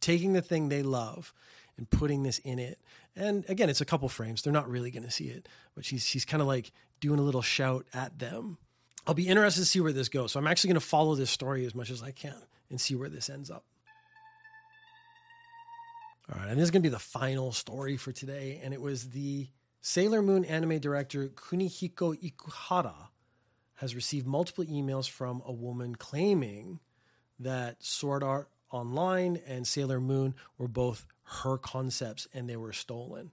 taking 0.00 0.32
the 0.32 0.42
thing 0.42 0.68
they 0.68 0.82
love 0.82 1.32
and 1.76 1.88
putting 1.88 2.24
this 2.24 2.38
in 2.40 2.58
it. 2.58 2.80
And 3.14 3.44
again, 3.48 3.70
it's 3.70 3.80
a 3.80 3.84
couple 3.84 4.08
frames; 4.08 4.42
they're 4.42 4.52
not 4.52 4.68
really 4.68 4.90
going 4.90 5.04
to 5.04 5.10
see 5.10 5.28
it, 5.28 5.48
but 5.76 5.84
she's 5.84 6.04
she's 6.04 6.24
kind 6.24 6.40
of 6.40 6.48
like 6.48 6.72
doing 7.00 7.20
a 7.20 7.22
little 7.22 7.42
shout 7.42 7.86
at 7.94 8.18
them 8.18 8.58
I'll 9.08 9.14
be 9.14 9.26
interested 9.26 9.62
to 9.62 9.66
see 9.66 9.80
where 9.80 9.92
this 9.92 10.10
goes. 10.10 10.32
So 10.32 10.38
I'm 10.38 10.46
actually 10.46 10.68
going 10.68 10.80
to 10.80 10.86
follow 10.86 11.14
this 11.14 11.30
story 11.30 11.64
as 11.64 11.74
much 11.74 11.88
as 11.88 12.02
I 12.02 12.10
can 12.10 12.36
and 12.68 12.78
see 12.78 12.94
where 12.94 13.08
this 13.08 13.30
ends 13.30 13.50
up. 13.50 13.64
All 16.30 16.38
right, 16.38 16.50
and 16.50 16.58
this 16.58 16.64
is 16.64 16.70
going 16.70 16.82
to 16.82 16.88
be 16.88 16.92
the 16.92 16.98
final 16.98 17.50
story 17.52 17.96
for 17.96 18.12
today. 18.12 18.60
And 18.62 18.74
it 18.74 18.82
was 18.82 19.08
the 19.08 19.48
Sailor 19.80 20.20
Moon 20.20 20.44
anime 20.44 20.78
director 20.78 21.28
Kunihiko 21.28 22.20
Ikuhara 22.22 23.08
has 23.76 23.94
received 23.94 24.26
multiple 24.26 24.64
emails 24.64 25.08
from 25.08 25.42
a 25.46 25.52
woman 25.52 25.94
claiming 25.94 26.78
that 27.38 27.82
Sword 27.82 28.22
Art 28.22 28.50
Online 28.70 29.40
and 29.46 29.66
Sailor 29.66 30.02
Moon 30.02 30.34
were 30.58 30.68
both 30.68 31.06
her 31.22 31.56
concepts 31.56 32.28
and 32.34 32.46
they 32.46 32.56
were 32.56 32.74
stolen. 32.74 33.30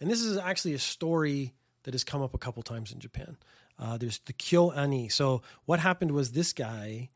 And 0.00 0.10
this 0.10 0.22
is 0.22 0.38
actually 0.38 0.72
a 0.72 0.78
story 0.78 1.52
that 1.82 1.92
has 1.92 2.04
come 2.04 2.22
up 2.22 2.32
a 2.32 2.38
couple 2.38 2.62
times 2.62 2.92
in 2.92 3.00
Japan. 3.00 3.36
Uh, 3.78 3.96
there's 3.96 4.18
the 4.26 4.32
KyoAni. 4.32 5.10
So 5.10 5.42
what 5.64 5.80
happened 5.80 6.10
was 6.10 6.32
this 6.32 6.52
guy 6.52 7.10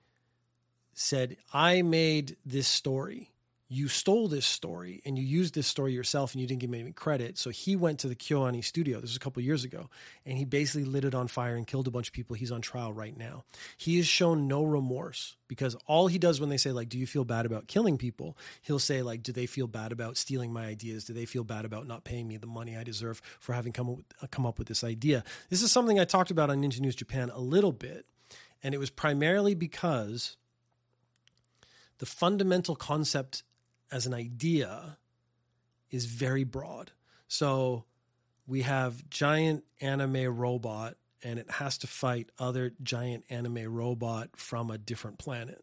said, 0.94 1.36
I 1.52 1.82
made 1.82 2.36
this 2.46 2.68
story. 2.68 3.31
You 3.74 3.88
stole 3.88 4.28
this 4.28 4.44
story 4.44 5.00
and 5.06 5.16
you 5.16 5.24
used 5.24 5.54
this 5.54 5.66
story 5.66 5.94
yourself 5.94 6.34
and 6.34 6.42
you 6.42 6.46
didn't 6.46 6.60
give 6.60 6.68
me 6.68 6.80
any 6.80 6.92
credit. 6.92 7.38
So 7.38 7.48
he 7.48 7.74
went 7.74 8.00
to 8.00 8.08
the 8.08 8.14
KyoAni 8.14 8.62
studio. 8.62 9.00
This 9.00 9.12
was 9.12 9.16
a 9.16 9.20
couple 9.20 9.42
years 9.42 9.64
ago. 9.64 9.88
And 10.26 10.36
he 10.36 10.44
basically 10.44 10.84
lit 10.84 11.06
it 11.06 11.14
on 11.14 11.26
fire 11.26 11.56
and 11.56 11.66
killed 11.66 11.88
a 11.88 11.90
bunch 11.90 12.08
of 12.08 12.12
people. 12.12 12.36
He's 12.36 12.52
on 12.52 12.60
trial 12.60 12.92
right 12.92 13.16
now. 13.16 13.44
He 13.78 13.96
has 13.96 14.06
shown 14.06 14.46
no 14.46 14.62
remorse 14.62 15.36
because 15.48 15.74
all 15.86 16.06
he 16.06 16.18
does 16.18 16.38
when 16.38 16.50
they 16.50 16.58
say, 16.58 16.70
like, 16.70 16.90
do 16.90 16.98
you 16.98 17.06
feel 17.06 17.24
bad 17.24 17.46
about 17.46 17.66
killing 17.66 17.96
people? 17.96 18.36
He'll 18.60 18.78
say, 18.78 19.00
like, 19.00 19.22
do 19.22 19.32
they 19.32 19.46
feel 19.46 19.66
bad 19.66 19.90
about 19.90 20.18
stealing 20.18 20.52
my 20.52 20.66
ideas? 20.66 21.04
Do 21.04 21.14
they 21.14 21.24
feel 21.24 21.42
bad 21.42 21.64
about 21.64 21.86
not 21.86 22.04
paying 22.04 22.28
me 22.28 22.36
the 22.36 22.46
money 22.46 22.76
I 22.76 22.84
deserve 22.84 23.22
for 23.40 23.54
having 23.54 23.72
come 23.72 23.88
up 23.88 23.96
with, 23.96 24.06
uh, 24.22 24.26
come 24.30 24.44
up 24.44 24.58
with 24.58 24.68
this 24.68 24.84
idea? 24.84 25.24
This 25.48 25.62
is 25.62 25.72
something 25.72 25.98
I 25.98 26.04
talked 26.04 26.30
about 26.30 26.50
on 26.50 26.60
Ninja 26.60 26.80
News 26.80 26.94
Japan 26.94 27.30
a 27.30 27.40
little 27.40 27.72
bit. 27.72 28.04
And 28.62 28.74
it 28.74 28.78
was 28.78 28.90
primarily 28.90 29.54
because 29.54 30.36
the 32.00 32.06
fundamental 32.06 32.76
concept 32.76 33.44
as 33.92 34.06
an 34.06 34.14
idea 34.14 34.96
is 35.90 36.06
very 36.06 36.44
broad. 36.44 36.90
So 37.28 37.84
we 38.46 38.62
have 38.62 39.08
giant 39.10 39.64
anime 39.80 40.36
robot 40.36 40.96
and 41.22 41.38
it 41.38 41.50
has 41.50 41.78
to 41.78 41.86
fight 41.86 42.30
other 42.38 42.72
giant 42.82 43.24
anime 43.30 43.72
robot 43.72 44.30
from 44.34 44.70
a 44.70 44.78
different 44.78 45.18
planet. 45.18 45.62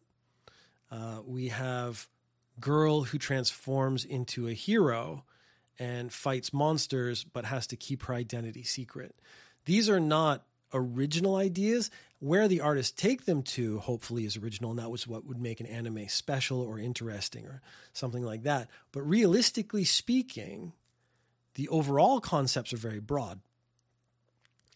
Uh, 0.89 1.19
we 1.25 1.49
have 1.49 2.07
girl 2.59 3.03
who 3.03 3.17
transforms 3.17 4.05
into 4.05 4.47
a 4.47 4.53
hero 4.53 5.25
and 5.77 6.11
fights 6.11 6.53
monsters 6.53 7.23
but 7.23 7.45
has 7.45 7.67
to 7.67 7.75
keep 7.75 8.03
her 8.03 8.13
identity 8.13 8.63
secret. 8.63 9.15
These 9.65 9.89
are 9.89 9.99
not 9.99 10.45
original 10.73 11.35
ideas. 11.35 11.89
Where 12.19 12.49
the 12.49 12.59
artists 12.59 12.91
take 12.91 13.25
them 13.25 13.43
to, 13.43 13.79
hopefully, 13.79 14.25
is 14.25 14.35
original, 14.35 14.71
and 14.71 14.79
that 14.79 14.91
was 14.91 15.07
what 15.07 15.25
would 15.25 15.39
make 15.39 15.61
an 15.61 15.65
anime 15.65 16.09
special 16.09 16.61
or 16.61 16.77
interesting 16.77 17.45
or 17.45 17.61
something 17.93 18.23
like 18.23 18.43
that. 18.43 18.67
But 18.91 19.03
realistically 19.03 19.85
speaking, 19.85 20.73
the 21.55 21.69
overall 21.69 22.19
concepts 22.19 22.73
are 22.73 22.77
very 22.77 22.99
broad. 22.99 23.39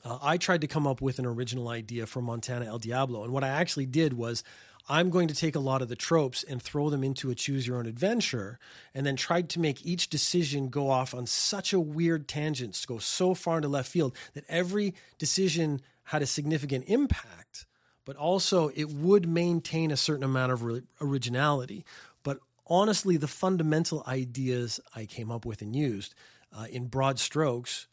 Uh, 0.06 0.20
I 0.22 0.38
tried 0.38 0.62
to 0.62 0.68
come 0.68 0.88
up 0.88 1.02
with 1.02 1.20
an 1.20 1.26
original 1.26 1.68
idea 1.68 2.06
for 2.06 2.22
Montana 2.22 2.66
El 2.66 2.80
Diablo, 2.80 3.24
and 3.24 3.34
what 3.34 3.44
I 3.44 3.50
actually 3.50 3.86
did 3.88 4.14
was 4.14 4.44
I'm 4.90 5.10
going 5.10 5.30
to 5.30 5.36
take 5.36 5.56
a 5.56 5.62
lot 5.62 5.82
of 5.82 5.88
the 5.88 5.96
tropes 5.96 6.44
and 6.44 6.62
throw 6.62 6.90
them 6.90 7.06
into 7.06 7.30
a 7.30 7.36
choose 7.36 7.66
your 7.66 7.78
own 7.78 7.86
adventure, 7.86 8.60
and 8.94 9.06
then 9.06 9.16
tried 9.16 9.50
to 9.50 9.60
make 9.60 9.86
each 9.86 10.10
decision 10.10 10.68
go 10.68 10.90
off 10.90 11.14
on 11.14 11.26
such 11.26 11.72
a 11.72 11.80
weird 11.80 12.28
tangent, 12.28 12.74
to 12.76 12.88
go 12.88 12.98
so 12.98 13.34
far 13.34 13.58
into 13.58 13.70
left 13.70 13.90
field 13.90 14.14
that 14.34 14.44
every 14.50 14.94
decision 15.18 15.82
had 16.06 16.22
a 16.22 16.28
significant 16.28 16.86
impact, 16.88 17.66
but 18.06 18.16
also 18.16 18.70
it 18.76 18.90
would 18.90 19.28
maintain 19.28 19.92
a 19.92 19.98
certain 19.98 20.24
amount 20.24 20.52
of 20.52 20.84
originality. 21.02 21.86
But 22.24 22.40
honestly, 22.68 23.18
the 23.18 23.28
fundamental 23.28 24.04
ideas 24.08 24.80
I 24.96 25.06
came 25.06 25.32
up 25.32 25.46
with 25.46 25.62
and 25.62 25.76
used 25.76 26.16
uh, 26.56 26.66
in 26.70 26.88
broad 26.88 27.20
strokes 27.20 27.88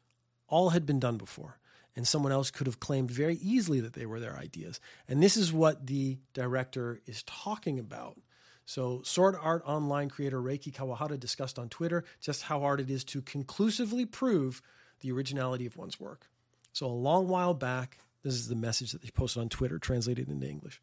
all 0.49 0.71
had 0.71 0.87
been 0.87 1.01
done 1.01 1.17
before 1.17 1.61
and 1.97 2.07
someone 2.07 2.33
else 2.33 2.51
could 2.51 2.67
have 2.67 2.81
claimed 2.81 3.11
very 3.11 3.37
easily 3.37 3.81
that 3.81 3.95
they 3.95 4.07
were 4.07 4.21
their 4.21 4.37
ideas. 4.37 4.81
And 5.09 5.23
this 5.23 5.37
is 5.37 5.53
what 5.53 5.87
the 5.87 6.19
director 6.33 7.01
is 7.07 7.23
talking 7.25 7.79
about. 7.79 8.19
So, 8.65 9.03
Sword 9.05 9.35
Art 9.41 9.63
Online 9.67 10.09
creator 10.09 10.41
Reiki 10.41 10.73
Kawahara 10.73 11.19
discussed 11.19 11.59
on 11.59 11.69
Twitter 11.69 12.05
just 12.21 12.43
how 12.43 12.61
hard 12.61 12.81
it 12.81 12.89
is 12.89 13.03
to 13.05 13.21
conclusively 13.23 14.07
prove 14.07 14.63
the 15.01 15.11
originality 15.11 15.67
of 15.67 15.77
one's 15.77 15.99
work. 15.99 16.29
So, 16.73 16.87
a 16.87 16.89
long 16.89 17.29
while 17.29 17.55
back, 17.55 17.99
this 18.23 18.35
is 18.35 18.49
the 18.49 18.55
message 18.55 18.93
that 18.93 19.03
they 19.03 19.11
posted 19.11 19.41
on 19.41 19.49
Twitter, 19.49 19.79
translated 19.79 20.29
into 20.29 20.49
English. 20.49 20.81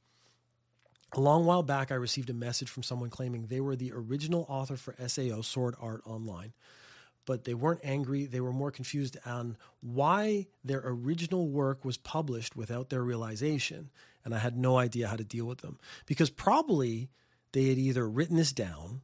A 1.13 1.21
long 1.21 1.45
while 1.45 1.63
back, 1.63 1.91
I 1.91 1.95
received 1.95 2.29
a 2.29 2.33
message 2.33 2.69
from 2.69 2.83
someone 2.83 3.09
claiming 3.09 3.45
they 3.45 3.61
were 3.61 3.75
the 3.75 3.93
original 3.93 4.45
author 4.49 4.75
for 4.75 4.95
SAO 5.07 5.41
Sword 5.41 5.75
Art 5.79 6.01
Online. 6.05 6.53
But 7.25 7.43
they 7.43 7.53
weren't 7.53 7.81
angry. 7.83 8.25
They 8.25 8.39
were 8.39 8.53
more 8.53 8.71
confused 8.71 9.17
on 9.25 9.57
why 9.81 10.47
their 10.63 10.81
original 10.83 11.47
work 11.47 11.83
was 11.83 11.97
published 11.97 12.55
without 12.55 12.89
their 12.89 13.03
realization. 13.03 13.89
And 14.23 14.33
I 14.33 14.39
had 14.39 14.57
no 14.57 14.77
idea 14.77 15.07
how 15.07 15.15
to 15.15 15.23
deal 15.23 15.45
with 15.45 15.59
them. 15.59 15.77
Because 16.05 16.29
probably 16.29 17.09
they 17.51 17.69
had 17.69 17.77
either 17.77 18.07
written 18.07 18.37
this 18.37 18.51
down 18.51 19.01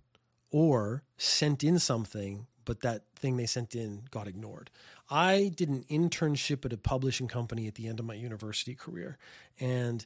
or 0.52 1.04
sent 1.17 1.63
in 1.63 1.80
something, 1.80 2.48
but 2.65 2.82
that 2.82 3.04
thing 3.15 3.38
they 3.38 3.46
sent 3.46 3.76
in 3.76 4.04
got 4.12 4.28
ignored. 4.28 4.69
I 5.13 5.52
did 5.56 5.69
an 5.69 5.86
internship 5.91 6.65
at 6.65 6.73
a 6.73 6.78
publishing 6.78 7.28
company 7.28 7.67
at 7.67 7.76
the 7.76 7.88
end 7.88 7.99
of 7.99 8.06
my 8.06 8.15
university 8.15 8.73
career. 8.73 9.19
And 9.60 10.04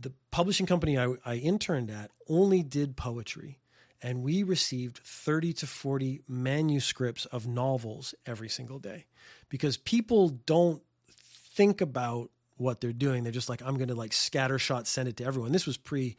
the 0.00 0.14
publishing 0.30 0.64
company 0.64 0.98
I, 0.98 1.12
I 1.26 1.34
interned 1.34 1.90
at 1.90 2.10
only 2.26 2.62
did 2.62 2.96
poetry. 2.96 3.58
And 4.02 4.22
we 4.22 4.42
received 4.42 5.00
30 5.04 5.52
to 5.52 5.66
40 5.66 6.22
manuscripts 6.26 7.26
of 7.26 7.46
novels 7.46 8.14
every 8.24 8.48
single 8.48 8.78
day 8.78 9.04
because 9.50 9.76
people 9.76 10.30
don't 10.30 10.82
think 11.10 11.82
about 11.82 12.30
what 12.56 12.80
they're 12.80 12.94
doing. 12.94 13.24
They're 13.24 13.32
just 13.32 13.50
like, 13.50 13.60
I'm 13.60 13.76
going 13.76 13.88
to 13.88 13.94
like 13.94 14.12
scattershot 14.12 14.86
send 14.86 15.10
it 15.10 15.18
to 15.18 15.24
everyone. 15.24 15.52
This 15.52 15.66
was 15.66 15.76
pre 15.76 16.16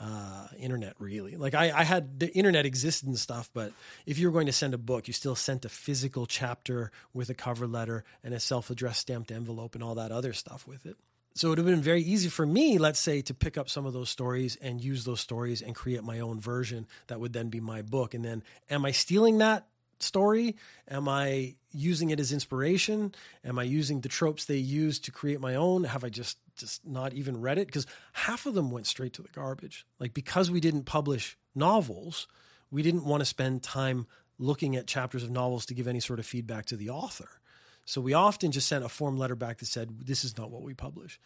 uh, 0.00 0.48
internet 0.58 0.94
really. 0.98 1.36
Like 1.36 1.54
I, 1.54 1.70
I 1.70 1.84
had 1.84 2.18
the 2.18 2.32
internet 2.34 2.64
existed 2.66 3.08
and 3.08 3.18
stuff, 3.18 3.50
but 3.52 3.72
if 4.06 4.18
you 4.18 4.28
were 4.28 4.32
going 4.32 4.46
to 4.46 4.52
send 4.52 4.74
a 4.74 4.78
book, 4.78 5.06
you 5.06 5.12
still 5.12 5.36
sent 5.36 5.64
a 5.64 5.68
physical 5.68 6.26
chapter 6.26 6.90
with 7.12 7.28
a 7.30 7.34
cover 7.34 7.66
letter 7.66 8.04
and 8.24 8.32
a 8.34 8.40
self-addressed 8.40 9.00
stamped 9.00 9.30
envelope 9.30 9.74
and 9.74 9.84
all 9.84 9.94
that 9.96 10.12
other 10.12 10.32
stuff 10.32 10.66
with 10.66 10.86
it. 10.86 10.96
So 11.34 11.46
it 11.46 11.50
would 11.50 11.58
have 11.58 11.66
been 11.66 11.80
very 11.80 12.02
easy 12.02 12.28
for 12.28 12.44
me, 12.44 12.76
let's 12.76 13.00
say, 13.00 13.22
to 13.22 13.34
pick 13.34 13.56
up 13.56 13.70
some 13.70 13.86
of 13.86 13.94
those 13.94 14.10
stories 14.10 14.56
and 14.56 14.82
use 14.82 15.04
those 15.04 15.20
stories 15.20 15.62
and 15.62 15.74
create 15.74 16.04
my 16.04 16.20
own 16.20 16.40
version 16.40 16.86
that 17.06 17.20
would 17.20 17.32
then 17.32 17.48
be 17.48 17.60
my 17.60 17.80
book. 17.80 18.12
And 18.12 18.22
then, 18.22 18.42
am 18.68 18.84
I 18.84 18.90
stealing 18.90 19.38
that 19.38 19.66
story? 19.98 20.56
Am 20.88 21.08
I 21.08 21.54
using 21.70 22.10
it 22.10 22.20
as 22.20 22.32
inspiration? 22.32 23.14
Am 23.44 23.58
I 23.58 23.62
using 23.62 24.00
the 24.00 24.10
tropes 24.10 24.44
they 24.44 24.56
use 24.56 24.98
to 25.00 25.10
create 25.10 25.40
my 25.40 25.54
own? 25.54 25.84
Have 25.84 26.04
I 26.04 26.10
just 26.10 26.36
just 26.62 26.86
not 26.86 27.12
even 27.12 27.40
read 27.40 27.58
it? 27.58 27.66
Because 27.66 27.86
half 28.12 28.46
of 28.46 28.54
them 28.54 28.70
went 28.70 28.86
straight 28.86 29.12
to 29.14 29.22
the 29.22 29.28
garbage. 29.28 29.86
Like 30.00 30.14
because 30.14 30.50
we 30.50 30.60
didn't 30.60 30.84
publish 30.84 31.36
novels, 31.54 32.26
we 32.70 32.82
didn't 32.82 33.04
want 33.04 33.20
to 33.20 33.26
spend 33.26 33.62
time 33.62 34.06
looking 34.38 34.76
at 34.76 34.86
chapters 34.86 35.22
of 35.22 35.30
novels 35.30 35.66
to 35.66 35.74
give 35.74 35.86
any 35.86 36.00
sort 36.00 36.18
of 36.18 36.26
feedback 36.26 36.64
to 36.66 36.76
the 36.76 36.88
author. 36.88 37.28
So 37.84 38.00
we 38.00 38.14
often 38.14 38.52
just 38.52 38.68
sent 38.68 38.84
a 38.84 38.88
form 38.88 39.18
letter 39.18 39.34
back 39.34 39.58
that 39.58 39.66
said, 39.66 40.06
"This 40.06 40.24
is 40.24 40.38
not 40.38 40.50
what 40.50 40.62
we 40.62 40.72
publish." 40.72 41.20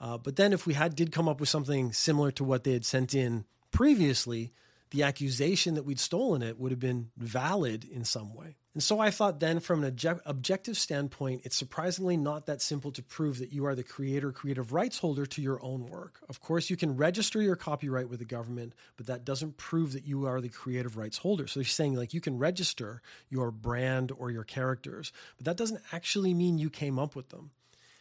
Uh, 0.00 0.18
but 0.18 0.36
then, 0.36 0.52
if 0.52 0.66
we 0.66 0.74
had 0.74 0.94
did 0.94 1.12
come 1.12 1.28
up 1.28 1.40
with 1.40 1.48
something 1.48 1.92
similar 1.92 2.30
to 2.32 2.44
what 2.44 2.64
they 2.64 2.72
had 2.72 2.84
sent 2.84 3.14
in 3.14 3.44
previously, 3.70 4.52
the 4.90 5.02
accusation 5.02 5.74
that 5.74 5.84
we'd 5.84 5.98
stolen 5.98 6.42
it 6.42 6.58
would 6.58 6.70
have 6.70 6.80
been 6.80 7.10
valid 7.16 7.84
in 7.84 8.04
some 8.04 8.34
way. 8.34 8.56
And 8.74 8.82
so 8.82 8.98
I 8.98 9.12
thought 9.12 9.38
then, 9.38 9.60
from 9.60 9.84
an 9.84 9.92
obje- 9.92 10.20
objective 10.26 10.76
standpoint, 10.76 11.42
it's 11.44 11.54
surprisingly 11.54 12.16
not 12.16 12.46
that 12.46 12.60
simple 12.60 12.90
to 12.92 13.02
prove 13.04 13.38
that 13.38 13.52
you 13.52 13.64
are 13.66 13.76
the 13.76 13.84
creator, 13.84 14.32
creative 14.32 14.72
rights 14.72 14.98
holder 14.98 15.26
to 15.26 15.40
your 15.40 15.64
own 15.64 15.86
work. 15.86 16.18
Of 16.28 16.40
course, 16.40 16.70
you 16.70 16.76
can 16.76 16.96
register 16.96 17.40
your 17.40 17.54
copyright 17.54 18.08
with 18.08 18.18
the 18.18 18.24
government, 18.24 18.74
but 18.96 19.06
that 19.06 19.24
doesn't 19.24 19.58
prove 19.58 19.92
that 19.92 20.06
you 20.06 20.26
are 20.26 20.40
the 20.40 20.48
creative 20.48 20.96
rights 20.96 21.18
holder. 21.18 21.46
So 21.46 21.60
they're 21.60 21.64
saying, 21.64 21.94
like, 21.94 22.12
you 22.14 22.20
can 22.20 22.36
register 22.36 23.00
your 23.28 23.52
brand 23.52 24.10
or 24.18 24.32
your 24.32 24.44
characters, 24.44 25.12
but 25.36 25.46
that 25.46 25.56
doesn't 25.56 25.80
actually 25.92 26.34
mean 26.34 26.58
you 26.58 26.68
came 26.68 26.98
up 26.98 27.14
with 27.14 27.28
them. 27.28 27.52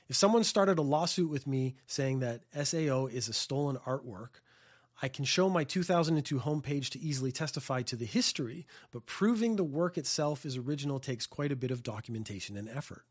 If 0.10 0.16
someone 0.16 0.44
started 0.44 0.80
a 0.80 0.84
lawsuit 0.84 1.30
with 1.30 1.46
me 1.46 1.76
saying 1.86 2.20
that 2.20 2.42
SAO 2.64 3.06
is 3.06 3.30
a 3.30 3.34
stolen 3.34 3.78
artwork, 3.86 4.42
I 5.02 5.08
can 5.08 5.26
show 5.26 5.50
my 5.50 5.64
2002 5.64 6.40
homepage 6.40 6.90
to 6.90 7.00
easily 7.00 7.32
testify 7.32 7.82
to 7.84 7.96
the 7.96 8.06
history, 8.06 8.66
but 8.92 9.06
proving 9.06 9.56
the 9.56 9.64
work 9.64 9.98
itself 9.98 10.46
is 10.46 10.58
original 10.58 11.00
takes 11.00 11.26
quite 11.26 11.52
a 11.52 11.58
bit 11.58 11.72
of 11.72 11.84
documentation 11.84 12.56
and 12.56 12.70
effort. 12.70 13.04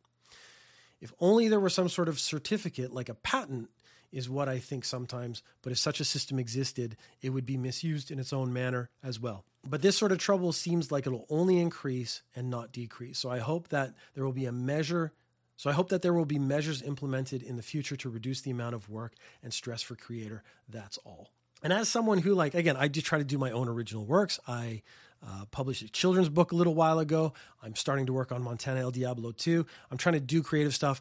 If 1.01 1.12
only 1.21 1.49
there 1.49 1.61
were 1.61 1.68
some 1.68 1.88
sort 1.88 2.09
of 2.09 2.21
certificate 2.21 2.95
like 2.95 3.09
a 3.09 3.14
patent, 3.14 3.68
is 4.12 4.29
what 4.29 4.49
I 4.49 4.59
think 4.59 4.85
sometimes, 4.85 5.42
but 5.62 5.73
if 5.73 5.79
such 5.79 5.99
a 5.99 6.05
system 6.05 6.38
existed, 6.38 6.97
it 7.23 7.31
would 7.31 7.47
be 7.47 7.57
misused 7.57 8.11
in 8.11 8.18
its 8.18 8.33
own 8.33 8.53
manner 8.53 8.90
as 9.03 9.18
well. 9.18 9.45
But 9.66 9.81
this 9.81 9.97
sort 9.97 10.12
of 10.12 10.18
trouble 10.18 10.53
seems 10.53 10.92
like 10.92 11.07
it'll 11.07 11.27
only 11.31 11.59
increase 11.59 12.23
and 12.37 12.51
not 12.51 12.73
decrease. 12.73 13.18
So 13.18 13.31
I 13.31 13.38
hope 13.38 13.68
that 13.68 13.95
there 14.14 14.25
will 14.25 14.33
be 14.33 14.45
a 14.45 14.53
measure. 14.53 15.12
So 15.57 15.71
I 15.71 15.73
hope 15.73 15.88
that 15.88 16.03
there 16.03 16.12
will 16.12 16.27
be 16.27 16.38
measures 16.38 16.83
implemented 16.83 17.42
in 17.42 17.57
the 17.57 17.62
future 17.62 17.97
to 17.97 18.11
reduce 18.11 18.42
the 18.42 18.51
amount 18.51 18.75
of 18.75 18.90
work 18.90 19.14
and 19.42 19.53
stress 19.53 19.81
for 19.81 19.97
creator. 19.97 20.42
That's 20.68 20.99
all. 20.99 21.31
And 21.62 21.72
as 21.72 21.88
someone 21.88 22.18
who, 22.18 22.35
like, 22.35 22.55
again, 22.55 22.77
I 22.77 22.88
do 22.88 23.01
try 23.01 23.18
to 23.18 23.25
do 23.25 23.38
my 23.38 23.51
own 23.51 23.68
original 23.68 24.05
works. 24.05 24.40
I 24.48 24.83
uh, 25.25 25.44
published 25.51 25.83
a 25.83 25.88
children's 25.88 26.29
book 26.29 26.53
a 26.53 26.57
little 26.57 26.75
while 26.75 26.98
ago. 26.98 27.33
I'm 27.62 27.77
starting 27.77 28.07
to 28.07 28.12
work 28.12 28.33
on 28.33 28.42
Montana 28.42 28.81
El 28.81 28.90
Diablo 28.90 29.33
2. 29.33 29.64
I'm 29.90 29.98
trying 29.98 30.14
to 30.14 30.20
do 30.20 30.42
creative 30.42 30.75
stuff. 30.75 31.01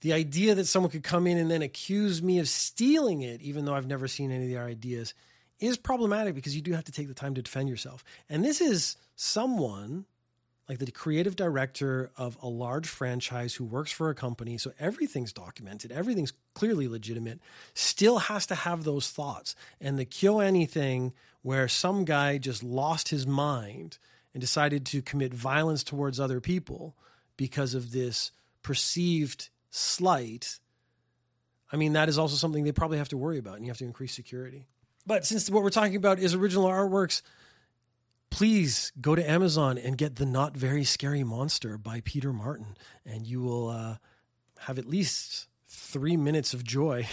The 0.00 0.14
idea 0.14 0.54
that 0.54 0.66
someone 0.66 0.90
could 0.90 1.02
come 1.02 1.26
in 1.26 1.36
and 1.36 1.50
then 1.50 1.60
accuse 1.60 2.22
me 2.22 2.38
of 2.38 2.48
stealing 2.48 3.20
it, 3.20 3.42
even 3.42 3.66
though 3.66 3.74
I've 3.74 3.86
never 3.86 4.08
seen 4.08 4.30
any 4.30 4.44
of 4.44 4.50
their 4.50 4.64
ideas, 4.64 5.12
is 5.58 5.76
problematic 5.76 6.34
because 6.34 6.56
you 6.56 6.62
do 6.62 6.72
have 6.72 6.84
to 6.84 6.92
take 6.92 7.08
the 7.08 7.14
time 7.14 7.34
to 7.34 7.42
defend 7.42 7.68
yourself. 7.68 8.02
And 8.30 8.42
this 8.42 8.62
is 8.62 8.96
someone 9.14 10.06
like 10.70 10.78
the 10.78 10.92
creative 10.92 11.34
director 11.34 12.12
of 12.16 12.38
a 12.40 12.48
large 12.48 12.86
franchise 12.86 13.54
who 13.56 13.64
works 13.64 13.90
for 13.90 14.08
a 14.08 14.14
company, 14.14 14.56
so 14.56 14.72
everything's 14.78 15.32
documented, 15.32 15.90
everything's 15.90 16.32
clearly 16.54 16.86
legitimate, 16.86 17.40
still 17.74 18.20
has 18.20 18.46
to 18.46 18.54
have 18.54 18.84
those 18.84 19.10
thoughts. 19.10 19.56
And 19.80 19.98
the 19.98 20.06
KyoAni 20.06 20.70
thing, 20.70 21.12
where 21.42 21.66
some 21.66 22.04
guy 22.04 22.38
just 22.38 22.62
lost 22.62 23.08
his 23.08 23.26
mind 23.26 23.98
and 24.32 24.40
decided 24.40 24.86
to 24.86 25.02
commit 25.02 25.34
violence 25.34 25.82
towards 25.82 26.20
other 26.20 26.40
people 26.40 26.94
because 27.36 27.74
of 27.74 27.90
this 27.90 28.30
perceived 28.62 29.48
slight, 29.70 30.60
I 31.72 31.76
mean, 31.78 31.94
that 31.94 32.08
is 32.08 32.16
also 32.16 32.36
something 32.36 32.62
they 32.62 32.70
probably 32.70 32.98
have 32.98 33.08
to 33.08 33.18
worry 33.18 33.38
about, 33.38 33.56
and 33.56 33.64
you 33.64 33.72
have 33.72 33.78
to 33.78 33.84
increase 33.84 34.14
security. 34.14 34.68
But 35.04 35.26
since 35.26 35.50
what 35.50 35.64
we're 35.64 35.70
talking 35.70 35.96
about 35.96 36.20
is 36.20 36.32
original 36.32 36.66
artworks, 36.66 37.22
please 38.30 38.92
go 39.00 39.14
to 39.14 39.30
Amazon 39.30 39.76
and 39.76 39.98
get 39.98 40.16
The 40.16 40.26
Not 40.26 40.56
Very 40.56 40.84
Scary 40.84 41.24
Monster 41.24 41.76
by 41.76 42.00
Peter 42.04 42.32
Martin, 42.32 42.76
and 43.04 43.26
you 43.26 43.42
will 43.42 43.68
uh, 43.68 43.96
have 44.60 44.78
at 44.78 44.86
least 44.86 45.48
three 45.68 46.16
minutes 46.16 46.54
of 46.54 46.64
joy. 46.64 47.06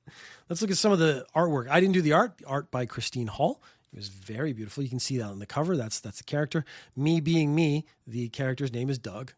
Let's 0.48 0.62
look 0.62 0.70
at 0.70 0.78
some 0.78 0.92
of 0.92 0.98
the 0.98 1.26
artwork. 1.34 1.68
I 1.68 1.80
didn't 1.80 1.94
do 1.94 2.02
the 2.02 2.12
art. 2.12 2.40
Art 2.46 2.70
by 2.70 2.86
Christine 2.86 3.26
Hall. 3.26 3.62
It 3.92 3.96
was 3.96 4.08
very 4.08 4.52
beautiful. 4.52 4.82
You 4.82 4.88
can 4.88 4.98
see 4.98 5.18
that 5.18 5.26
on 5.26 5.38
the 5.38 5.46
cover. 5.46 5.76
That's 5.76 6.00
that's 6.00 6.18
the 6.18 6.24
character. 6.24 6.64
Me 6.96 7.20
being 7.20 7.54
me, 7.54 7.84
the 8.06 8.28
character's 8.28 8.72
name 8.72 8.90
is 8.90 8.98
Doug. 8.98 9.32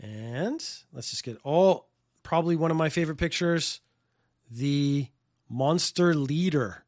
And 0.00 0.64
let's 0.92 1.10
just 1.10 1.24
get 1.24 1.38
oh, 1.44 1.84
probably 2.22 2.56
one 2.56 2.70
of 2.70 2.76
my 2.76 2.88
favorite 2.88 3.18
pictures, 3.18 3.80
the 4.50 5.08
monster 5.48 6.14
leader. 6.14 6.81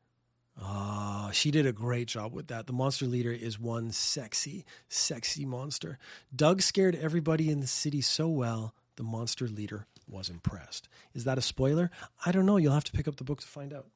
Ah, 0.60 1.30
she 1.32 1.50
did 1.50 1.66
a 1.66 1.72
great 1.72 2.06
job 2.08 2.32
with 2.32 2.46
that. 2.48 2.66
The 2.66 2.72
monster 2.72 3.06
leader 3.06 3.32
is 3.32 3.58
one 3.58 3.90
sexy, 3.90 4.64
sexy 4.88 5.44
monster. 5.44 5.98
Doug 6.34 6.62
scared 6.62 6.94
everybody 6.94 7.50
in 7.50 7.60
the 7.60 7.66
city 7.66 8.00
so 8.00 8.28
well, 8.28 8.74
the 8.96 9.02
monster 9.02 9.48
leader 9.48 9.86
was 10.08 10.28
impressed. 10.28 10.88
Is 11.12 11.24
that 11.24 11.38
a 11.38 11.42
spoiler? 11.42 11.90
I 12.24 12.30
don't 12.30 12.46
know. 12.46 12.56
You'll 12.56 12.74
have 12.74 12.84
to 12.84 12.92
pick 12.92 13.08
up 13.08 13.16
the 13.16 13.24
book 13.24 13.40
to 13.40 13.46
find 13.46 13.72
out. 13.72 13.86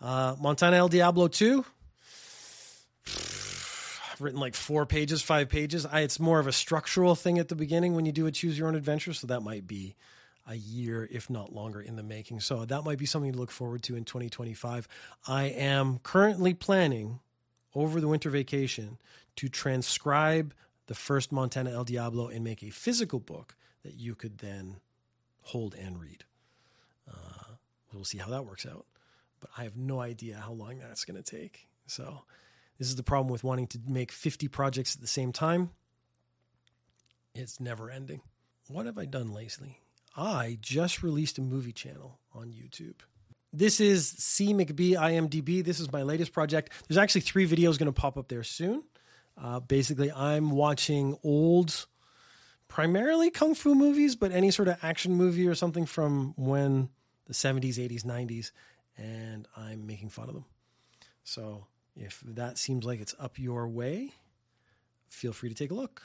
Uh, 0.00 0.36
Montana 0.40 0.76
El 0.76 0.88
Diablo 0.88 1.26
2. 1.26 1.64
I've 3.06 4.20
written 4.20 4.40
like 4.40 4.54
four 4.54 4.86
pages, 4.86 5.22
five 5.22 5.48
pages. 5.48 5.86
I, 5.86 6.00
it's 6.00 6.20
more 6.20 6.38
of 6.38 6.46
a 6.46 6.52
structural 6.52 7.14
thing 7.16 7.38
at 7.38 7.48
the 7.48 7.56
beginning 7.56 7.94
when 7.94 8.06
you 8.06 8.12
do 8.12 8.26
a 8.26 8.30
choose 8.30 8.58
your 8.58 8.68
own 8.68 8.76
adventure. 8.76 9.12
So 9.12 9.26
that 9.26 9.40
might 9.40 9.66
be 9.66 9.96
a 10.48 10.56
year, 10.56 11.06
if 11.10 11.28
not 11.28 11.52
longer, 11.52 11.80
in 11.80 11.96
the 11.96 12.02
making. 12.02 12.40
So 12.40 12.64
that 12.64 12.84
might 12.84 12.98
be 12.98 13.06
something 13.06 13.32
to 13.32 13.38
look 13.38 13.50
forward 13.50 13.82
to 13.84 13.96
in 13.96 14.04
2025. 14.04 14.88
I 15.26 15.44
am 15.44 15.98
currently 15.98 16.54
planning 16.54 17.20
over 17.74 18.00
the 18.00 18.08
winter 18.08 18.30
vacation 18.30 18.98
to 19.36 19.48
transcribe 19.48 20.54
the 20.86 20.94
first 20.94 21.30
Montana 21.30 21.70
El 21.70 21.84
Diablo 21.84 22.28
and 22.28 22.42
make 22.42 22.62
a 22.62 22.70
physical 22.70 23.20
book 23.20 23.54
that 23.84 23.94
you 23.94 24.14
could 24.14 24.38
then 24.38 24.76
hold 25.42 25.74
and 25.74 26.00
read. 26.00 26.24
Uh, 27.08 27.54
we'll 27.92 28.04
see 28.04 28.18
how 28.18 28.30
that 28.30 28.46
works 28.46 28.66
out. 28.66 28.86
But 29.40 29.50
I 29.56 29.64
have 29.64 29.76
no 29.76 30.00
idea 30.00 30.42
how 30.44 30.52
long 30.52 30.78
that's 30.78 31.04
going 31.04 31.22
to 31.22 31.38
take. 31.38 31.68
So, 31.86 32.22
this 32.78 32.88
is 32.88 32.96
the 32.96 33.02
problem 33.02 33.30
with 33.30 33.44
wanting 33.44 33.66
to 33.68 33.80
make 33.86 34.12
50 34.12 34.48
projects 34.48 34.94
at 34.94 35.00
the 35.00 35.06
same 35.06 35.32
time. 35.32 35.70
It's 37.34 37.60
never 37.60 37.90
ending. 37.90 38.20
What 38.68 38.86
have 38.86 38.98
I 38.98 39.04
done 39.04 39.32
lately? 39.32 39.80
I 40.18 40.58
just 40.60 41.04
released 41.04 41.38
a 41.38 41.42
movie 41.42 41.72
channel 41.72 42.18
on 42.34 42.48
YouTube. 42.48 42.96
this 43.52 43.78
is 43.80 44.08
C 44.08 44.52
McBee 44.52 44.94
IMDb. 44.94 45.64
This 45.64 45.78
is 45.78 45.92
my 45.92 46.02
latest 46.02 46.32
project. 46.32 46.72
There's 46.88 46.98
actually 46.98 47.20
three 47.20 47.46
videos 47.46 47.78
going 47.78 47.86
to 47.86 47.92
pop 47.92 48.18
up 48.18 48.28
there 48.28 48.42
soon. 48.42 48.82
Uh, 49.40 49.60
basically, 49.60 50.10
I'm 50.10 50.50
watching 50.50 51.16
old, 51.22 51.86
primarily 52.66 53.30
kung 53.30 53.54
fu 53.54 53.76
movies, 53.76 54.16
but 54.16 54.32
any 54.32 54.50
sort 54.50 54.66
of 54.66 54.76
action 54.82 55.14
movie 55.14 55.46
or 55.46 55.54
something 55.54 55.86
from 55.86 56.34
when 56.36 56.88
the 57.26 57.32
70s, 57.32 57.74
80s, 57.74 58.02
90s, 58.02 58.50
and 58.96 59.46
I'm 59.56 59.86
making 59.86 60.08
fun 60.08 60.28
of 60.28 60.34
them. 60.34 60.46
So 61.22 61.66
if 61.96 62.20
that 62.26 62.58
seems 62.58 62.84
like 62.84 63.00
it's 63.00 63.14
up 63.20 63.38
your 63.38 63.68
way, 63.68 64.14
feel 65.08 65.32
free 65.32 65.48
to 65.48 65.54
take 65.54 65.70
a 65.70 65.74
look. 65.74 66.02